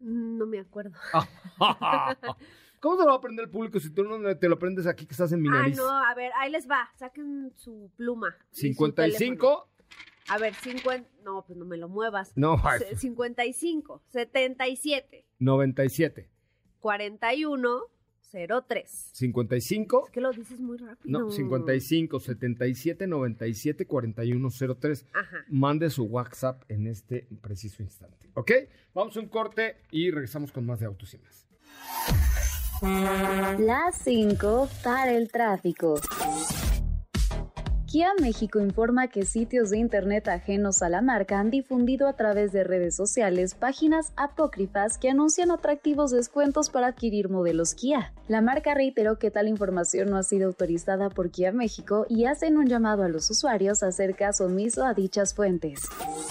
No 0.00 0.46
me 0.46 0.58
acuerdo. 0.60 0.92
¿Cómo 2.80 2.96
te 2.96 3.02
lo 3.02 3.06
va 3.08 3.14
a 3.14 3.16
aprender 3.16 3.46
el 3.46 3.50
público 3.50 3.80
si 3.80 3.90
tú 3.90 4.04
no 4.04 4.36
te 4.36 4.48
lo 4.48 4.56
aprendes 4.56 4.86
aquí 4.86 5.06
que 5.06 5.12
estás 5.12 5.32
en 5.32 5.40
mi 5.40 5.48
Ah, 5.48 5.52
nariz? 5.62 5.76
no, 5.78 5.88
a 5.88 6.14
ver, 6.14 6.30
ahí 6.38 6.50
les 6.52 6.68
va. 6.70 6.88
Saquen 6.96 7.50
su 7.56 7.90
pluma. 7.96 8.36
y 8.52 8.56
su 8.56 8.60
55. 8.68 9.68
A 10.28 10.38
ver, 10.38 10.54
50. 10.54 11.08
No, 11.24 11.44
pues 11.46 11.58
no 11.58 11.64
me 11.64 11.76
lo 11.76 11.88
muevas. 11.88 12.32
No, 12.36 12.60
Se- 12.78 12.96
55, 12.96 14.02
77, 14.08 15.24
97. 15.38 16.28
41, 16.80 17.80
03. 18.68 19.10
55. 19.12 20.04
Es 20.06 20.10
que 20.12 20.20
lo 20.20 20.30
dices 20.32 20.60
muy 20.60 20.76
rápido. 20.78 21.20
No, 21.20 21.30
55 21.30 22.20
77 22.20 23.06
97 23.06 23.86
41 23.86 24.48
03. 24.80 25.06
Ajá. 25.14 25.36
Mande 25.48 25.90
su 25.90 26.04
WhatsApp 26.04 26.62
en 26.68 26.86
este 26.86 27.26
preciso 27.40 27.82
instante. 27.82 28.30
¿Ok? 28.34 28.50
Vamos 28.94 29.16
a 29.16 29.20
un 29.20 29.28
corte 29.28 29.76
y 29.90 30.10
regresamos 30.10 30.52
con 30.52 30.66
más 30.66 30.80
de 30.80 30.86
autos 30.86 31.14
y 31.14 31.18
más. 31.18 31.46
Las 33.58 33.98
5 34.02 34.68
para 34.84 35.12
el 35.12 35.30
tráfico. 35.30 35.98
Kia 37.96 38.12
México 38.20 38.60
informa 38.60 39.08
que 39.08 39.24
sitios 39.24 39.70
de 39.70 39.78
internet 39.78 40.28
ajenos 40.28 40.82
a 40.82 40.90
la 40.90 41.00
marca 41.00 41.40
han 41.40 41.50
difundido 41.50 42.08
a 42.08 42.12
través 42.12 42.52
de 42.52 42.62
redes 42.62 42.94
sociales 42.94 43.54
páginas 43.54 44.12
apócrifas 44.16 44.98
que 44.98 45.08
anuncian 45.08 45.50
atractivos 45.50 46.10
descuentos 46.10 46.68
para 46.68 46.88
adquirir 46.88 47.30
modelos 47.30 47.74
Kia. 47.74 48.12
La 48.28 48.42
marca 48.42 48.74
reiteró 48.74 49.18
que 49.18 49.30
tal 49.30 49.48
información 49.48 50.10
no 50.10 50.18
ha 50.18 50.24
sido 50.24 50.48
autorizada 50.48 51.08
por 51.08 51.30
Kia 51.30 51.52
México 51.52 52.04
y 52.10 52.26
hacen 52.26 52.58
un 52.58 52.66
llamado 52.66 53.02
a 53.02 53.08
los 53.08 53.30
usuarios 53.30 53.82
a 53.82 53.86
hacer 53.86 54.14
caso 54.14 54.44
omiso 54.44 54.84
a 54.84 54.92
dichas 54.92 55.32
fuentes. 55.32 55.80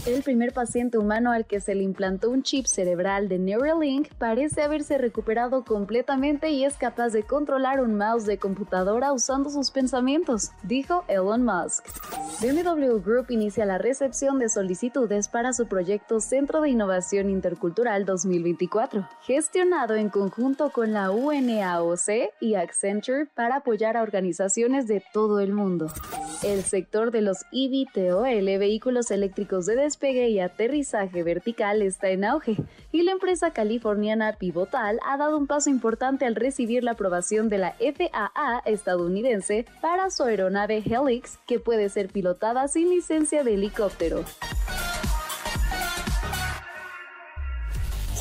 El 0.05 0.21
primer 0.21 0.53
paciente 0.53 0.99
humano 0.99 1.31
al 1.31 1.47
que 1.47 1.61
se 1.61 1.73
le 1.73 1.81
implantó 1.81 2.29
un 2.29 2.43
chip 2.43 2.67
cerebral 2.67 3.27
de 3.27 3.39
Neuralink 3.39 4.13
parece 4.19 4.61
haberse 4.61 4.99
recuperado 4.99 5.65
completamente 5.65 6.51
y 6.51 6.63
es 6.63 6.75
capaz 6.75 7.09
de 7.09 7.23
controlar 7.23 7.81
un 7.81 7.97
mouse 7.97 8.27
de 8.27 8.37
computadora 8.37 9.13
usando 9.13 9.49
sus 9.49 9.71
pensamientos, 9.71 10.51
dijo 10.61 11.03
Elon 11.07 11.43
Musk. 11.43 11.54
BMW 12.41 12.99
Group 12.99 13.27
inicia 13.29 13.65
la 13.65 13.77
recepción 13.77 14.39
de 14.39 14.49
solicitudes 14.49 15.29
para 15.29 15.53
su 15.53 15.67
proyecto 15.67 16.19
Centro 16.19 16.61
de 16.61 16.69
Innovación 16.69 17.29
Intercultural 17.29 18.05
2024, 18.05 19.07
gestionado 19.21 19.95
en 19.95 20.09
conjunto 20.09 20.69
con 20.71 20.91
la 20.91 21.11
UNAOC 21.11 22.33
y 22.41 22.55
Accenture 22.55 23.25
para 23.33 23.57
apoyar 23.57 23.95
a 23.95 24.01
organizaciones 24.01 24.87
de 24.87 25.01
todo 25.13 25.39
el 25.39 25.53
mundo. 25.53 25.91
El 26.43 26.63
sector 26.63 27.11
de 27.11 27.21
los 27.21 27.45
eVTOL, 27.51 28.45
vehículos 28.59 29.09
eléctricos 29.11 29.65
de 29.65 29.75
despegue 29.75 30.29
y 30.29 30.39
aterrizaje 30.39 31.23
vertical, 31.23 31.81
está 31.81 32.09
en 32.09 32.25
auge 32.25 32.57
y 32.91 33.03
la 33.03 33.13
empresa 33.13 33.51
californiana 33.51 34.33
Pivotal 34.33 34.99
ha 35.05 35.17
dado 35.17 35.37
un 35.37 35.47
paso 35.47 35.69
importante 35.69 36.25
al 36.25 36.35
recibir 36.35 36.83
la 36.83 36.91
aprobación 36.91 37.49
de 37.49 37.57
la 37.57 37.75
FAA 37.79 38.61
estadounidense 38.65 39.65
para 39.81 40.09
su 40.09 40.23
aeronave 40.23 40.83
Helix, 40.85 41.34
que 41.47 41.59
puede 41.59 41.89
ser 41.89 42.09
pilotada 42.09 42.67
sin 42.67 42.89
licencia 42.89 43.43
de 43.43 43.53
helicóptero. 43.53 44.25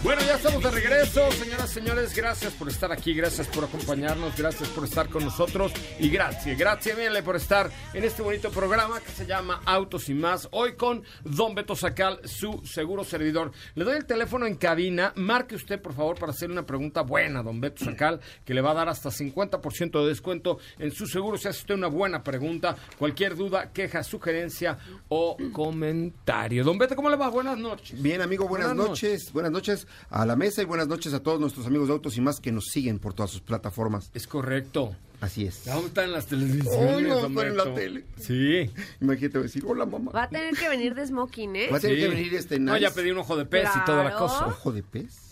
Bueno, 0.00 0.22
ya 0.24 0.36
estamos 0.36 0.62
de 0.62 0.70
regreso, 0.70 1.28
señoras 1.32 1.72
y 1.72 1.74
señores. 1.74 2.14
Gracias 2.14 2.52
por 2.52 2.68
estar 2.68 2.92
aquí, 2.92 3.14
gracias 3.14 3.48
por 3.48 3.64
acompañarnos, 3.64 4.36
gracias 4.36 4.68
por 4.68 4.84
estar 4.84 5.08
con 5.08 5.24
nosotros 5.24 5.72
y 5.98 6.08
gracias, 6.08 6.56
gracias, 6.56 6.96
mírenle 6.96 7.24
por 7.24 7.34
estar 7.34 7.68
en 7.92 8.04
este 8.04 8.22
bonito 8.22 8.52
programa 8.52 9.00
que 9.00 9.10
se 9.10 9.26
llama 9.26 9.60
Autos 9.64 10.08
y 10.08 10.14
más. 10.14 10.48
Hoy 10.52 10.76
con 10.76 11.02
Don 11.24 11.56
Beto 11.56 11.74
Sacal, 11.74 12.20
su 12.22 12.62
seguro 12.64 13.02
servidor. 13.02 13.50
Le 13.74 13.84
doy 13.84 13.96
el 13.96 14.06
teléfono 14.06 14.46
en 14.46 14.54
cabina. 14.54 15.12
Marque 15.16 15.56
usted, 15.56 15.82
por 15.82 15.94
favor, 15.94 16.16
para 16.16 16.30
hacerle 16.30 16.52
una 16.52 16.64
pregunta 16.64 17.02
buena, 17.02 17.42
Don 17.42 17.60
Beto 17.60 17.84
Sacal, 17.84 18.20
que 18.44 18.54
le 18.54 18.60
va 18.60 18.70
a 18.70 18.74
dar 18.74 18.88
hasta 18.88 19.10
50% 19.10 20.00
de 20.00 20.08
descuento 20.08 20.60
en 20.78 20.92
su 20.92 21.08
seguro. 21.08 21.36
Si 21.38 21.48
hace 21.48 21.58
usted 21.58 21.74
una 21.74 21.88
buena 21.88 22.22
pregunta, 22.22 22.76
cualquier 22.98 23.34
duda, 23.34 23.72
queja, 23.72 24.04
sugerencia 24.04 24.78
o 25.08 25.36
comentario. 25.52 26.62
Don 26.62 26.78
Beto, 26.78 26.94
¿cómo 26.94 27.10
le 27.10 27.16
va? 27.16 27.28
Buenas 27.30 27.58
noches. 27.58 28.00
Bien, 28.00 28.22
amigo, 28.22 28.46
buenas, 28.46 28.68
Buenas 28.68 28.90
noches. 28.90 29.32
Buenas 29.32 29.50
noches 29.50 29.87
a 30.10 30.26
la 30.26 30.36
mesa 30.36 30.62
y 30.62 30.64
buenas 30.64 30.88
noches 30.88 31.12
a 31.14 31.22
todos 31.22 31.40
nuestros 31.40 31.66
amigos 31.66 31.88
de 31.88 31.94
Autos 31.94 32.16
y 32.16 32.20
más 32.20 32.40
que 32.40 32.52
nos 32.52 32.66
siguen 32.66 32.98
por 32.98 33.14
todas 33.14 33.30
sus 33.30 33.40
plataformas. 33.40 34.10
Es 34.14 34.26
correcto. 34.26 34.94
Así 35.20 35.44
es. 35.46 35.64
¿Dónde 35.64 35.88
están 35.88 36.12
las 36.12 36.26
televisiones? 36.26 36.94
Ay, 36.96 37.28
no, 37.28 37.42
en 37.42 37.56
la 37.56 37.74
tele. 37.74 38.04
Sí. 38.20 38.70
Imagínate 39.00 39.40
decir, 39.40 39.64
hola 39.66 39.84
mamá. 39.84 40.12
Va 40.12 40.24
a 40.24 40.28
tener 40.28 40.54
que 40.54 40.68
venir 40.68 40.94
de 40.94 41.06
smoking, 41.06 41.56
¿eh? 41.56 41.68
Va 41.72 41.78
a 41.78 41.80
tener 41.80 41.96
sí. 41.96 42.02
que 42.02 42.08
venir 42.08 42.34
este 42.34 42.60
No, 42.60 42.72
nice 42.74 42.82
ya 42.84 42.90
pedí 42.92 43.10
un 43.10 43.18
ojo 43.18 43.36
de 43.36 43.44
pez 43.44 43.68
y 43.74 43.84
toda 43.84 44.04
la 44.04 44.14
cosa. 44.14 44.46
ojo 44.46 44.70
de 44.72 44.82
pez. 44.84 45.28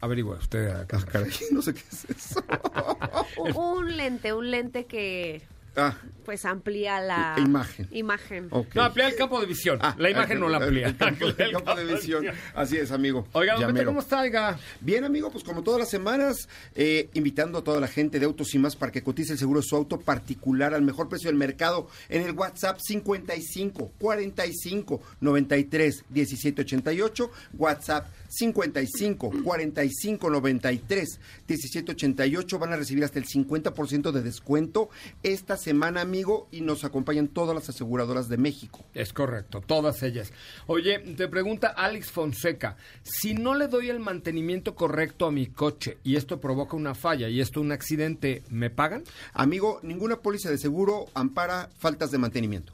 Averigua 0.00 0.36
usted. 0.36 0.68
acá. 0.68 0.98
Ah, 1.02 1.06
caray, 1.10 1.30
no 1.50 1.60
sé 1.62 1.74
qué 1.74 1.82
es 1.90 2.04
eso. 2.04 2.44
Un 3.56 3.96
lente, 3.96 4.32
un 4.32 4.50
lente 4.50 4.86
que 4.86 5.42
Ah, 5.76 5.96
pues 6.24 6.44
amplía 6.44 7.00
la 7.00 7.36
imagen. 7.38 7.86
imagen. 7.92 8.48
No, 8.74 8.82
amplía 8.82 9.08
el 9.08 9.14
campo 9.14 9.40
de 9.40 9.46
visión. 9.46 9.78
Ah, 9.80 9.94
la 9.98 10.10
imagen 10.10 10.32
el- 10.38 10.40
no 10.40 10.48
la 10.48 10.56
amplía. 10.56 10.86
El, 10.88 10.96
campo, 10.96 11.26
el 11.26 11.34
campo 11.52 11.74
de 11.74 11.84
visión. 11.84 12.26
Así 12.54 12.76
es, 12.78 12.90
amigo. 12.90 13.28
Oiga, 13.32 13.54
don. 13.54 13.84
¿cómo 13.84 14.00
está? 14.00 14.20
Oiga? 14.22 14.58
Bien, 14.80 15.04
amigo, 15.04 15.30
pues 15.30 15.44
como 15.44 15.62
todas 15.62 15.78
las 15.80 15.88
semanas, 15.90 16.48
eh, 16.74 17.10
invitando 17.14 17.58
a 17.58 17.64
toda 17.64 17.78
la 17.80 17.86
gente 17.88 18.18
de 18.18 18.26
Autos 18.26 18.54
y 18.54 18.58
más 18.58 18.74
para 18.74 18.90
que 18.90 19.02
cotice 19.02 19.34
el 19.34 19.38
seguro 19.38 19.60
de 19.60 19.66
su 19.66 19.76
auto 19.76 20.00
particular 20.00 20.74
al 20.74 20.82
mejor 20.82 21.08
precio 21.08 21.28
del 21.28 21.36
mercado 21.38 21.88
en 22.08 22.22
el 22.22 22.32
WhatsApp 22.32 22.78
55 22.80 23.92
45 23.98 25.02
93 25.20 26.04
17 26.08 26.62
88, 26.62 27.30
WhatsApp 27.58 28.06
55 28.28 29.32
45 29.44 30.30
93 30.30 31.20
17 31.46 31.92
88. 31.92 32.58
Van 32.58 32.72
a 32.72 32.76
recibir 32.76 33.04
hasta 33.04 33.18
el 33.18 33.26
50% 33.26 34.10
de 34.10 34.22
descuento 34.22 34.88
esta 35.22 35.56
semana, 35.66 36.00
amigo, 36.00 36.46
y 36.52 36.60
nos 36.60 36.84
acompañan 36.84 37.26
todas 37.26 37.52
las 37.52 37.68
aseguradoras 37.68 38.28
de 38.28 38.36
México. 38.36 38.84
Es 38.94 39.12
correcto, 39.12 39.60
todas 39.60 40.00
ellas. 40.04 40.32
Oye, 40.68 41.00
te 41.00 41.26
pregunta 41.26 41.74
Alex 41.76 42.12
Fonseca, 42.12 42.76
si 43.02 43.34
no 43.34 43.56
le 43.56 43.66
doy 43.66 43.90
el 43.90 43.98
mantenimiento 43.98 44.76
correcto 44.76 45.26
a 45.26 45.32
mi 45.32 45.48
coche 45.48 45.98
y 46.04 46.14
esto 46.14 46.38
provoca 46.38 46.76
una 46.76 46.94
falla 46.94 47.28
y 47.28 47.40
esto 47.40 47.60
un 47.60 47.72
accidente, 47.72 48.44
¿me 48.48 48.70
pagan? 48.70 49.02
Amigo, 49.32 49.80
ninguna 49.82 50.20
póliza 50.20 50.50
de 50.50 50.58
seguro 50.58 51.06
ampara 51.14 51.68
faltas 51.76 52.12
de 52.12 52.18
mantenimiento. 52.18 52.72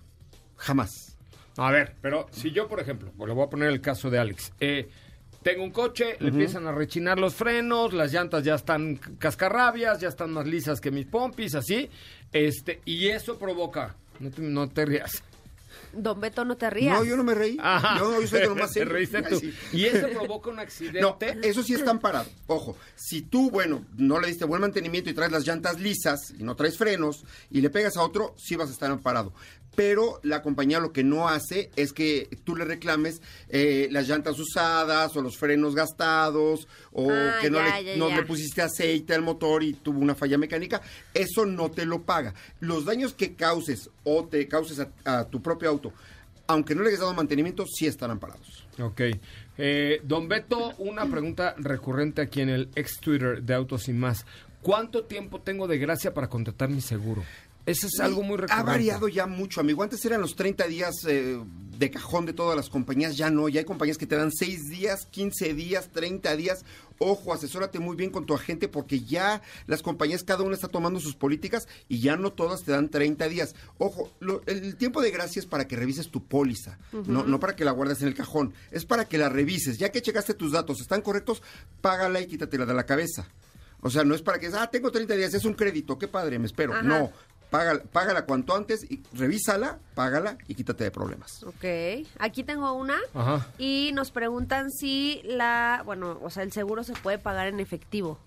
Jamás. 0.57 1.16
A 1.57 1.70
ver, 1.70 1.96
pero 2.02 2.26
si 2.31 2.50
yo, 2.50 2.68
por 2.68 2.78
ejemplo, 2.78 3.11
le 3.26 3.33
voy 3.33 3.46
a 3.46 3.48
poner 3.48 3.70
el 3.70 3.81
caso 3.81 4.11
de 4.11 4.18
Alex. 4.18 4.52
Eh, 4.61 4.90
tengo 5.42 5.64
un 5.64 5.70
coche, 5.70 6.16
le 6.20 6.28
empiezan 6.28 6.66
a 6.66 6.72
rechinar 6.72 7.18
los 7.18 7.35
frenos, 7.35 7.92
las 7.92 8.12
llantas 8.12 8.44
ya 8.44 8.55
están 8.55 8.96
cascarrabias, 9.18 10.00
ya 10.00 10.09
están 10.09 10.33
más 10.33 10.46
lisas 10.46 10.81
que 10.81 10.90
mis 10.90 11.07
pompis, 11.07 11.55
así. 11.55 11.90
Este, 12.33 12.81
y 12.85 13.09
eso 13.09 13.38
provoca. 13.38 13.96
No 14.20 14.31
te, 14.31 14.42
no 14.42 14.68
te 14.68 14.85
rías. 14.85 15.22
Don 15.92 16.20
Beto, 16.20 16.44
no 16.44 16.57
te 16.57 16.70
rías. 16.70 16.98
No, 16.98 17.05
yo 17.05 17.16
no 17.16 17.24
me 17.24 17.35
reí. 17.35 17.59
Ajá. 17.61 17.98
Yo, 17.98 18.20
yo 18.20 18.26
soy 18.26 18.40
de 18.40 18.46
lo 18.46 18.57
más 18.57 18.70
Te 18.72 18.83
Ay, 18.83 19.07
sí. 19.38 19.55
Y 19.72 19.85
eso 19.85 20.09
provoca 20.14 20.50
un 20.50 20.59
accidente. 20.59 21.00
No, 21.00 21.18
eso 21.42 21.62
sí 21.62 21.74
están 21.74 21.98
parados. 21.98 22.33
Ojo, 22.46 22.76
si 22.94 23.22
tú, 23.22 23.50
bueno, 23.50 23.85
no 23.96 24.18
le 24.18 24.28
diste 24.28 24.44
buen 24.44 24.61
mantenimiento 24.61 25.11
y 25.11 25.14
traes 25.14 25.33
las 25.33 25.46
llantas 25.46 25.81
lisas 25.81 26.33
y 26.38 26.42
no 26.42 26.57
traes 26.57 26.78
frenos 26.78 27.24
y 27.50 27.61
le 27.61 27.70
pegas 27.70 27.96
a 27.96 28.02
otro, 28.02 28.35
sí 28.38 28.57
vas 28.57 28.70
a 28.70 28.72
estar 28.72 28.90
amparado. 28.90 29.35
Pero 29.74 30.20
la 30.22 30.42
compañía 30.42 30.80
lo 30.80 30.92
que 30.92 31.02
no 31.02 31.28
hace 31.28 31.70
es 31.76 31.92
que 31.94 32.28
tú 32.44 32.56
le 32.56 32.64
reclames 32.66 33.22
eh, 33.48 33.88
las 33.90 34.06
llantas 34.06 34.38
usadas 34.38 35.16
o 35.16 35.22
los 35.22 35.38
frenos 35.38 35.74
gastados 35.74 36.68
o 36.92 37.08
Ah, 37.11 37.38
que 37.40 37.48
no, 37.50 37.56
ya, 37.58 37.80
le, 37.80 37.85
ya, 37.85 37.96
no 37.96 38.11
ya. 38.11 38.16
le 38.16 38.22
pusiste 38.24 38.61
aceite 38.61 39.14
al 39.14 39.22
motor 39.22 39.62
y 39.62 39.72
tuvo 39.72 40.00
una 40.00 40.14
falla 40.14 40.37
mecánica. 40.37 40.82
Eso 41.14 41.46
no 41.46 41.70
te 41.70 41.87
lo 41.87 42.02
paga. 42.02 42.35
Los 42.61 42.85
daños 42.85 43.14
que 43.14 43.35
causes 43.35 43.88
o 44.04 44.24
te 44.24 44.46
causes 44.46 44.80
a, 44.80 44.90
a 45.20 45.24
tu 45.30 45.40
propio 45.40 45.70
auto, 45.70 45.92
aunque 46.48 46.74
no 46.74 46.82
le 46.82 46.88
hayas 46.90 47.00
dado 47.00 47.14
mantenimiento, 47.14 47.64
sí 47.66 47.87
están 47.87 48.11
amparados. 48.11 48.66
Ok. 48.78 49.00
Eh, 49.58 50.00
don 50.04 50.28
Beto, 50.28 50.74
una 50.78 51.06
pregunta 51.06 51.54
recurrente 51.58 52.20
aquí 52.20 52.40
en 52.42 52.48
el 52.50 52.68
ex 52.74 52.98
Twitter 53.00 53.42
de 53.42 53.54
Autos 53.54 53.88
y 53.88 53.92
Más. 53.94 54.26
¿Cuánto 54.61 55.04
tiempo 55.04 55.40
tengo 55.40 55.66
de 55.66 55.78
gracia 55.78 56.14
para 56.14 56.28
contratar 56.28 56.68
mi 56.68 56.80
seguro? 56.80 57.24
Eso 57.66 57.87
es 57.87 58.01
algo 58.01 58.22
muy 58.22 58.37
recurrente. 58.38 58.61
Ha 58.61 58.64
variado 58.64 59.09
ya 59.09 59.27
mucho, 59.27 59.61
amigo. 59.61 59.83
Antes 59.83 60.05
eran 60.05 60.20
los 60.20 60.35
30 60.35 60.66
días 60.66 60.94
eh, 61.07 61.40
de 61.79 61.90
cajón 61.90 62.27
de 62.27 62.33
todas 62.33 62.57
las 62.57 62.68
compañías, 62.68 63.16
ya 63.16 63.31
no. 63.31 63.48
Ya 63.48 63.61
hay 63.61 63.64
compañías 63.64 63.98
que 63.98 64.07
te 64.07 64.16
dan 64.16 64.33
6 64.33 64.68
días, 64.68 65.07
15 65.07 65.55
días, 65.55 65.88
30 65.92 66.35
días. 66.37 66.64
Ojo, 66.98 67.33
asesórate 67.33 67.79
muy 67.81 67.96
bien 67.96 68.11
con 68.11 68.27
tu 68.27 68.35
agente 68.35 68.68
porque 68.68 69.01
ya 69.01 69.42
las 69.66 69.83
compañías, 69.83 70.22
cada 70.25 70.42
una 70.44 70.55
está 70.55 70.68
tomando 70.68 71.01
sus 71.01 71.14
políticas 71.16 71.66
y 71.88 72.01
ya 72.01 72.16
no 72.16 72.33
todas 72.33 72.62
te 72.62 72.70
dan 72.72 72.88
30 72.90 73.29
días. 73.29 73.55
Ojo, 73.79 74.12
lo- 74.20 74.42
el 74.46 74.77
tiempo 74.77 75.01
de 75.03 75.11
gracia 75.11 75.40
es 75.40 75.46
para 75.46 75.66
que 75.68 75.77
revises 75.77 76.11
tu 76.11 76.25
póliza, 76.25 76.79
no, 76.92 77.25
no 77.25 77.40
para 77.40 77.55
que 77.57 77.64
la 77.64 77.72
guardes 77.72 78.03
en 78.03 78.09
el 78.09 78.14
cajón. 78.14 78.55
Es 78.72 78.85
para 78.85 79.05
que 79.07 79.18
la 79.18 79.29
revises. 79.29 79.79
Ya 79.79 79.90
que 79.90 80.03
checaste 80.03 80.35
tus 80.35 80.53
datos, 80.53 80.81
están 80.81 81.01
correctos, 81.03 81.42
págala 81.81 82.20
y 82.20 82.27
quítatela 82.27 82.66
de 82.66 82.75
la 82.75 82.87
cabeza. 82.87 83.27
O 83.85 83.90
sea, 83.90 84.05
no 84.05 84.14
es 84.14 84.22
para 84.22 84.38
que, 84.38 84.46
ah, 84.55 84.68
tengo 84.70 84.92
30 84.92 85.16
días, 85.16 85.35
es 85.35 85.44
un 85.44 85.55
crédito, 85.55 85.98
qué 85.98 86.07
padre, 86.07 86.38
me 86.38 86.46
espero. 86.46 86.72
Ajá. 86.72 86.83
No, 86.85 87.11
págala, 87.53 87.83
págala 87.85 88.25
cuanto 88.25 88.57
antes, 88.57 88.83
y 88.91 89.01
revísala, 89.12 89.79
págala 89.95 90.37
y 90.49 90.55
quítate 90.57 90.83
de 90.85 90.91
problemas. 90.91 91.43
Ok, 91.45 91.65
aquí 92.19 92.43
tengo 92.43 92.73
una 92.73 92.97
Ajá. 93.15 93.47
y 93.59 93.91
nos 93.95 94.11
preguntan 94.11 94.71
si 94.73 95.21
la, 95.25 95.83
bueno, 95.85 96.19
o 96.23 96.31
sea, 96.31 96.43
el 96.43 96.51
seguro 96.53 96.83
se 96.83 96.95
puede 96.95 97.19
pagar 97.19 97.47
en 97.47 97.61
efectivo. 97.61 98.19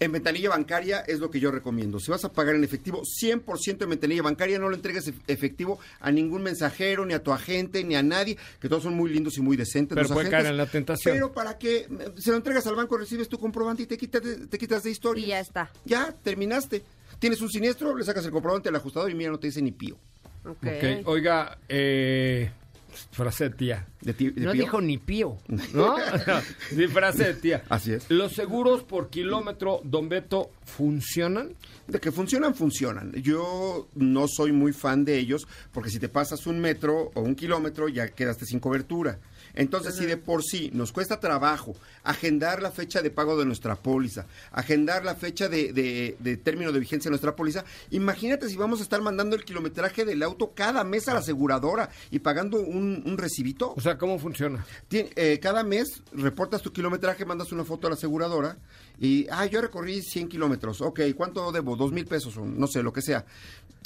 En 0.00 0.12
ventanilla 0.12 0.50
bancaria 0.50 1.00
es 1.00 1.18
lo 1.20 1.30
que 1.30 1.40
yo 1.40 1.50
recomiendo. 1.50 1.98
Si 1.98 2.10
vas 2.10 2.24
a 2.26 2.32
pagar 2.32 2.54
en 2.56 2.64
efectivo, 2.64 3.02
100% 3.04 3.82
en 3.84 3.88
ventanilla 3.88 4.20
bancaria, 4.22 4.58
no 4.58 4.68
le 4.68 4.76
entregues 4.76 5.08
ef- 5.08 5.22
efectivo 5.28 5.78
a 6.00 6.10
ningún 6.10 6.42
mensajero, 6.42 7.06
ni 7.06 7.14
a 7.14 7.22
tu 7.22 7.32
agente, 7.32 7.82
ni 7.84 7.94
a 7.94 8.02
nadie, 8.02 8.36
que 8.60 8.68
todos 8.68 8.82
son 8.82 8.94
muy 8.94 9.10
lindos 9.10 9.38
y 9.38 9.40
muy 9.40 9.56
decentes. 9.56 9.94
Pero 9.94 10.02
los 10.08 10.12
puede 10.12 10.26
agentes. 10.26 10.42
caer 10.42 10.52
en 10.52 10.58
la 10.58 10.66
tentación. 10.66 11.14
Pero 11.14 11.32
para 11.32 11.56
que 11.56 11.88
se 12.18 12.30
lo 12.32 12.36
entregas 12.36 12.66
al 12.66 12.74
banco, 12.74 12.98
recibes 12.98 13.28
tu 13.28 13.38
comprobante 13.38 13.84
y 13.84 13.86
te 13.86 13.96
quitas 13.96 14.22
de, 14.22 14.46
te 14.48 14.58
quitas 14.58 14.82
de 14.82 14.90
historia. 14.90 15.24
Y 15.24 15.28
ya 15.28 15.40
está. 15.40 15.70
Ya, 15.86 16.12
terminaste. 16.22 16.82
Tienes 17.22 17.40
un 17.40 17.48
siniestro, 17.48 17.96
le 17.96 18.02
sacas 18.02 18.24
el 18.24 18.32
comprobante 18.32 18.68
al 18.68 18.74
ajustador 18.74 19.08
y 19.08 19.14
mira, 19.14 19.30
no 19.30 19.38
te 19.38 19.46
dice 19.46 19.62
ni 19.62 19.70
pío. 19.70 19.96
Ok. 20.44 20.66
Oiga, 21.04 21.56
eh, 21.68 22.50
frase 23.12 23.44
de 23.48 23.50
tía. 23.54 23.86
De 24.00 24.12
ti- 24.12 24.30
de 24.30 24.40
no 24.44 24.50
pío. 24.50 24.62
dijo 24.62 24.80
ni 24.80 24.98
pío, 24.98 25.38
¿no? 25.72 25.94
sí, 26.68 26.88
frase 26.88 27.26
de 27.28 27.34
tía. 27.34 27.62
Así 27.68 27.92
es. 27.92 28.10
¿Los 28.10 28.32
seguros 28.32 28.82
por 28.82 29.08
kilómetro, 29.08 29.80
Don 29.84 30.08
Beto, 30.08 30.50
funcionan? 30.64 31.54
De 31.86 32.00
que 32.00 32.10
funcionan, 32.10 32.56
funcionan. 32.56 33.12
Yo 33.12 33.86
no 33.94 34.26
soy 34.26 34.50
muy 34.50 34.72
fan 34.72 35.04
de 35.04 35.16
ellos 35.18 35.46
porque 35.72 35.90
si 35.90 36.00
te 36.00 36.08
pasas 36.08 36.46
un 36.48 36.58
metro 36.58 37.12
o 37.14 37.20
un 37.20 37.36
kilómetro 37.36 37.88
ya 37.88 38.08
quedaste 38.08 38.46
sin 38.46 38.58
cobertura. 38.58 39.20
Entonces, 39.54 39.94
si 39.96 40.06
de 40.06 40.16
por 40.16 40.42
sí 40.42 40.70
nos 40.72 40.92
cuesta 40.92 41.20
trabajo 41.20 41.74
agendar 42.04 42.62
la 42.62 42.70
fecha 42.70 43.02
de 43.02 43.10
pago 43.10 43.38
de 43.38 43.44
nuestra 43.44 43.76
póliza, 43.76 44.26
agendar 44.50 45.04
la 45.04 45.14
fecha 45.14 45.48
de, 45.48 45.72
de- 45.72 46.16
de 46.18 46.36
término 46.36 46.72
de 46.72 46.80
vigencia 46.80 47.08
de 47.08 47.12
nuestra 47.12 47.36
póliza, 47.36 47.64
imagínate 47.90 48.48
si 48.48 48.56
vamos 48.56 48.80
a 48.80 48.82
estar 48.82 49.02
mandando 49.02 49.36
el 49.36 49.44
kilometraje 49.44 50.04
del 50.04 50.22
auto 50.22 50.52
cada 50.54 50.84
mes 50.84 51.06
a 51.08 51.14
la 51.14 51.20
aseguradora 51.20 51.90
y 52.10 52.18
pagando 52.20 52.60
un, 52.60 53.02
un 53.04 53.18
recibito. 53.18 53.72
O 53.76 53.80
sea, 53.80 53.98
¿cómo 53.98 54.18
funciona? 54.18 54.64
Tien- 54.90 55.10
eh, 55.16 55.38
cada 55.40 55.62
mes 55.64 56.02
reportas 56.12 56.62
tu 56.62 56.72
kilometraje, 56.72 57.24
mandas 57.24 57.52
una 57.52 57.64
foto 57.64 57.86
a 57.86 57.90
la 57.90 57.96
aseguradora 57.96 58.56
y, 58.98 59.26
ah, 59.30 59.46
yo 59.46 59.60
recorrí 59.60 60.00
100 60.02 60.28
kilómetros. 60.28 60.80
Ok, 60.80 61.00
¿cuánto 61.16 61.50
debo? 61.52 61.76
Dos 61.76 61.92
mil 61.92 62.06
pesos, 62.06 62.36
o 62.36 62.44
no 62.44 62.66
sé, 62.66 62.82
lo 62.82 62.92
que 62.92 63.02
sea. 63.02 63.24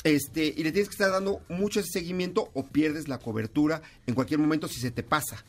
Este, 0.05 0.45
y 0.47 0.63
le 0.63 0.71
tienes 0.73 0.89
que 0.89 0.95
estar 0.95 1.11
dando 1.11 1.41
mucho 1.49 1.81
ese 1.81 1.89
seguimiento 1.91 2.51
o 2.55 2.65
pierdes 2.67 3.09
la 3.09 3.19
cobertura 3.19 3.83
en 4.07 4.15
cualquier 4.15 4.39
momento 4.39 4.69
si 4.69 4.79
se 4.81 4.91
te 4.91 5.03
pasa. 5.03 5.43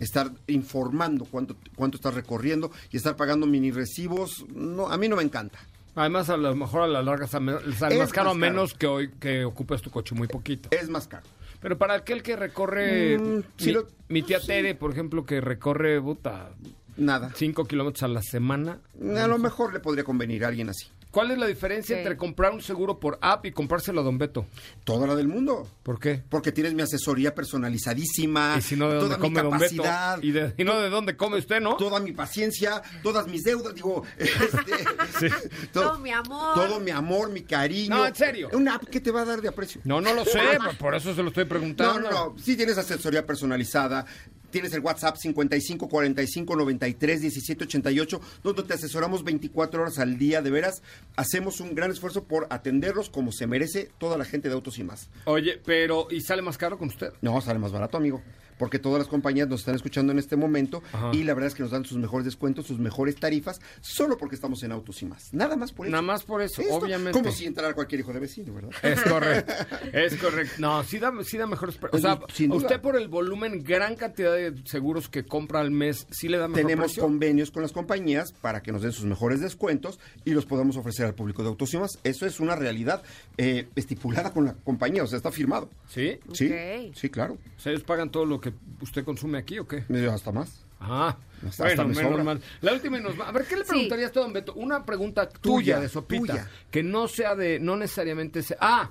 Estar 0.00 0.30
informando 0.48 1.24
cuánto, 1.26 1.54
cuánto 1.76 1.96
estás 1.96 2.14
recorriendo 2.14 2.70
y 2.90 2.96
estar 2.96 3.14
pagando 3.16 3.46
mini 3.46 3.70
recibos, 3.70 4.44
no, 4.54 4.88
a 4.88 4.96
mí 4.96 5.08
no 5.08 5.16
me 5.16 5.22
encanta. 5.22 5.58
Además, 5.94 6.30
a 6.30 6.36
lo 6.36 6.54
mejor 6.54 6.82
a 6.82 6.86
la 6.86 7.02
larga 7.02 7.26
sale 7.26 7.52
más 7.52 7.62
caro 7.78 7.94
a 7.94 8.04
más 8.04 8.12
caro. 8.12 8.34
menos 8.34 8.74
que 8.74 8.86
hoy 8.86 9.10
que 9.20 9.44
ocupes 9.44 9.82
tu 9.82 9.90
coche 9.90 10.14
muy 10.14 10.28
poquito. 10.28 10.68
Es 10.72 10.88
más 10.88 11.06
caro. 11.06 11.24
Pero 11.60 11.76
para 11.76 11.94
aquel 11.94 12.22
que 12.22 12.36
recorre, 12.36 13.18
Mm, 13.18 13.42
sí 13.58 13.66
mi, 13.66 13.72
lo- 13.72 13.88
mi 14.08 14.22
tía 14.22 14.40
sí. 14.40 14.46
Tere, 14.46 14.74
por 14.74 14.92
ejemplo, 14.92 15.26
que 15.26 15.40
recorre, 15.40 16.00
puta, 16.00 16.50
Nada. 16.96 17.32
5 17.34 17.64
kilómetros 17.66 18.02
a 18.02 18.08
la 18.08 18.22
semana, 18.22 18.78
A 19.16 19.26
lo 19.26 19.38
mejor 19.38 19.72
le 19.74 19.80
podría 19.80 20.04
convenir 20.04 20.44
a 20.44 20.48
alguien 20.48 20.68
así. 20.70 20.86
¿Cuál 21.10 21.30
es 21.30 21.38
la 21.38 21.46
diferencia 21.46 21.96
entre 21.98 22.16
comprar 22.16 22.52
un 22.52 22.62
seguro 22.62 22.98
por 23.00 23.18
app 23.20 23.46
y 23.46 23.52
comprárselo 23.52 24.00
a 24.00 24.04
Don 24.04 24.18
Beto? 24.18 24.46
Toda 24.84 25.06
la 25.06 25.14
del 25.16 25.28
mundo. 25.28 25.68
¿Por 25.82 25.98
qué? 25.98 26.22
Porque 26.28 26.52
tienes 26.52 26.74
mi 26.74 26.82
asesoría 26.82 27.34
personalizadísima. 27.34 28.54
Y 28.58 28.62
si 28.62 28.76
no, 28.76 28.88
¿de 28.88 28.96
dónde 28.96 29.16
toda 29.16 29.18
mi 29.18 29.22
come 29.34 29.42
Don 29.42 29.58
Beto? 29.58 29.82
capacidad, 29.82 30.22
Y, 30.22 30.30
de- 30.32 30.54
y 30.56 30.64
no, 30.64 30.78
¿de 30.80 30.90
dónde 30.90 31.16
come 31.16 31.38
usted, 31.38 31.60
no? 31.60 31.76
toda 31.76 32.00
mi 32.00 32.12
paciencia, 32.12 32.82
todas 33.02 33.26
mis 33.26 33.42
deudas, 33.42 33.74
digo, 33.74 34.02
este, 34.18 35.30
Todo 35.72 35.98
mi 35.98 36.10
amor. 36.10 36.54
todo 36.54 36.80
mi 36.80 36.90
amor, 36.90 37.30
mi 37.30 37.42
cariño. 37.42 37.96
No, 37.96 38.06
en 38.06 38.14
serio. 38.14 38.48
Una 38.52 38.76
app 38.76 38.84
que 38.84 39.00
te 39.00 39.10
va 39.10 39.22
a 39.22 39.24
dar 39.24 39.40
de 39.40 39.48
aprecio. 39.48 39.80
No, 39.84 40.00
no 40.00 40.12
lo 40.14 40.24
sé, 40.24 40.40
por- 40.58 40.76
por 40.78 40.94
eso 40.94 41.14
se 41.14 41.22
lo 41.22 41.28
estoy 41.28 41.44
No, 41.44 41.48
preguntando. 41.48 42.10
no, 42.10 42.30
no. 42.30 42.38
Sí 42.38 42.56
tienes 42.56 42.78
asesoría 42.78 43.26
personalizada. 43.26 44.04
Tienes 44.50 44.72
el 44.74 44.80
WhatsApp 44.80 45.16
55 45.16 45.88
45 45.88 46.56
93 46.56 47.20
17 47.20 47.64
88, 47.64 48.20
donde 48.42 48.62
te 48.62 48.74
asesoramos 48.74 49.24
24 49.24 49.82
horas 49.82 49.98
al 49.98 50.18
día. 50.18 50.42
De 50.42 50.50
veras, 50.50 50.82
hacemos 51.16 51.60
un 51.60 51.74
gran 51.74 51.90
esfuerzo 51.90 52.24
por 52.24 52.46
atenderlos 52.50 53.10
como 53.10 53.32
se 53.32 53.46
merece 53.46 53.90
toda 53.98 54.18
la 54.18 54.24
gente 54.24 54.48
de 54.48 54.54
Autos 54.54 54.78
y 54.78 54.84
más. 54.84 55.08
Oye, 55.24 55.60
pero 55.64 56.08
¿y 56.10 56.20
sale 56.20 56.42
más 56.42 56.58
caro 56.58 56.78
con 56.78 56.88
usted? 56.88 57.12
No, 57.20 57.40
sale 57.40 57.58
más 57.58 57.72
barato, 57.72 57.96
amigo. 57.96 58.22
Porque 58.60 58.78
todas 58.78 58.98
las 59.00 59.08
compañías 59.08 59.48
nos 59.48 59.60
están 59.60 59.74
escuchando 59.74 60.12
en 60.12 60.18
este 60.20 60.36
momento 60.36 60.82
Ajá. 60.92 61.10
y 61.12 61.24
la 61.24 61.34
verdad 61.34 61.48
es 61.48 61.54
que 61.54 61.62
nos 61.64 61.72
dan 61.72 61.84
sus 61.84 61.98
mejores 61.98 62.26
descuentos, 62.26 62.66
sus 62.66 62.78
mejores 62.78 63.16
tarifas, 63.16 63.60
solo 63.80 64.16
porque 64.18 64.36
estamos 64.36 64.62
en 64.62 64.70
autos 64.70 65.02
y 65.02 65.06
más. 65.06 65.32
Nada 65.32 65.56
más 65.56 65.72
por 65.72 65.86
eso. 65.86 65.90
Nada 65.90 66.02
más 66.02 66.22
por 66.22 66.42
eso, 66.42 66.60
Esto, 66.62 66.74
obviamente. 66.74 67.18
Como 67.18 67.32
si 67.32 67.46
entrara 67.46 67.72
cualquier 67.74 68.02
hijo 68.02 68.12
de 68.12 68.20
vecino, 68.20 68.52
¿verdad? 68.54 68.70
Es 68.82 69.00
correcto, 69.00 69.52
es 69.92 70.16
correcto. 70.16 70.54
No, 70.58 70.84
sí 70.84 70.98
da, 70.98 71.10
sí 71.24 71.38
da 71.38 71.46
mejores... 71.46 71.78
O 71.90 71.98
sea, 71.98 72.20
Sin 72.32 72.50
duda. 72.50 72.58
usted 72.66 72.80
por 72.80 72.96
el 72.96 73.08
volumen, 73.08 73.64
gran 73.64 73.96
cantidad 73.96 74.34
de 74.34 74.54
seguros 74.66 75.08
que 75.08 75.24
compra 75.24 75.60
al 75.60 75.70
mes, 75.70 76.06
¿sí 76.10 76.28
le 76.28 76.36
da 76.36 76.46
mejor 76.46 76.62
Tenemos 76.62 76.84
precio? 76.88 77.02
convenios 77.02 77.50
con 77.50 77.62
las 77.62 77.72
compañías 77.72 78.32
para 78.42 78.62
que 78.62 78.72
nos 78.72 78.82
den 78.82 78.92
sus 78.92 79.06
mejores 79.06 79.40
descuentos 79.40 79.98
y 80.26 80.32
los 80.32 80.44
podamos 80.44 80.76
ofrecer 80.76 81.06
al 81.06 81.14
público 81.14 81.42
de 81.42 81.48
autos 81.48 81.72
y 81.72 81.78
más. 81.78 81.98
Eso 82.04 82.26
es 82.26 82.40
una 82.40 82.56
realidad 82.56 83.02
eh, 83.38 83.68
estipulada 83.74 84.32
con 84.34 84.44
la 84.44 84.52
compañía, 84.54 85.02
o 85.02 85.06
sea, 85.06 85.16
está 85.16 85.32
firmado. 85.32 85.70
¿Sí? 85.88 86.18
Sí, 86.34 86.50
Ok. 86.52 86.94
sí, 86.94 87.08
claro. 87.08 87.38
O 87.56 87.60
sea, 87.60 87.72
¿ellos 87.72 87.84
pagan 87.84 88.10
todo 88.10 88.26
lo 88.26 88.40
que 88.40 88.49
usted 88.80 89.04
consume 89.04 89.38
aquí 89.38 89.58
o 89.58 89.66
qué? 89.66 89.84
Hasta 90.12 90.32
más. 90.32 90.64
Ah, 90.82 91.16
Hasta- 91.46 91.64
bueno, 91.64 91.82
hasta 91.82 91.84
me 91.84 91.94
menos 91.94 92.10
sobra. 92.10 92.24
mal. 92.24 92.40
La 92.62 92.72
última 92.72 92.98
y 92.98 93.02
nos 93.02 93.18
va. 93.20 93.28
A 93.28 93.32
ver, 93.32 93.44
¿qué 93.46 93.56
le 93.56 93.64
Sí. 93.64 93.68
preguntarías 93.70 94.12
tú, 94.12 94.20
don 94.20 94.32
Beto? 94.32 94.54
Una 94.54 94.84
pregunta 94.84 95.28
tuya, 95.28 95.40
Tuya, 95.42 95.80
de 95.80 95.88
sopita. 95.88 96.32
tuya. 96.32 96.50
Que 96.70 96.82
no 96.82 97.06
sea 97.08 97.34
de, 97.34 97.60
no 97.60 97.76
necesariamente 97.76 98.42
sea... 98.42 98.56
Ah, 98.60 98.90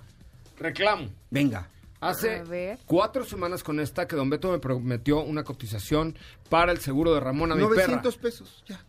reclamo. 0.60 1.10
Venga. 1.32 1.68
Hace 2.02 2.78
cuatro 2.86 3.26
semanas 3.26 3.62
con 3.64 3.80
esta 3.80 4.08
que 4.08 4.16
don 4.16 4.30
Beto 4.30 4.52
me 4.52 4.60
prometió 4.60 5.20
una 5.22 5.44
cotización 5.44 6.16
para 6.50 6.72
el 6.72 6.80
seguro 6.80 7.14
de 7.14 7.20
Ramón 7.20 7.52
a 7.52 7.56
mi 7.56 7.62
perra. 7.64 7.76
900 7.76 8.18
pesos, 8.18 8.64
ya. 8.68 8.80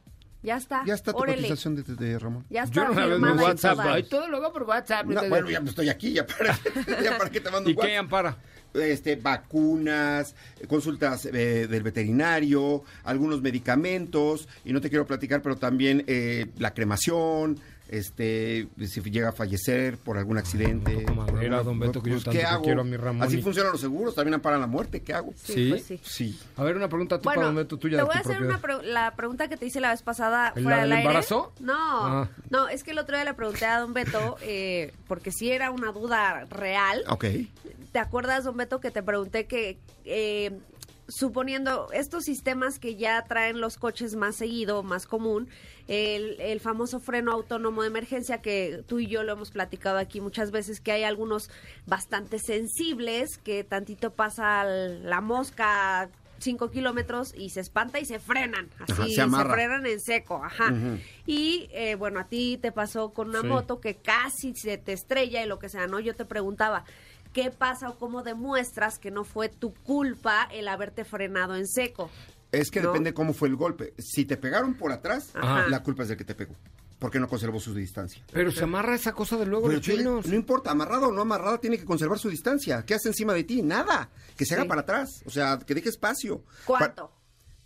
Ya 0.43 0.57
está. 0.57 0.85
Ya 0.87 0.95
está 0.95 1.13
tu 1.13 1.19
Órale. 1.19 1.37
cotización 1.39 1.75
de, 1.77 1.83
de 1.83 2.19
Ramón. 2.19 2.47
Ya 2.49 2.63
está 2.63 2.75
Yo 2.77 2.85
no 2.89 2.95
firmada 2.95 3.35
y 3.35 3.45
WhatsApp, 3.45 4.09
todo 4.09 4.29
lo 4.29 4.37
hago 4.39 4.53
por 4.53 4.63
WhatsApp. 4.63 5.05
No, 5.07 5.29
bueno, 5.29 5.51
ya 5.51 5.59
estoy 5.59 5.89
aquí, 5.91 6.13
ya 6.13 6.27
para, 6.27 6.57
ya 7.03 7.19
para 7.19 7.31
que 7.31 7.41
te 7.41 7.51
mando 7.51 7.69
¿Y 7.69 7.73
un 7.75 7.79
qué 7.81 7.87
WhatsApp. 7.89 8.01
ampara? 8.05 8.37
Este, 8.75 9.17
vacunas, 9.17 10.35
consultas 10.69 11.27
eh, 11.27 11.67
del 11.69 11.83
veterinario, 11.83 12.83
algunos 13.05 13.41
medicamentos, 13.43 14.49
y 14.65 14.73
no 14.73 14.81
te 14.81 14.89
quiero 14.91 15.07
platicar, 15.07 15.43
pero 15.43 15.57
también 15.57 16.05
eh, 16.07 16.47
la 16.59 16.73
cremación, 16.75 17.59
este, 17.89 18.69
si 18.87 19.01
llega 19.03 19.31
a 19.31 19.33
fallecer 19.33 19.99
por 19.99 20.17
algún 20.17 20.39
accidente. 20.39 20.95
Toco 21.05 21.15
madera, 21.27 21.57
por- 21.57 21.65
don 21.67 21.79
Beto, 21.81 22.01
que 22.01 22.11
yo 22.11 22.15
pues, 22.17 22.25
tanto 22.25 22.39
¿qué 22.39 22.45
que 22.45 22.47
hago? 22.47 22.63
quiero 22.63 22.83
a 22.83 22.85
mi 22.85 22.97
Ramón 22.97 23.23
Así 23.27 23.39
y- 23.39 23.43
funcionan 23.43 23.73
los 23.73 23.81
seguros, 23.81 24.15
también 24.15 24.35
amparan 24.35 24.61
la 24.61 24.69
muerte, 24.69 25.03
¿qué 25.03 25.13
hago? 25.13 25.33
Sí, 25.37 25.53
¿Sí? 25.55 25.69
pues 25.71 25.83
sí. 25.85 26.01
Sí. 26.05 26.39
A 26.57 26.63
ver, 26.63 26.77
una 26.77 26.89
pregunta 26.89 27.19
tú 27.19 27.25
para 27.25 27.37
Bueno, 27.39 27.47
don 27.49 27.57
Beto, 27.57 27.77
tuya 27.79 27.97
te 27.97 28.03
de 28.03 28.03
voy 28.05 28.13
tu 28.13 28.19
a 28.19 28.21
hacer 28.21 28.37
propiedad. 28.37 28.61
una 28.65 28.79
pre- 28.83 28.87
la 28.93 29.17
pregunta 29.17 29.49
que 29.49 29.57
te 29.57 29.67
hice 29.67 29.81
la 29.81 29.91
vez 29.91 30.03
pasada 30.03 30.53
¿La 30.55 30.63
fuera 30.63 30.77
del 30.83 30.91
del 30.91 30.93
aire. 30.99 31.09
embarazo? 31.09 31.53
No, 31.59 31.75
Ah. 31.77 32.29
no, 32.49 32.69
es 32.69 32.85
que 32.85 32.93
el 32.93 32.99
otro 33.01 33.17
día 33.17 33.25
le 33.25 33.35
pregunté 33.35 33.65
a 33.67 33.81
don 33.81 33.93
Beto, 33.93 34.37
eh, 34.43 34.93
porque 35.09 35.33
sí 35.33 35.51
era 35.51 35.73
una 35.73 35.91
duda 35.91 36.47
real. 36.49 37.03
Ok. 37.09 37.25
¿Te 37.93 37.99
acuerdas, 37.99 38.45
don 38.45 38.57
Beto, 38.57 38.81
que 38.81 38.91
te 38.91 39.03
pregunté 39.03 39.47
que, 39.47 39.79
eh, 40.05 40.53
suponiendo 41.09 41.89
estos 41.93 42.25
sistemas 42.25 42.79
que 42.79 42.95
ya 42.95 43.25
traen 43.25 43.61
los 43.61 43.77
coches 43.79 44.15
más 44.15 44.37
seguido, 44.37 44.85
más 44.85 45.07
común, 45.07 45.49
el, 45.89 46.41
el 46.41 46.61
famoso 46.61 47.01
freno 47.01 47.33
autónomo 47.33 47.83
de 47.83 47.89
emergencia 47.89 48.41
que 48.41 48.85
tú 48.87 49.01
y 49.01 49.09
yo 49.09 49.25
lo 49.25 49.33
hemos 49.33 49.51
platicado 49.51 49.99
aquí 49.99 50.21
muchas 50.21 50.53
veces, 50.53 50.81
que 50.81 50.93
hay 50.93 51.03
algunos 51.03 51.51
bastante 51.87 52.39
sensibles, 52.39 53.39
que 53.39 53.65
tantito 53.65 54.13
pasa 54.13 54.63
la 54.65 55.21
mosca 55.21 56.09
cinco 56.39 56.71
kilómetros 56.71 57.35
y 57.37 57.51
se 57.51 57.61
espanta 57.61 57.99
y 57.99 58.07
se 58.07 58.19
frenan, 58.19 58.71
así 58.79 58.93
Ajá, 58.93 59.05
se 59.09 59.15
se, 59.15 59.45
frenan 59.51 59.85
en 59.87 60.01
seco, 60.01 60.43
ajá. 60.43 60.73
Y 61.27 61.69
eh, 61.73 61.97
bueno, 61.97 62.19
a 62.21 62.29
ti 62.29 62.57
te 62.63 62.73
pasó 62.73 63.13
con 63.13 63.29
una 63.29 63.43
Sí. 63.43 63.47
moto 63.49 63.79
que 63.81 63.97
casi 63.97 64.55
se 64.55 64.79
te 64.79 64.93
estrella 64.95 65.45
y 65.45 65.47
lo 65.49 65.59
que 65.59 65.69
sea, 65.69 65.87
¿no? 65.87 66.01
Yo 66.01 66.15
te 66.15 66.25
preguntaba, 66.25 66.85
¿qué 67.33 67.51
pasa 67.51 67.89
o 67.89 67.99
cómo 67.99 68.23
demuestras 68.23 68.99
que 68.99 69.11
no 69.11 69.25
fue 69.25 69.49
tu 69.49 69.73
culpa 69.75 70.49
el 70.53 70.69
haberte 70.69 71.05
frenado 71.05 71.55
en 71.57 71.67
seco? 71.67 72.11
Es 72.53 72.71
que 72.71 72.81
¿No? 72.81 72.89
depende 72.89 73.15
cómo 73.15 73.33
fue 73.33 73.49
el 73.49 73.57
golpe. 73.57 73.95
Si 73.99 74.25
te 74.25 74.37
pegaron 74.37 74.75
por 74.75 74.91
atrás, 74.93 75.31
Ajá. 75.35 75.69
la 75.69 75.83
culpa 75.83 76.03
es 76.03 76.09
del 76.09 76.19
que 76.19 76.25
te 76.25 76.35
pegó. 76.35 76.55
Porque 76.99 77.19
no 77.19 77.29
conservó 77.29 77.59
su 77.61 77.73
distancia. 77.73 78.23
Pero 78.31 78.51
se 78.51 78.65
amarra 78.65 78.95
esa 78.95 79.13
cosa 79.13 79.39
de 79.39 79.47
luego 79.47 79.67
Pero 79.69 79.77
los 79.79 79.87
chinos. 79.87 80.27
no 80.27 80.35
importa, 80.35 80.71
amarrado 80.73 81.09
o 81.09 81.13
no 81.13 81.23
amarrado, 81.23 81.59
tiene 81.59 81.79
que 81.79 81.85
conservar 81.87 82.19
su 82.19 82.29
distancia. 82.29 82.85
¿Qué 82.85 82.93
hace 82.95 83.09
encima 83.09 83.33
de 83.33 83.45
ti? 83.45 83.63
Nada. 83.63 84.11
Que 84.37 84.45
se 84.45 84.53
haga 84.55 84.65
Sí. 84.65 84.69
para 84.69 84.81
atrás. 84.83 85.23
O 85.25 85.31
sea, 85.31 85.59
que 85.65 85.75
deje 85.75 85.89
espacio. 85.89 86.43
¿Cuánto? 86.67 87.11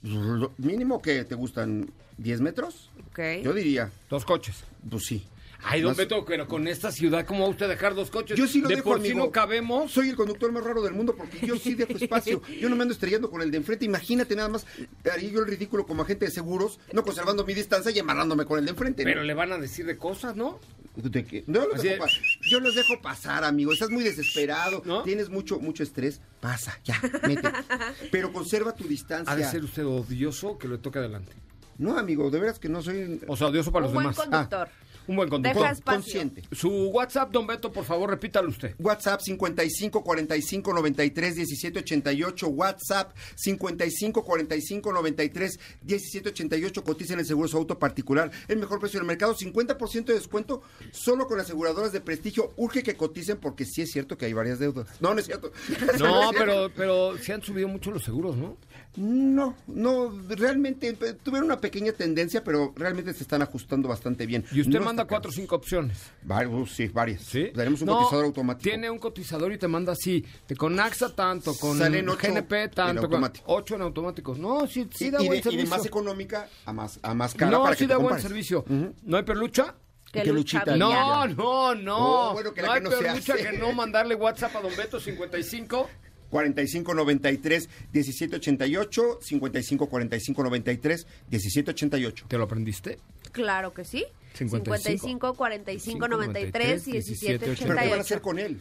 Pa- 0.02 0.50
mínimo 0.58 1.00
que 1.02 1.24
te 1.24 1.34
gustan 1.34 1.90
10 2.18 2.40
metros. 2.42 2.90
Ok. 3.08 3.18
Yo 3.42 3.52
diría, 3.54 3.90
Dos 4.10 4.24
coches. 4.24 4.62
pues 4.88 5.04
sí. 5.06 5.26
Ay, 5.66 5.80
don 5.80 5.90
Más- 5.90 5.96
Beto, 5.96 6.24
pero 6.24 6.46
con 6.46 6.68
esta 6.68 6.92
ciudad, 6.92 7.24
¿cómo 7.26 7.44
va 7.44 7.48
usted 7.48 7.66
a 7.66 7.68
dejar 7.68 7.94
dos 7.94 8.10
coches? 8.10 8.36
Yo 8.38 8.46
sí 8.46 8.60
lo 8.60 8.68
de 8.68 8.76
dejo, 8.76 8.90
por 8.90 8.98
amigo. 8.98 9.18
no 9.18 9.30
cabemos. 9.30 9.90
Soy 9.90 10.10
el 10.10 10.16
conductor 10.16 10.52
más 10.52 10.62
raro 10.62 10.82
del 10.82 10.92
mundo 10.92 11.14
porque 11.16 11.46
yo 11.46 11.56
sí 11.56 11.74
dejo 11.74 11.92
espacio. 11.92 12.42
Yo 12.60 12.68
no 12.68 12.76
me 12.76 12.82
ando 12.82 12.92
estrellando 12.92 13.30
con 13.30 13.40
el 13.42 13.50
de 13.50 13.56
enfrente. 13.56 13.84
Imagínate 13.84 14.36
nada 14.36 14.48
más, 14.48 14.66
haría 15.10 15.30
yo 15.30 15.40
el 15.40 15.46
ridículo 15.46 15.86
como 15.86 16.02
agente 16.02 16.26
de 16.26 16.30
seguros, 16.30 16.78
no 16.92 17.02
conservando 17.02 17.44
mi 17.44 17.54
distancia 17.54 17.90
y 17.90 17.98
amarrándome 17.98 18.44
con 18.44 18.58
el 18.58 18.64
de 18.66 18.70
enfrente. 18.72 19.04
¿no? 19.04 19.08
Pero 19.10 19.22
le 19.22 19.34
van 19.34 19.52
a 19.52 19.58
decir 19.58 19.86
de 19.86 19.96
cosas, 19.96 20.36
¿no? 20.36 20.60
¿De 20.96 21.24
qué? 21.24 21.42
No, 21.48 21.66
los 21.66 21.82
dejo 21.82 22.04
yo 22.42 22.60
los 22.60 22.74
dejo 22.76 23.00
pasar, 23.02 23.42
amigo. 23.44 23.72
Estás 23.72 23.90
muy 23.90 24.04
desesperado. 24.04 24.82
¿No? 24.84 25.02
Tienes 25.02 25.28
mucho, 25.30 25.58
mucho 25.58 25.82
estrés. 25.82 26.20
Pasa, 26.40 26.78
ya, 26.84 27.00
mete. 27.26 27.48
Pero 28.12 28.32
conserva 28.32 28.74
tu 28.74 28.84
distancia. 28.86 29.32
Ha 29.32 29.36
de 29.36 29.44
ser 29.44 29.64
usted 29.64 29.84
odioso 29.86 30.56
que 30.58 30.68
le 30.68 30.78
toque 30.78 30.98
adelante. 31.00 31.32
No, 31.78 31.98
amigo, 31.98 32.30
de 32.30 32.38
veras 32.38 32.58
que 32.60 32.68
no 32.68 32.82
soy 32.82 33.20
O 33.26 33.36
sea, 33.36 33.48
odioso 33.48 33.72
para 33.72 33.86
Un 33.86 33.92
los 33.94 33.94
buen 33.94 34.04
demás. 34.12 34.16
conductor. 34.48 34.68
Un 35.06 35.16
buen 35.16 35.28
conductor. 35.28 35.62
Deja 35.62 35.72
espacio. 35.72 36.00
consciente. 36.00 36.42
Su 36.52 36.88
WhatsApp, 36.88 37.30
don 37.30 37.46
Beto, 37.46 37.70
por 37.72 37.84
favor, 37.84 38.08
repítalo 38.08 38.48
usted. 38.48 38.74
WhatsApp 38.78 39.20
55 39.20 40.02
45 40.02 40.72
93 40.72 41.34
17 41.36 41.78
88. 41.80 42.48
WhatsApp 42.48 43.16
55 43.34 44.24
45 44.24 44.92
93 44.92 45.60
17 45.82 46.28
88. 46.30 46.84
Coticen 46.84 47.18
el 47.18 47.26
seguro 47.26 47.48
su 47.48 47.56
auto 47.56 47.78
particular. 47.78 48.30
El 48.48 48.58
mejor 48.58 48.80
precio 48.80 48.98
del 48.98 49.06
mercado. 49.06 49.34
50% 49.34 50.04
de 50.04 50.14
descuento 50.14 50.62
solo 50.92 51.26
con 51.26 51.38
aseguradoras 51.38 51.92
de 51.92 52.00
prestigio. 52.00 52.52
Urge 52.56 52.82
que 52.82 52.96
coticen 52.96 53.38
porque 53.38 53.64
sí 53.64 53.82
es 53.82 53.90
cierto 53.90 54.16
que 54.16 54.26
hay 54.26 54.32
varias 54.32 54.58
deudas. 54.58 54.86
No, 55.00 55.12
no 55.12 55.20
es 55.20 55.26
cierto. 55.26 55.52
No, 55.98 56.30
es 56.30 56.30
cierto. 56.30 56.32
pero, 56.38 56.70
pero 56.74 57.18
se 57.18 57.32
han 57.32 57.42
subido 57.42 57.68
mucho 57.68 57.90
los 57.90 58.02
seguros, 58.02 58.36
¿no? 58.36 58.56
No, 58.96 59.56
no, 59.66 60.12
realmente 60.28 60.92
tuvieron 61.22 61.46
una 61.46 61.60
pequeña 61.60 61.92
tendencia, 61.92 62.44
pero 62.44 62.72
realmente 62.76 63.12
se 63.12 63.22
están 63.24 63.42
ajustando 63.42 63.88
bastante 63.88 64.24
bien. 64.26 64.44
Y 64.52 64.60
usted 64.60 64.78
No 64.78 64.84
manda 64.84 65.04
cuatro 65.04 65.30
o 65.30 65.32
cinco 65.34 65.56
opciones. 65.56 65.98
Varios, 66.22 66.70
sí, 66.70 66.86
varias. 66.88 67.22
¿Sí? 67.22 67.50
Daremos 67.54 67.80
un 67.82 67.86
No, 67.86 67.98
cotizador 67.98 68.24
automático. 68.26 68.62
Tiene 68.62 68.88
un 68.90 68.98
cotizador 68.98 69.52
y 69.52 69.58
te 69.58 69.66
manda 69.66 69.92
así. 69.92 70.24
Te 70.46 70.54
con 70.54 70.78
AXA 70.78 71.14
tanto, 71.14 71.54
con 71.56 71.76
Salen 71.78 72.08
ocho 72.08 72.20
GNP 72.28 72.62
en 72.64 72.70
tanto. 72.70 73.08
con- 73.10 73.32
ocho 73.46 73.74
en 73.74 73.82
automáticos. 73.82 74.38
No, 74.38 74.66
sí, 74.68 74.88
sí 74.94 75.10
da 75.10 75.20
y, 75.22 75.26
buen 75.26 75.30
de, 75.30 75.36
y 75.36 75.38
de 75.38 75.50
servicio. 75.50 75.76
más 75.76 75.86
económica 75.86 76.48
a 76.64 76.72
más, 76.72 77.00
a 77.02 77.14
más 77.14 77.34
cara 77.34 77.50
no, 77.50 77.62
para 77.64 77.74
sí 77.74 77.80
que 77.84 77.88
te 77.88 77.92
da 77.94 77.98
buen 77.98 78.20
servicio. 78.20 78.64
¿No 79.02 79.16
hay 79.16 79.22
perlucha? 79.24 79.74
Que 80.12 80.22
¿Qué 80.22 80.32
lucha 80.32 80.58
luchita? 80.60 80.76
No, 80.76 81.26
no, 81.26 81.74
no. 81.74 82.30
Oh, 82.30 82.32
bueno, 82.34 82.54
que 82.54 82.62
la 82.62 82.68
no 82.68 82.72
que 82.74 82.78
hay 82.78 82.84
no 82.84 82.90
se 82.90 82.96
perlucha 83.02 83.34
hace. 83.34 83.42
que 83.50 83.58
no 83.58 83.72
mandarle 83.72 84.14
WhatsApp 84.14 84.54
a 84.54 84.60
Don 84.60 84.76
Beto 84.76 85.00
55. 85.00 85.90
45 86.34 86.94
93 86.94 87.68
17 87.92 88.36
88 88.36 89.18
55 89.22 89.86
45 89.86 90.42
93 90.42 91.06
17 91.28 91.70
88. 91.70 92.24
¿Te 92.26 92.36
lo 92.36 92.42
aprendiste? 92.42 92.98
Claro 93.30 93.72
que 93.72 93.84
sí. 93.84 94.04
55, 94.32 94.76
55 94.76 95.34
45 95.34 96.08
93 96.08 96.84
17 96.86 97.38
¿Pero 97.38 97.54
qué 97.56 97.66
van 97.66 97.78
a 97.78 97.82
hacer 98.00 98.18
88. 98.18 98.22
con 98.22 98.38
él? 98.40 98.60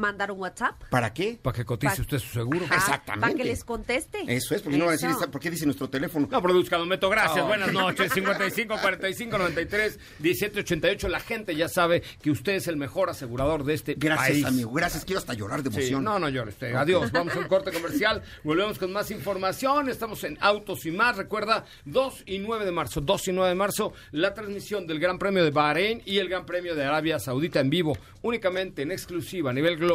Mandar 0.00 0.30
un 0.32 0.40
WhatsApp. 0.40 0.82
¿Para 0.90 1.12
qué? 1.12 1.38
Para 1.40 1.56
que 1.56 1.64
cotice 1.64 1.94
Pa- 1.96 2.00
usted 2.02 2.18
su 2.18 2.28
seguro. 2.32 2.64
Ajá, 2.66 2.76
Exactamente. 2.76 3.20
Para 3.20 3.34
que 3.34 3.44
les 3.44 3.64
conteste. 3.64 4.18
Eso 4.26 4.54
es, 4.54 4.62
porque 4.62 4.78
no 4.78 4.86
van 4.86 4.94
a 4.94 4.96
decir. 4.96 5.10
¿por 5.30 5.40
qué 5.40 5.50
dice 5.50 5.64
nuestro 5.66 5.88
teléfono? 5.88 6.26
No 6.30 6.42
produzca, 6.42 6.76
Don 6.78 6.88
Beto, 6.88 7.08
gracias. 7.10 7.44
Oh. 7.44 7.46
Buenas 7.48 7.72
noches. 7.72 8.12
55 8.12 8.76
45 8.80 9.38
93 9.38 9.98
17 10.18 10.60
88. 10.60 11.08
La 11.08 11.20
gente 11.20 11.54
ya 11.54 11.68
sabe 11.68 12.02
que 12.22 12.30
usted 12.30 12.54
es 12.54 12.66
el 12.68 12.76
mejor 12.76 13.10
asegurador 13.10 13.64
de 13.64 13.74
este 13.74 13.94
Gracias, 13.94 14.28
país. 14.28 14.44
amigo. 14.46 14.72
Gracias. 14.72 15.04
Quiero 15.04 15.18
hasta 15.20 15.34
llorar 15.34 15.62
de 15.62 15.70
Sí, 15.70 15.76
emoción. 15.78 16.04
no, 16.04 16.18
no 16.18 16.28
llore 16.28 16.50
usted. 16.50 16.74
Adiós. 16.74 17.12
Vamos 17.12 17.34
a 17.34 17.38
un 17.38 17.48
corte 17.48 17.70
comercial. 17.70 18.22
Volvemos 18.42 18.78
con 18.78 18.92
más 18.92 19.10
información. 19.10 19.88
Estamos 19.88 20.24
en 20.24 20.38
Autos 20.40 20.86
y 20.86 20.90
más. 20.90 21.16
Recuerda, 21.16 21.64
2 21.84 22.22
y 22.26 22.38
9 22.38 22.64
de 22.64 22.72
marzo. 22.72 23.00
2 23.00 23.28
y 23.28 23.32
9 23.32 23.50
de 23.50 23.54
marzo, 23.54 23.92
la 24.12 24.32
transmisión 24.34 24.86
del 24.86 24.98
Gran 24.98 25.18
Premio 25.18 25.44
de 25.44 25.50
Bahrein 25.50 26.02
y 26.06 26.18
el 26.18 26.28
Gran 26.28 26.46
Premio 26.46 26.74
de 26.74 26.84
Arabia 26.84 27.18
Saudita 27.18 27.60
en 27.60 27.68
vivo. 27.70 27.96
Únicamente 28.22 28.82
en 28.82 28.92
exclusiva 28.92 29.50
a 29.50 29.52
nivel 29.52 29.76
global 29.76 29.89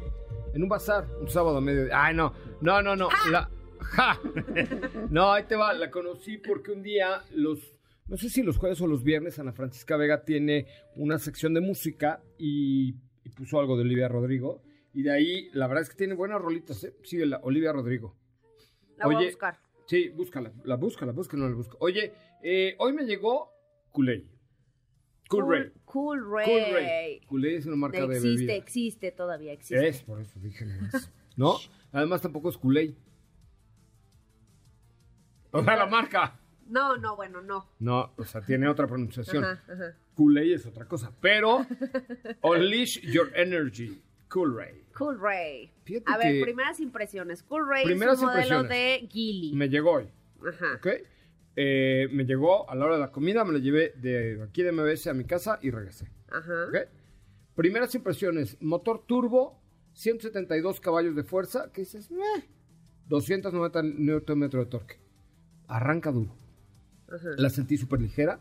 en 0.53 0.61
un 0.61 0.69
bazar, 0.69 1.07
un 1.19 1.27
sábado 1.27 1.57
a 1.57 1.61
medio. 1.61 1.87
Ay, 1.91 2.15
no, 2.15 2.31
no, 2.61 2.81
no, 2.83 2.95
no. 2.95 3.09
La, 3.31 3.49
¡Ja! 3.79 4.19
No, 5.09 5.33
ahí 5.33 5.43
te 5.45 5.55
va. 5.55 5.73
La 5.73 5.89
conocí 5.89 6.37
porque 6.37 6.71
un 6.71 6.83
día 6.83 7.23
los, 7.33 7.75
no 8.07 8.17
sé 8.17 8.29
si 8.29 8.43
los 8.43 8.57
jueves 8.57 8.79
o 8.81 8.87
los 8.87 9.03
viernes, 9.03 9.39
Ana 9.39 9.51
Francisca 9.51 9.97
Vega 9.97 10.23
tiene 10.23 10.67
una 10.95 11.17
sección 11.17 11.55
de 11.55 11.61
música 11.61 12.21
y, 12.37 12.95
y 13.23 13.29
puso 13.35 13.59
algo 13.59 13.75
de 13.75 13.81
Olivia 13.81 14.07
Rodrigo. 14.07 14.61
Y 14.93 15.01
de 15.01 15.11
ahí, 15.11 15.49
la 15.53 15.65
verdad 15.67 15.81
es 15.81 15.89
que 15.89 15.95
tiene 15.95 16.13
buenas 16.13 16.39
rolitas, 16.39 16.83
¿eh? 16.83 16.93
Sigue 17.03 17.25
la 17.25 17.39
Olivia 17.41 17.73
Rodrigo. 17.73 18.15
La 18.97 19.05
voy 19.05 19.15
Oye, 19.15 19.25
a 19.25 19.29
buscar. 19.29 19.59
Sí, 19.85 20.09
búscala, 20.09 20.51
la 20.63 20.75
busca, 20.75 21.05
la 21.05 21.11
busca, 21.11 21.37
no 21.37 21.47
la 21.47 21.55
busca. 21.55 21.75
Oye, 21.79 22.13
eh, 22.41 22.75
hoy 22.79 22.93
me 22.93 23.03
llegó 23.05 23.51
Kool-Aid. 23.91 24.23
Cool 25.29 25.49
Ray. 25.49 25.71
Cool 25.85 26.31
Ray. 26.31 27.21
Cool 27.27 27.41
Ray. 27.43 27.55
Es 27.55 27.65
una 27.65 27.75
marca 27.75 28.05
de 28.05 28.15
existe, 28.15 28.29
bebida. 28.29 28.53
existe, 28.53 29.11
todavía 29.11 29.53
existe. 29.53 29.87
Es, 29.87 30.03
por 30.03 30.21
eso 30.21 30.39
dije. 30.39 30.65
¿No? 31.35 31.55
Además 31.91 32.21
tampoco 32.21 32.49
es 32.49 32.57
Kool-Aid. 32.57 32.93
O 35.51 35.63
sea, 35.63 35.75
la 35.75 35.85
marca. 35.85 36.39
No, 36.67 36.97
no, 36.97 37.15
bueno, 37.15 37.41
no. 37.41 37.67
No, 37.79 38.13
o 38.17 38.23
sea, 38.25 38.41
tiene 38.41 38.67
otra 38.67 38.87
pronunciación. 38.87 39.43
Ajá, 39.43 39.63
ajá. 39.71 39.97
Kool-Aid 40.15 40.53
es 40.53 40.65
otra 40.65 40.87
cosa. 40.87 41.11
Pero, 41.19 41.65
Unleash 42.43 42.99
Your 43.01 43.31
Energy. 43.35 44.01
Cool 44.33 44.55
Ray. 44.55 44.81
Cool 44.97 45.19
Ray. 45.19 45.71
Fíjate 45.83 46.11
A 46.11 46.17
ver, 46.17 46.41
primeras 46.41 46.79
impresiones. 46.79 47.43
Cool 47.43 47.69
Ray 47.69 47.85
Primeras 47.85 48.17
es 48.17 48.23
un 48.23 48.29
modelo 48.29 48.63
de 48.63 49.07
Gilly. 49.07 49.53
Me 49.53 49.69
llegó 49.69 49.91
hoy, 49.91 50.09
Ajá. 50.47 50.73
¿ok? 50.77 50.87
Eh, 51.55 52.07
me 52.11 52.25
llegó 52.25 52.67
a 52.67 52.73
la 52.73 52.85
hora 52.85 52.95
de 52.95 53.01
la 53.01 53.11
comida, 53.11 53.45
me 53.45 53.51
lo 53.53 53.59
llevé 53.59 53.93
de 53.95 54.41
aquí 54.41 54.63
de 54.63 54.71
MBS 54.71 55.05
a 55.07 55.13
mi 55.13 55.25
casa 55.25 55.59
y 55.61 55.69
regresé. 55.69 56.09
Ajá. 56.31 56.65
¿ok? 56.67 56.89
Primeras 57.53 57.93
impresiones, 57.93 58.57
motor 58.59 59.05
turbo, 59.05 59.61
172 59.93 60.79
caballos 60.79 61.15
de 61.15 61.23
fuerza, 61.23 61.71
que 61.71 61.81
dices, 61.81 62.09
"Meh", 62.09 62.49
290 63.07 63.83
Nm 63.83 64.49
de 64.49 64.65
torque. 64.65 64.99
Arranca 65.67 66.11
duro. 66.11 66.35
Ajá. 67.07 67.29
La 67.37 67.51
sentí 67.51 67.77
súper 67.77 68.01
ligera. 68.01 68.39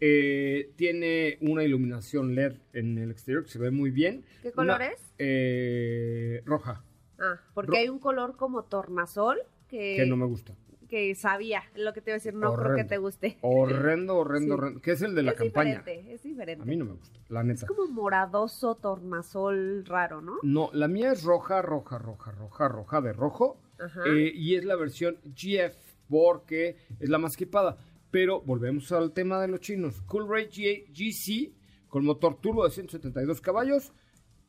Eh, 0.00 0.72
tiene 0.76 1.38
una 1.40 1.62
iluminación 1.64 2.34
LED 2.34 2.54
en 2.74 2.98
el 2.98 3.10
exterior 3.10 3.44
que 3.44 3.50
se 3.50 3.58
ve 3.58 3.70
muy 3.70 3.90
bien. 3.90 4.24
¿Qué 4.42 4.52
color 4.52 4.76
Una- 4.76 4.86
es? 4.88 5.12
eh, 5.18 6.42
roja, 6.44 6.82
Ah, 7.18 7.40
porque 7.54 7.70
Ro- 7.72 7.76
hay 7.78 7.88
un 7.88 7.98
color 7.98 8.36
como 8.36 8.64
tornasol 8.64 9.38
que, 9.68 9.96
que 9.96 10.04
no 10.06 10.16
me 10.18 10.26
gusta. 10.26 10.54
que 10.88 11.14
sabía 11.14 11.62
lo 11.74 11.92
que 11.94 12.00
te 12.02 12.10
iba 12.10 12.14
a 12.16 12.18
decir. 12.18 12.34
No 12.34 12.54
creo 12.54 12.76
que 12.76 12.84
te 12.84 12.98
guste. 12.98 13.38
Horrendo, 13.40 14.16
horrendo, 14.18 14.54
Sí. 14.54 14.60
horrendo. 14.60 14.80
Que 14.82 14.90
es 14.92 15.00
el 15.02 15.14
de 15.14 15.22
la 15.22 15.30
es 15.32 15.38
campaña. 15.38 15.78
diferente, 15.78 16.12
es 16.12 16.22
diferente. 16.22 16.62
A 16.62 16.66
mí 16.66 16.76
no 16.76 16.84
me 16.84 16.92
gusta, 16.92 17.18
la 17.30 17.42
neta. 17.42 17.60
Es 17.60 17.64
como 17.64 17.86
moradoso 17.90 18.74
tornasol 18.76 19.84
raro, 19.86 20.20
¿no? 20.20 20.36
No, 20.42 20.68
la 20.74 20.88
mía 20.88 21.10
es 21.12 21.22
roja, 21.24 21.62
roja, 21.62 21.96
roja, 21.98 22.32
roja, 22.32 22.68
roja 22.68 23.00
de 23.00 23.12
rojo. 23.14 23.60
Ajá. 23.78 24.02
eh, 24.06 24.32
y 24.34 24.54
es 24.56 24.64
la 24.64 24.74
versión 24.76 25.18
GF 25.34 25.76
porque 26.08 26.76
es 27.00 27.08
la 27.10 27.18
más 27.18 27.34
equipada. 27.34 27.76
Pero 28.16 28.40
volvemos 28.40 28.90
al 28.92 29.12
tema 29.12 29.42
de 29.42 29.48
los 29.48 29.60
chinos. 29.60 30.00
Coolray 30.06 30.48
G- 30.48 30.86
GC 30.90 31.52
con 31.86 32.02
motor 32.06 32.40
turbo 32.40 32.64
de 32.64 32.70
172 32.70 33.42
caballos, 33.42 33.92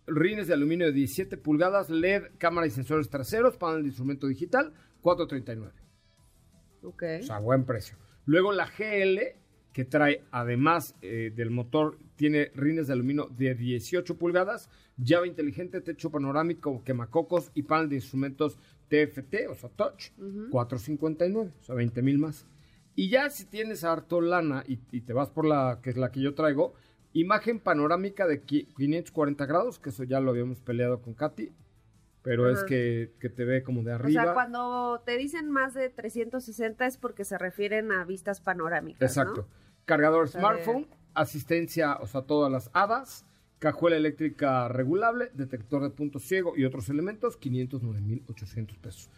rines 0.06 0.48
de 0.48 0.54
aluminio 0.54 0.86
de 0.86 0.94
17 0.94 1.36
pulgadas, 1.36 1.90
LED, 1.90 2.28
cámara 2.38 2.66
y 2.66 2.70
sensores 2.70 3.10
traseros, 3.10 3.58
panel 3.58 3.82
de 3.82 3.90
instrumento 3.90 4.26
digital, 4.28 4.72
439. 5.02 5.74
ok. 6.82 7.04
O 7.20 7.24
sea, 7.24 7.40
buen 7.40 7.66
precio. 7.66 7.98
Luego 8.26 8.54
la 8.54 8.68
GL, 8.68 9.20
que 9.74 9.84
trae, 9.84 10.24
además 10.32 10.96
eh, 11.02 11.34
del 11.36 11.50
motor, 11.52 12.00
tiene 12.16 12.52
rines 12.56 12.88
de 12.88 12.94
aluminio 12.94 13.28
de 13.38 13.54
18 13.54 14.18
pulgadas, 14.18 14.70
llave 14.96 15.28
inteligente, 15.28 15.82
techo 15.82 16.10
panorámico, 16.10 16.86
quemacocos 16.86 17.52
y 17.54 17.64
panel 17.64 17.90
de 17.90 17.96
instrumentos 17.98 18.58
TFT, 18.88 19.50
o 19.50 19.56
sea, 19.56 19.70
Touch, 19.72 20.12
459, 20.52 21.52
o 21.60 21.64
sea, 21.64 21.76
20 21.76 22.02
mil 22.02 22.18
más. 22.18 22.48
Y 23.00 23.10
ya 23.10 23.30
si 23.30 23.46
tienes 23.46 23.84
harto 23.84 24.20
lana 24.22 24.64
y, 24.68 24.80
y 24.92 25.02
te 25.02 25.14
vas 25.14 25.30
por 25.30 25.46
la 25.46 25.80
que 25.84 25.92
es 25.92 25.98
la 25.98 26.12
que 26.12 26.20
yo 26.20 26.34
traigo, 26.34 26.74
imagen 27.14 27.60
panorámica 27.60 28.26
de 28.26 28.44
qui- 28.44 28.68
540 28.76 29.46
grados, 29.46 29.78
que 29.80 29.90
eso 29.92 30.04
ya 30.04 30.20
lo 30.20 30.32
habíamos 30.32 30.60
peleado 30.62 31.00
con 31.02 31.14
Katy, 31.14 31.52
pero 32.24 32.50
es 32.50 32.64
que, 32.64 33.14
que 33.20 33.30
te 33.30 33.46
ve 33.46 33.62
como 33.64 33.84
de 33.84 33.92
O 33.92 33.96
arriba. 33.96 34.24
sea, 34.24 34.34
cuando 34.34 35.02
te 35.06 35.16
dicen 35.18 35.50
más 35.52 35.74
de 35.76 35.90
360 35.90 36.86
es 36.88 36.98
porque 36.98 37.24
se 37.24 37.38
refieren 37.38 37.92
a 37.92 38.04
vistas 38.04 38.42
panorámicas. 38.42 39.12
Exacto. 39.12 39.44
¿no? 39.44 39.48
Cargador 39.86 40.28
sea, 40.28 40.42
smartphone, 40.42 40.88
asistencia, 41.14 41.98
o 42.02 42.08
sea, 42.08 42.24
todas 42.24 42.52
las 42.52 42.70
hadas, 42.74 43.26
cajuela 43.60 43.96
eléctrica 43.96 44.68
regulable, 44.70 45.30
detector 45.36 45.84
de 45.84 45.92
punto 45.92 46.18
ciego 46.20 46.58
y 46.58 46.66
otros 46.66 46.90
elementos, 46.90 47.40
509.800 47.40 48.78
pesos. 48.80 49.10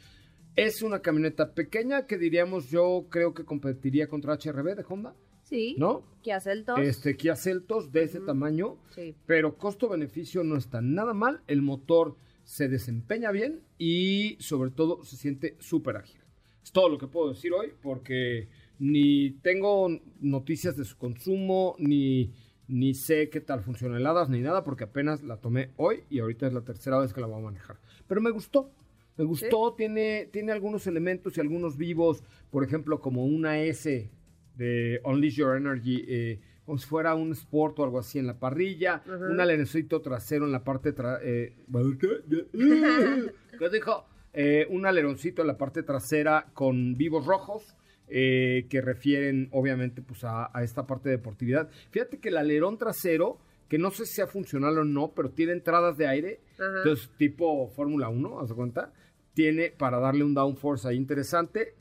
Es 0.56 0.82
una 0.82 1.00
camioneta 1.02 1.54
pequeña 1.54 2.06
que 2.06 2.18
diríamos 2.18 2.70
yo 2.70 3.08
creo 3.10 3.34
que 3.34 3.46
competiría 3.46 4.08
contra 4.08 4.34
HRB 4.34 4.76
de 4.76 4.86
Honda, 4.88 5.16
Sí. 5.44 5.76
¿no? 5.80 6.04
Kia 6.22 6.40
Seltos. 6.40 6.80
Este 6.80 7.16
Kia 7.18 7.36
Celtos 7.36 7.92
de 7.92 8.04
ese 8.04 8.20
tamaño, 8.20 8.78
Sí. 8.90 9.16
pero 9.26 9.58
costo-beneficio 9.58 10.44
no 10.44 10.58
está 10.58 10.82
nada 10.82 11.14
mal, 11.14 11.42
el 11.48 11.62
motor 11.62 12.16
se 12.44 12.68
desempeña 12.68 13.32
bien 13.32 13.62
y 13.78 14.36
sobre 14.40 14.72
todo 14.72 15.04
se 15.04 15.16
siente 15.18 15.56
súper 15.60 15.96
ágil. 15.98 16.22
Es 16.64 16.72
todo 16.72 16.90
lo 16.90 16.98
que 16.98 17.08
puedo 17.08 17.30
decir 17.30 17.52
hoy 17.54 17.74
porque 17.82 18.50
ni 18.80 19.32
tengo 19.42 19.88
noticias 20.20 20.76
de 20.78 20.84
su 20.86 20.98
consumo, 20.98 21.76
ni, 21.80 22.32
ni 22.68 22.94
sé 22.94 23.30
qué 23.30 23.40
tal 23.42 23.62
funciona 23.62 23.98
heladas, 23.98 24.30
ni 24.30 24.42
nada, 24.42 24.64
porque 24.64 24.84
apenas 24.84 25.24
la 25.24 25.38
tomé 25.38 25.72
hoy 25.78 26.04
y 26.10 26.20
ahorita 26.20 26.48
es 26.48 26.54
la 26.54 26.62
tercera 26.62 27.00
vez 27.00 27.12
que 27.14 27.22
la 27.22 27.28
voy 27.28 27.40
a 27.40 27.46
manejar. 27.46 27.78
Pero 28.08 28.22
me 28.22 28.30
gustó, 28.32 28.72
me 29.20 29.26
gustó, 29.26 29.74
tiene, 29.76 30.30
tiene 30.32 30.52
algunos 30.54 30.88
elementos 30.88 31.38
y 31.38 31.42
algunos 31.42 31.78
vivos, 31.78 32.24
por 32.50 32.64
ejemplo, 32.64 33.00
como 33.02 33.26
una 33.26 33.60
S 33.60 34.10
de 34.56 35.02
Unleash 35.04 35.36
Your 35.36 35.58
Energy, 35.58 36.06
eh, 36.08 36.40
como 36.66 36.78
si 36.78 36.88
fuera 36.88 37.16
un 37.16 37.32
Sport 37.34 37.80
o 37.80 37.84
algo 37.84 38.00
así 38.00 38.18
en 38.20 38.28
la 38.28 38.40
parrilla, 38.40 39.02
un 39.30 39.40
aleroncito 39.40 40.02
trasero 40.02 40.46
en 40.46 40.52
la 40.52 40.64
parte 40.64 40.94
tra 40.94 41.20
eh, 41.24 41.56
¿Qué 43.60 43.70
dijo? 43.72 44.06
Eh, 44.34 44.68
un 44.70 44.86
aleroncito 44.86 45.42
en 45.42 45.48
la 45.48 45.58
parte 45.58 45.84
trasera 45.84 46.48
con 46.54 46.94
vivos 46.96 47.26
rojos. 47.26 47.76
eh, 48.12 48.66
que 48.70 48.82
refieren 48.82 49.50
obviamente 49.52 50.02
pues 50.02 50.24
a, 50.24 50.50
a 50.52 50.64
esta 50.64 50.88
parte 50.88 51.10
de 51.10 51.18
deportividad. 51.18 51.70
Fíjate 51.92 52.18
que 52.20 52.30
el 52.30 52.38
alerón 52.38 52.78
trasero, 52.80 53.38
que 53.68 53.78
no 53.78 53.92
sé 53.92 54.08
si 54.08 54.14
sea 54.16 54.26
funcional 54.26 54.80
o 54.80 54.84
no, 54.84 55.12
pero 55.14 55.30
tiene 55.30 55.52
entradas 55.52 55.96
de 55.98 56.08
aire, 56.08 56.40
Ajá. 56.58 56.78
entonces 56.78 57.12
tipo 57.18 57.68
Fórmula 57.70 58.10
1, 58.10 58.40
¿haz 58.40 58.50
de 58.50 58.56
cuenta? 58.56 58.94
Tiene 59.40 59.72
para 59.72 60.00
darle 60.00 60.26
un 60.26 60.34
downforce 60.34 60.86
ahí 60.86 60.98
interesante, 60.98 61.74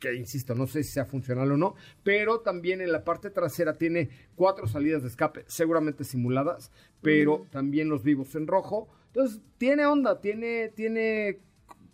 que 0.00 0.16
insisto, 0.16 0.56
no 0.56 0.66
sé 0.66 0.82
si 0.82 0.90
sea 0.90 1.04
funcional 1.04 1.52
o 1.52 1.56
no, 1.56 1.76
pero 2.02 2.40
también 2.40 2.80
en 2.80 2.90
la 2.90 3.04
parte 3.04 3.30
trasera 3.30 3.78
tiene 3.78 4.08
cuatro 4.34 4.66
salidas 4.66 5.02
de 5.02 5.08
escape, 5.08 5.44
seguramente 5.46 6.02
simuladas, 6.02 6.72
pero 7.00 7.46
también 7.52 7.88
los 7.88 8.02
vivos 8.02 8.34
en 8.34 8.48
rojo. 8.48 8.88
Entonces, 9.06 9.40
tiene 9.58 9.86
onda, 9.86 10.20
tiene, 10.20 10.72
tiene, 10.74 11.38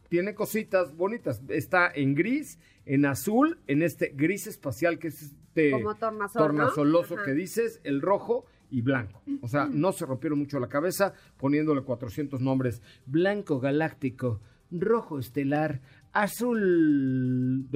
tiene 0.09 0.35
cositas 0.35 0.97
bonitas. 0.97 1.43
Está 1.49 1.93
en 1.95 2.15
gris, 2.15 2.59
en 2.87 3.05
azul, 3.05 3.59
en 3.67 3.83
este 3.83 4.11
gris 4.17 4.47
espacial 4.47 4.99
que 4.99 5.09
es 5.09 5.21
este 5.21 5.71
Como 5.73 5.97
tornasoloso 5.97 7.17
que 7.23 7.35
dices, 7.35 7.79
el 7.85 8.01
rojo 8.01 8.47
y 8.71 8.81
blanco. 8.81 9.23
O 9.43 9.49
sea, 9.49 9.67
no 9.71 9.93
se 9.93 10.07
rompieron 10.07 10.39
mucho 10.39 10.59
la 10.61 10.71
cabeza 10.71 11.13
poniéndole 11.37 11.83
400 11.83 12.41
nombres. 12.41 12.81
Blanco 13.05 13.61
galáctico, 13.61 14.41
rojo 14.81 15.19
estelar, 15.19 15.81
azul, 16.13 17.69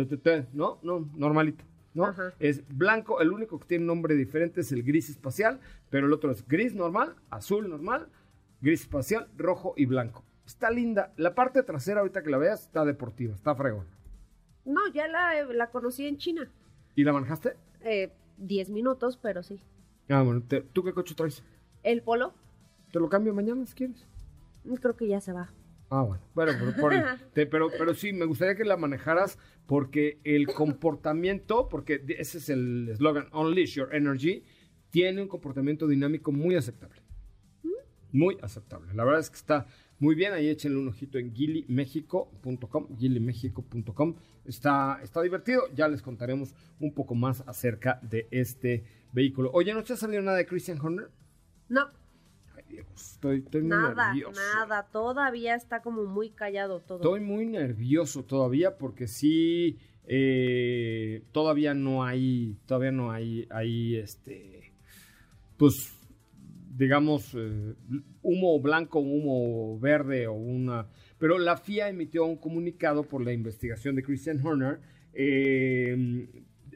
¿no? 0.53 0.79
No, 0.83 1.09
normalito. 1.17 1.65
¿no? 1.95 2.05
Ajá. 2.05 2.33
Es 2.39 2.63
blanco, 2.69 3.21
el 3.21 3.33
único 3.33 3.59
que 3.59 3.67
tiene 3.67 3.85
nombre 3.85 4.15
diferente 4.15 4.61
es 4.61 4.71
el 4.73 4.83
gris 4.85 5.09
espacial, 5.09 5.59
pero 5.91 6.07
el 6.07 6.13
otro 6.13 6.31
es 6.31 6.47
gris 6.47 6.75
normal, 6.75 7.17
azul 7.31 7.69
normal, 7.69 8.09
gris 8.61 8.83
espacial, 8.83 9.29
rojo 9.37 9.75
y 9.77 9.87
blanco. 9.87 10.23
Está 10.47 10.71
linda. 10.71 11.13
La 11.17 11.35
parte 11.35 11.63
trasera, 11.63 12.01
ahorita 12.01 12.23
que 12.23 12.31
la 12.31 12.39
veas, 12.39 12.63
está 12.63 12.85
deportiva, 12.85 13.35
está 13.35 13.55
fregón. 13.55 13.87
No, 14.65 14.81
ya 14.93 15.09
la, 15.09 15.43
la 15.45 15.71
conocí 15.71 16.07
en 16.07 16.19
China. 16.19 16.49
¿Y 16.95 17.05
la 17.05 17.13
manejaste? 17.13 17.55
Eh, 17.81 18.13
10 18.39 18.71
minutos, 18.71 19.19
pero 19.21 19.43
sí. 19.43 19.61
Ah, 20.09 20.23
bueno, 20.23 20.43
te- 20.47 20.61
¿tú 20.63 20.85
qué 20.85 20.93
coche 20.93 21.15
traes? 21.15 21.43
El 21.83 22.03
polo, 22.03 22.33
Te 22.93 22.99
lo 23.01 23.09
cambio 23.09 23.35
mañana 23.35 23.67
si 23.67 23.75
quieres. 23.75 24.07
creo 24.81 24.97
que 24.97 25.09
ya 25.09 25.21
se 25.21 25.33
va. 25.33 25.51
Ah, 25.91 26.03
bueno. 26.03 26.23
Bueno, 26.35 26.53
pero, 26.59 26.77
por 26.77 26.93
el- 26.95 27.03
te- 27.33 27.47
pero, 27.47 27.69
pero 27.77 27.95
sí, 27.95 28.13
me 28.13 28.25
gustaría 28.27 28.55
que 28.57 28.65
la 28.65 28.77
manejaras 28.77 29.39
porque 29.67 30.19
el 30.25 30.47
comportamiento, 30.49 31.69
porque 31.69 32.03
ese 32.19 32.39
es 32.39 32.49
el 32.51 32.89
eslogan, 32.91 33.29
Unleash 33.33 33.75
Your 33.77 33.95
Energy, 33.95 34.43
tiene 34.91 35.23
un 35.23 35.29
comportamiento 35.29 35.87
dinámico 35.87 36.33
muy 36.33 36.55
aceptable. 36.57 37.03
Muy 38.11 38.39
aceptable. 38.41 38.93
La 38.95 39.05
verdad 39.05 39.21
es 39.21 39.29
que 39.29 39.37
está 39.37 39.67
muy 39.99 40.15
bien. 40.15 40.33
Ahí 40.33 40.49
échenle 40.49 40.79
un 40.79 40.89
ojito 40.89 41.19
en 41.19 41.35
gilimexico.com. 41.35 42.97
gilimexico.com. 42.97 44.15
Está, 44.47 44.99
está 45.03 45.21
divertido. 45.23 45.63
Ya 45.75 45.89
les 45.89 46.01
contaremos 46.01 46.55
un 46.81 46.95
poco 46.95 47.15
más 47.15 47.43
acerca 47.47 47.99
de 48.03 48.27
este 48.31 48.85
vehículo. 49.13 49.51
Oye, 49.53 49.75
¿no 49.75 49.83
te 49.83 49.93
ha 49.93 49.97
salido 49.97 50.23
nada 50.23 50.39
de 50.39 50.47
Christian 50.47 50.81
Horner? 50.81 51.11
No, 51.69 51.91
Diego, 52.69 52.89
estoy, 52.95 53.39
estoy 53.39 53.63
muy 53.63 53.71
nada, 53.71 54.13
nervioso. 54.13 54.41
nada. 54.55 54.89
Todavía 54.91 55.55
está 55.55 55.83
como 55.83 56.05
muy 56.05 56.31
callado 56.31 56.81
todo. 56.81 56.99
Estoy 56.99 57.21
muy 57.21 57.47
nervioso 57.47 58.25
todavía 58.25 58.77
porque 58.77 59.07
sí, 59.07 59.79
eh, 60.07 61.23
todavía 61.33 61.75
no 61.75 62.05
hay, 62.05 62.57
todavía 62.67 62.93
no 62.93 63.11
hay, 63.11 63.47
hay 63.51 63.97
este, 63.97 64.73
pues, 65.57 65.75
digamos, 66.77 67.35
eh, 67.35 67.75
humo 68.23 68.61
blanco, 68.61 69.01
humo 69.01 69.79
verde 69.79 70.27
o 70.27 70.35
una... 70.35 70.89
Pero 71.19 71.39
la 71.39 71.57
FIA 71.57 71.89
emitió 71.89 72.25
un 72.25 72.37
comunicado 72.37 73.03
por 73.03 73.25
la 73.25 73.33
investigación 73.33 73.97
de 73.97 74.05
Christian 74.05 74.45
Horner 74.45 74.81
eh, 75.13 76.29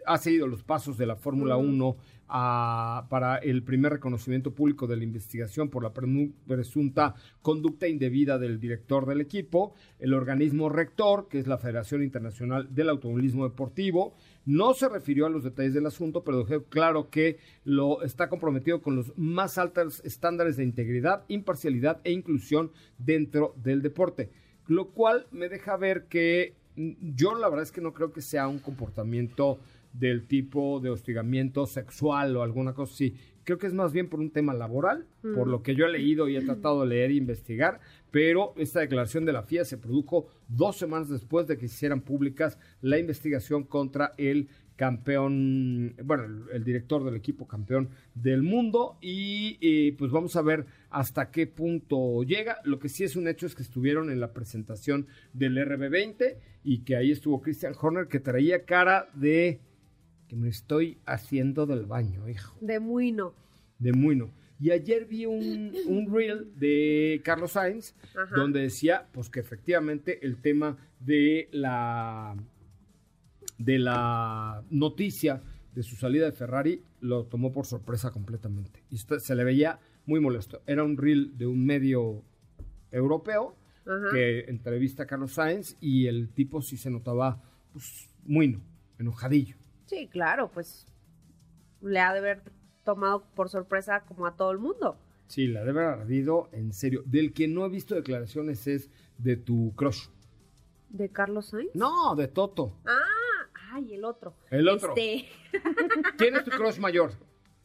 ha 0.07 0.19
seguido 0.19 0.47
los 0.47 0.63
pasos 0.63 0.99
de 0.99 1.07
la 1.07 1.17
Fórmula 1.17 1.57
1 1.57 1.97
para 2.33 3.37
el 3.43 3.63
primer 3.63 3.93
reconocimiento 3.93 4.55
público 4.55 4.87
de 4.87 4.97
la 4.97 5.05
investigación 5.05 5.69
por 5.69 5.83
la 5.83 5.93
presunta 5.93 7.15
conducta 7.43 7.89
indebida 7.89 8.39
del 8.39 8.59
director 8.59 9.05
del 9.05 9.21
equipo. 9.21 9.75
El 9.99 10.15
organismo 10.15 10.71
rector, 10.71 11.29
que 11.29 11.39
es 11.39 11.47
la 11.47 11.59
Federación 11.59 12.03
Internacional 12.03 12.75
del 12.75 12.89
Automovilismo 12.89 13.45
Deportivo, 13.45 14.15
no 14.47 14.73
se 14.73 14.89
refirió 14.89 15.27
a 15.27 15.31
los 15.31 15.45
detalles 15.45 15.75
del 15.75 15.85
asunto, 15.85 16.25
pero 16.25 16.45
dejó 16.45 16.65
claro 16.65 17.11
que 17.11 17.39
lo 17.65 18.03
está 18.03 18.31
comprometido 18.31 18.81
con 18.81 18.97
los 18.97 19.13
más 19.19 19.59
altos 19.59 20.01
estándares 20.03 20.57
de 20.57 20.65
integridad, 20.65 21.25
imparcialidad 21.29 22.01
e 22.03 22.13
inclusión 22.13 22.73
dentro 22.97 23.55
del 23.63 23.83
deporte. 23.83 24.31
Lo 24.67 24.89
cual 24.93 25.27
me 25.33 25.51
deja 25.51 25.77
ver 25.77 26.05
que 26.05 26.55
mm, 26.77 27.15
yo 27.15 27.35
la 27.35 27.49
verdad 27.51 27.65
es 27.65 27.73
que 27.73 27.83
no 27.83 27.93
creo 27.93 28.13
que 28.13 28.23
sea 28.23 28.49
un 28.49 28.59
comportamiento 28.59 29.59
del 29.93 30.27
tipo 30.27 30.81
de 30.81 30.91
hostigamiento 30.91 31.67
sexual 31.67 32.37
o 32.37 32.43
alguna 32.43 32.75
cosa 32.75 32.93
así. 32.93 33.15
Creo 33.45 33.59
que 33.59 33.67
es 33.67 33.75
más 33.75 33.93
bien 33.93 34.09
por 34.09 34.21
un 34.21 34.31
tema 34.31 34.55
laboral, 34.55 35.07
por 35.35 35.49
lo 35.49 35.63
que 35.63 35.75
yo 35.75 35.85
he 35.85 35.91
leído 35.91 36.29
y 36.29 36.37
he 36.37 36.43
tratado 36.43 36.83
de 36.83 36.87
leer 36.87 37.11
e 37.11 37.15
investigar, 37.15 37.81
pero 38.13 38.55
esta 38.57 38.79
declaración 38.79 39.25
de 39.25 39.33
la 39.33 39.43
FIA 39.43 39.65
se 39.65 39.79
produjo 39.79 40.29
dos 40.49 40.77
semanas 40.77 41.09
después 41.09 41.49
de 41.49 41.59
que 41.59 41.67
se 41.67 41.75
hicieran 41.75 42.03
públicas 42.03 42.57
la 42.83 42.99
investigación 42.99 43.65
contra 43.65 44.15
el 44.17 44.49
campeón, 44.77 45.95
bueno, 46.05 46.49
el, 46.53 46.65
director 46.65 47.05
del 47.05 47.17
equipo 47.17 47.47
campeón 47.47 47.91
del 48.15 48.43
mundo 48.43 48.97
y 49.01 49.93
pues 49.93 50.11
vamos 50.11 50.37
a 50.37 50.43
ver 50.43 50.67
hasta 50.91 51.31
qué 51.31 51.47
punto 51.47 52.23
llega. 52.23 52.59
Lo 52.65 52.79
que 52.79 52.89
sí 52.89 53.05
es 53.05 53.17
un 53.17 53.29
hecho 53.29 53.47
es 53.47 53.55
que 53.55 53.63
estuvieron 53.63 54.11
en 54.11 54.21
la 54.21 54.33
presentación 54.33 55.07
del 55.33 55.57
RB20 55.57 56.37
y 56.65 56.85
que 56.85 56.97
ahí 56.97 57.11
estuvo 57.11 57.43
Christian 57.43 57.75
Horner 57.81 58.09
que 58.09 58.21
traía 58.21 58.65
cara 58.65 59.09
de 59.15 59.61
me 60.37 60.49
estoy 60.49 60.99
haciendo 61.07 61.67
del 61.67 61.87
baño, 61.87 62.29
hijo. 62.29 62.57
De 62.61 62.81
muino. 62.81 63.35
De 63.79 63.93
muino. 63.93 64.31
Y 64.59 64.71
ayer 64.71 65.07
vi 65.07 65.27
un, 65.27 65.73
un 65.87 66.13
reel 66.15 66.53
de 66.57 67.21
Carlos 67.25 67.53
Sainz 67.53 67.95
donde 68.35 68.61
decía 68.61 69.09
pues 69.13 69.29
que 69.29 69.41
efectivamente 69.41 70.25
el 70.25 70.41
tema 70.41 70.79
de 71.01 71.49
la 71.51 72.37
de 73.59 73.79
la 73.79 74.63
noticia 74.71 75.43
de 75.75 75.83
su 75.83 75.97
salida 75.97 76.27
de 76.27 76.33
Ferrari 76.33 76.83
lo 77.01 77.25
tomó 77.25 77.53
por 77.53 77.67
sorpresa 77.67 78.11
completamente. 78.11 78.85
Y 78.91 78.99
se 78.99 79.35
le 79.35 79.45
veía 79.45 79.81
muy 80.07 80.21
molesto. 80.21 80.63
Era 80.67 80.85
un 80.85 80.97
reel 80.97 81.37
de 81.37 81.47
un 81.47 81.65
medio 81.65 82.23
europeo 82.91 83.57
que 84.13 84.45
entrevista 84.49 85.03
a 85.03 85.07
Carlos 85.07 85.33
Sainz 85.33 85.77
y 85.81 86.07
el 86.07 86.29
tipo 86.29 86.63
sí 86.63 86.77
se 86.77 86.91
notaba 86.91 87.43
pues 87.73 88.09
muy 88.25 88.61
enojadillo. 88.99 89.57
Sí, 89.93 90.09
claro, 90.09 90.51
pues 90.51 90.87
le 91.83 92.01
ha 92.01 92.15
de 92.15 92.21
haber 92.21 92.43
tomado 92.83 93.27
por 93.35 93.51
sorpresa 93.51 94.05
como 94.07 94.27
a 94.27 94.37
todo 94.37 94.51
el 94.51 94.59
mundo. 94.59 94.99
Sí, 95.27 95.49
le 95.49 95.59
ha 95.59 95.65
de 95.65 95.71
haber 95.71 95.85
ardido 95.85 96.49
en 96.53 96.73
serio. 96.73 97.03
Del 97.05 97.35
que 97.35 97.47
no 97.47 97.67
he 97.67 97.69
visto 97.69 97.95
declaraciones 97.95 98.67
es 98.67 98.89
de 99.19 99.37
tu 99.37 99.75
crush. 99.77 100.09
¿De 100.89 101.11
Carlos 101.11 101.51
Sainz? 101.51 101.75
No, 101.75 102.17
de 102.17 102.27
Toto. 102.29 102.79
Ah, 102.87 103.51
ay, 103.75 103.95
el 103.95 104.07
otro. 104.07 104.35
El 104.51 104.67
otro. 104.67 104.95
Este... 104.97 105.29
¿Quién 106.17 106.37
es 106.37 106.45
tu 106.45 106.53
crush 106.53 106.79
mayor? 106.79 107.13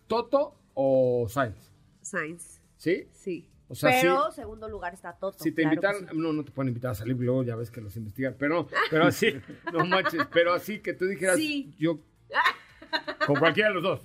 ¿Toto 0.08 0.60
o 0.74 1.28
Sainz? 1.30 1.72
Sainz. 2.02 2.60
¿Sí? 2.76 3.08
Sí. 3.14 3.50
O 3.70 3.76
sea, 3.76 4.02
pero 4.02 4.32
segundo 4.34 4.68
lugar 4.68 4.94
está 4.94 5.14
Toto. 5.14 5.42
Si 5.42 5.54
te 5.54 5.64
invitan, 5.64 6.10
no, 6.14 6.34
no 6.34 6.44
te 6.44 6.52
pueden 6.52 6.70
invitar 6.70 6.92
a 6.92 6.96
salir, 6.96 7.16
luego 7.16 7.44
ya 7.44 7.56
ves 7.56 7.72
que 7.72 7.80
los 7.80 7.96
investigan, 7.96 8.36
pero, 8.38 8.68
pero 8.92 9.06
así, 9.06 9.34
no 9.72 9.86
manches, 9.86 10.26
pero 10.32 10.54
así 10.54 10.80
que 10.80 10.94
tú 10.94 11.06
dijeras, 11.06 11.38
sí. 11.38 11.74
yo 11.78 12.00
con 13.26 13.36
cualquiera 13.38 13.70
de 13.70 13.76
los 13.76 13.84
dos. 13.84 14.02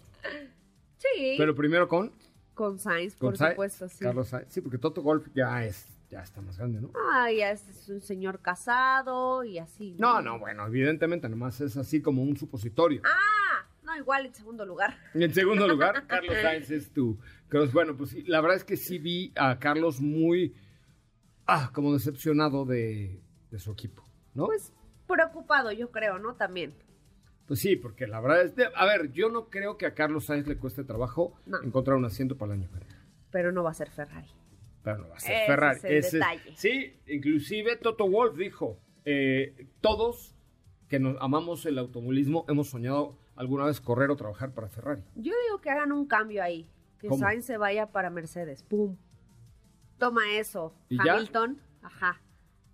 Sí. 0.98 1.34
Pero 1.36 1.54
primero 1.54 1.88
con. 1.88 2.12
Con 2.54 2.78
Sainz, 2.78 3.16
por 3.16 3.36
supuesto, 3.36 3.88
sí. 3.88 4.04
Carlos 4.04 4.28
Sainz. 4.28 4.52
Sí, 4.52 4.60
porque 4.60 4.78
Toto 4.78 5.02
Golf 5.02 5.28
ya 5.34 5.64
es. 5.64 5.88
Ya 6.10 6.22
está 6.22 6.42
más 6.42 6.58
grande, 6.58 6.78
¿no? 6.78 6.90
Ah, 7.10 7.32
ya 7.32 7.52
es 7.52 7.88
un 7.88 8.02
señor 8.02 8.40
casado 8.40 9.44
y 9.44 9.58
así. 9.58 9.96
¿no? 9.98 10.20
no, 10.20 10.38
bueno, 10.38 10.66
evidentemente 10.66 11.26
nomás 11.26 11.58
es 11.62 11.78
así 11.78 12.02
como 12.02 12.22
un 12.22 12.36
supositorio. 12.36 13.00
Ah, 13.06 13.66
no, 13.82 13.96
igual 13.96 14.26
en 14.26 14.34
segundo 14.34 14.66
lugar. 14.66 14.94
En 15.14 15.32
segundo 15.32 15.66
lugar, 15.66 16.06
Carlos 16.06 16.36
Sainz 16.42 16.70
es 16.70 16.92
tu. 16.92 17.18
Bueno, 17.72 17.96
pues 17.96 18.14
la 18.28 18.42
verdad 18.42 18.58
es 18.58 18.64
que 18.64 18.76
sí 18.76 18.98
vi 18.98 19.32
a 19.36 19.58
Carlos 19.58 20.00
muy. 20.02 20.54
Ah, 21.46 21.70
como 21.72 21.94
decepcionado 21.94 22.66
de, 22.66 23.22
de 23.50 23.58
su 23.58 23.72
equipo, 23.72 24.06
¿no? 24.34 24.46
Pues 24.46 24.70
preocupado, 25.06 25.72
yo 25.72 25.90
creo, 25.90 26.18
¿no? 26.18 26.34
También. 26.34 26.74
Pues 27.52 27.60
sí, 27.60 27.76
porque 27.76 28.06
la 28.06 28.18
verdad 28.18 28.46
es... 28.46 28.54
a 28.74 28.86
ver, 28.86 29.12
yo 29.12 29.28
no 29.28 29.50
creo 29.50 29.76
que 29.76 29.84
a 29.84 29.92
Carlos 29.92 30.24
Sainz 30.24 30.46
le 30.46 30.56
cueste 30.56 30.84
trabajo 30.84 31.34
encontrar 31.62 31.98
un 31.98 32.06
asiento 32.06 32.38
para 32.38 32.54
el 32.54 32.60
año 32.60 32.70
que 32.70 32.78
viene. 32.78 32.96
Pero 33.30 33.52
no 33.52 33.62
va 33.62 33.72
a 33.72 33.74
ser 33.74 33.90
Ferrari. 33.90 34.30
Pero 34.82 34.96
no 34.96 35.10
va 35.10 35.16
a 35.16 35.20
ser 35.20 35.46
Ferrari. 35.46 35.80
Es 35.84 36.14
el 36.14 36.20
detalle. 36.20 36.56
Sí, 36.56 36.96
inclusive 37.06 37.76
Toto 37.76 38.08
Wolf 38.08 38.38
dijo, 38.38 38.78
eh, 39.04 39.68
todos 39.82 40.34
que 40.88 40.98
nos 40.98 41.20
amamos 41.20 41.66
el 41.66 41.76
automovilismo 41.76 42.46
hemos 42.48 42.70
soñado 42.70 43.18
alguna 43.36 43.66
vez 43.66 43.82
correr 43.82 44.10
o 44.10 44.16
trabajar 44.16 44.54
para 44.54 44.70
Ferrari. 44.70 45.02
Yo 45.16 45.34
digo 45.44 45.60
que 45.60 45.68
hagan 45.68 45.92
un 45.92 46.06
cambio 46.06 46.42
ahí, 46.42 46.70
que 46.98 47.10
Sainz 47.10 47.44
se 47.44 47.58
vaya 47.58 47.92
para 47.92 48.08
Mercedes. 48.08 48.62
¡Pum! 48.62 48.96
Toma 49.98 50.22
eso. 50.38 50.74
Hamilton, 50.88 51.60
ajá. 51.82 52.18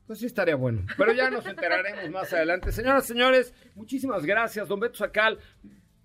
Pues 0.09 0.20
sí 0.20 0.26
estaría 0.26 0.56
bueno. 0.56 0.86
Pero 0.96 1.12
ya 1.12 1.28
nos 1.28 1.44
enteraremos 1.44 2.11
más 2.11 2.32
adelante. 2.32 2.72
Señoras, 2.72 3.04
señores, 3.04 3.52
muchísimas 3.74 4.24
gracias. 4.24 4.66
Don 4.66 4.80
Beto 4.80 4.96
Sacal, 4.96 5.38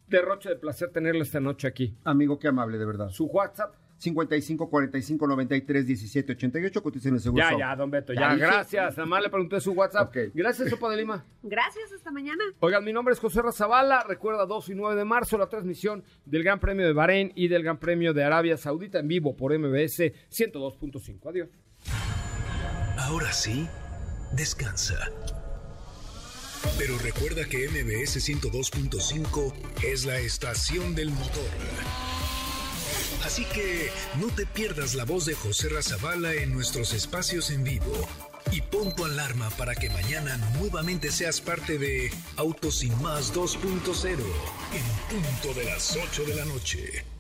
derroche 0.08 0.50
de 0.50 0.58
placer 0.58 0.90
tenerlo 0.90 1.24
esta 1.24 1.40
noche 1.40 1.70
aquí. 1.70 1.96
Amigo, 2.04 2.38
qué 2.38 2.50
amable, 2.50 2.78
de 2.78 2.86
verdad. 2.86 3.08
Su 3.10 3.26
WhatsApp. 3.28 3.76
55 3.96 4.70
45 4.70 5.28
93 5.28 5.88
17 5.88 6.32
88. 6.34 6.84
Coticen 6.84 7.14
el 7.14 7.22
seguro. 7.22 7.46
Ya, 7.50 7.58
ya, 7.58 7.76
don 7.78 7.90
Beto, 7.90 8.12
ya. 8.12 8.36
gracias. 8.36 8.98
Nada 8.98 9.06
más 9.06 9.24
le 9.24 9.30
pregunté 9.30 9.62
su 9.62 9.72
WhatsApp. 9.72 10.14
Gracias, 10.34 10.70
Sopa 10.70 10.90
de 10.90 10.98
Lima. 10.98 11.24
Gracias, 11.42 11.94
hasta 11.94 12.12
mañana. 12.12 12.44
Oigan, 12.60 12.84
mi 12.84 12.92
nombre 12.92 13.14
es 13.14 13.22
José 13.22 13.42
Razabala. 13.42 14.04
Recuerda 14.06 14.46
2 14.46 14.68
y 14.68 14.76
9 14.76 14.98
de 14.98 15.06
marzo 15.06 15.38
la 15.38 15.48
transmisión 15.48 16.04
del 16.26 16.44
Gran 16.44 16.60
Premio 16.60 16.86
de 16.86 16.92
Bahrein 16.92 17.32
y 17.36 17.48
del 17.48 17.64
Gran 17.64 17.80
Premio 17.80 18.14
de 18.14 18.26
Arabia 18.26 18.58
Saudita 18.58 19.00
en 19.00 19.08
vivo 19.08 19.38
por 19.38 19.58
MBS 19.58 20.12
102.5. 20.30 21.30
Adiós. 21.30 21.48
Ahora 22.98 23.32
sí 23.32 23.70
descansa. 24.36 25.10
Pero 26.78 26.98
recuerda 26.98 27.46
que 27.46 27.68
MBS 27.70 28.18
102.5 28.18 29.54
es 29.84 30.06
la 30.06 30.18
estación 30.20 30.96
del 30.96 31.12
motor. 31.12 31.50
Así 33.26 33.46
que 33.46 33.90
no 34.20 34.28
te 34.28 34.46
pierdas 34.46 34.96
la 34.96 35.06
voz 35.06 35.26
de 35.26 35.34
José 35.34 35.70
Razabala 35.70 36.34
en 36.34 36.54
nuestros 36.54 36.94
espacios 36.94 37.52
en 37.52 37.64
vivo. 37.64 38.08
Y 38.52 38.62
pon 38.62 38.94
tu 38.96 39.06
alarma 39.06 39.50
para 39.52 39.76
que 39.76 39.90
mañana 39.90 40.38
nuevamente 40.60 41.12
seas 41.12 41.40
parte 41.40 41.78
de 41.78 42.12
Autos 42.36 42.84
y 42.84 42.90
Más 42.92 43.34
2.0 43.34 44.18
en 44.74 45.22
punto 45.22 45.60
de 45.60 45.66
las 45.66 45.96
8 45.96 46.26
de 46.26 46.36
la 46.36 46.46
noche. 46.46 47.13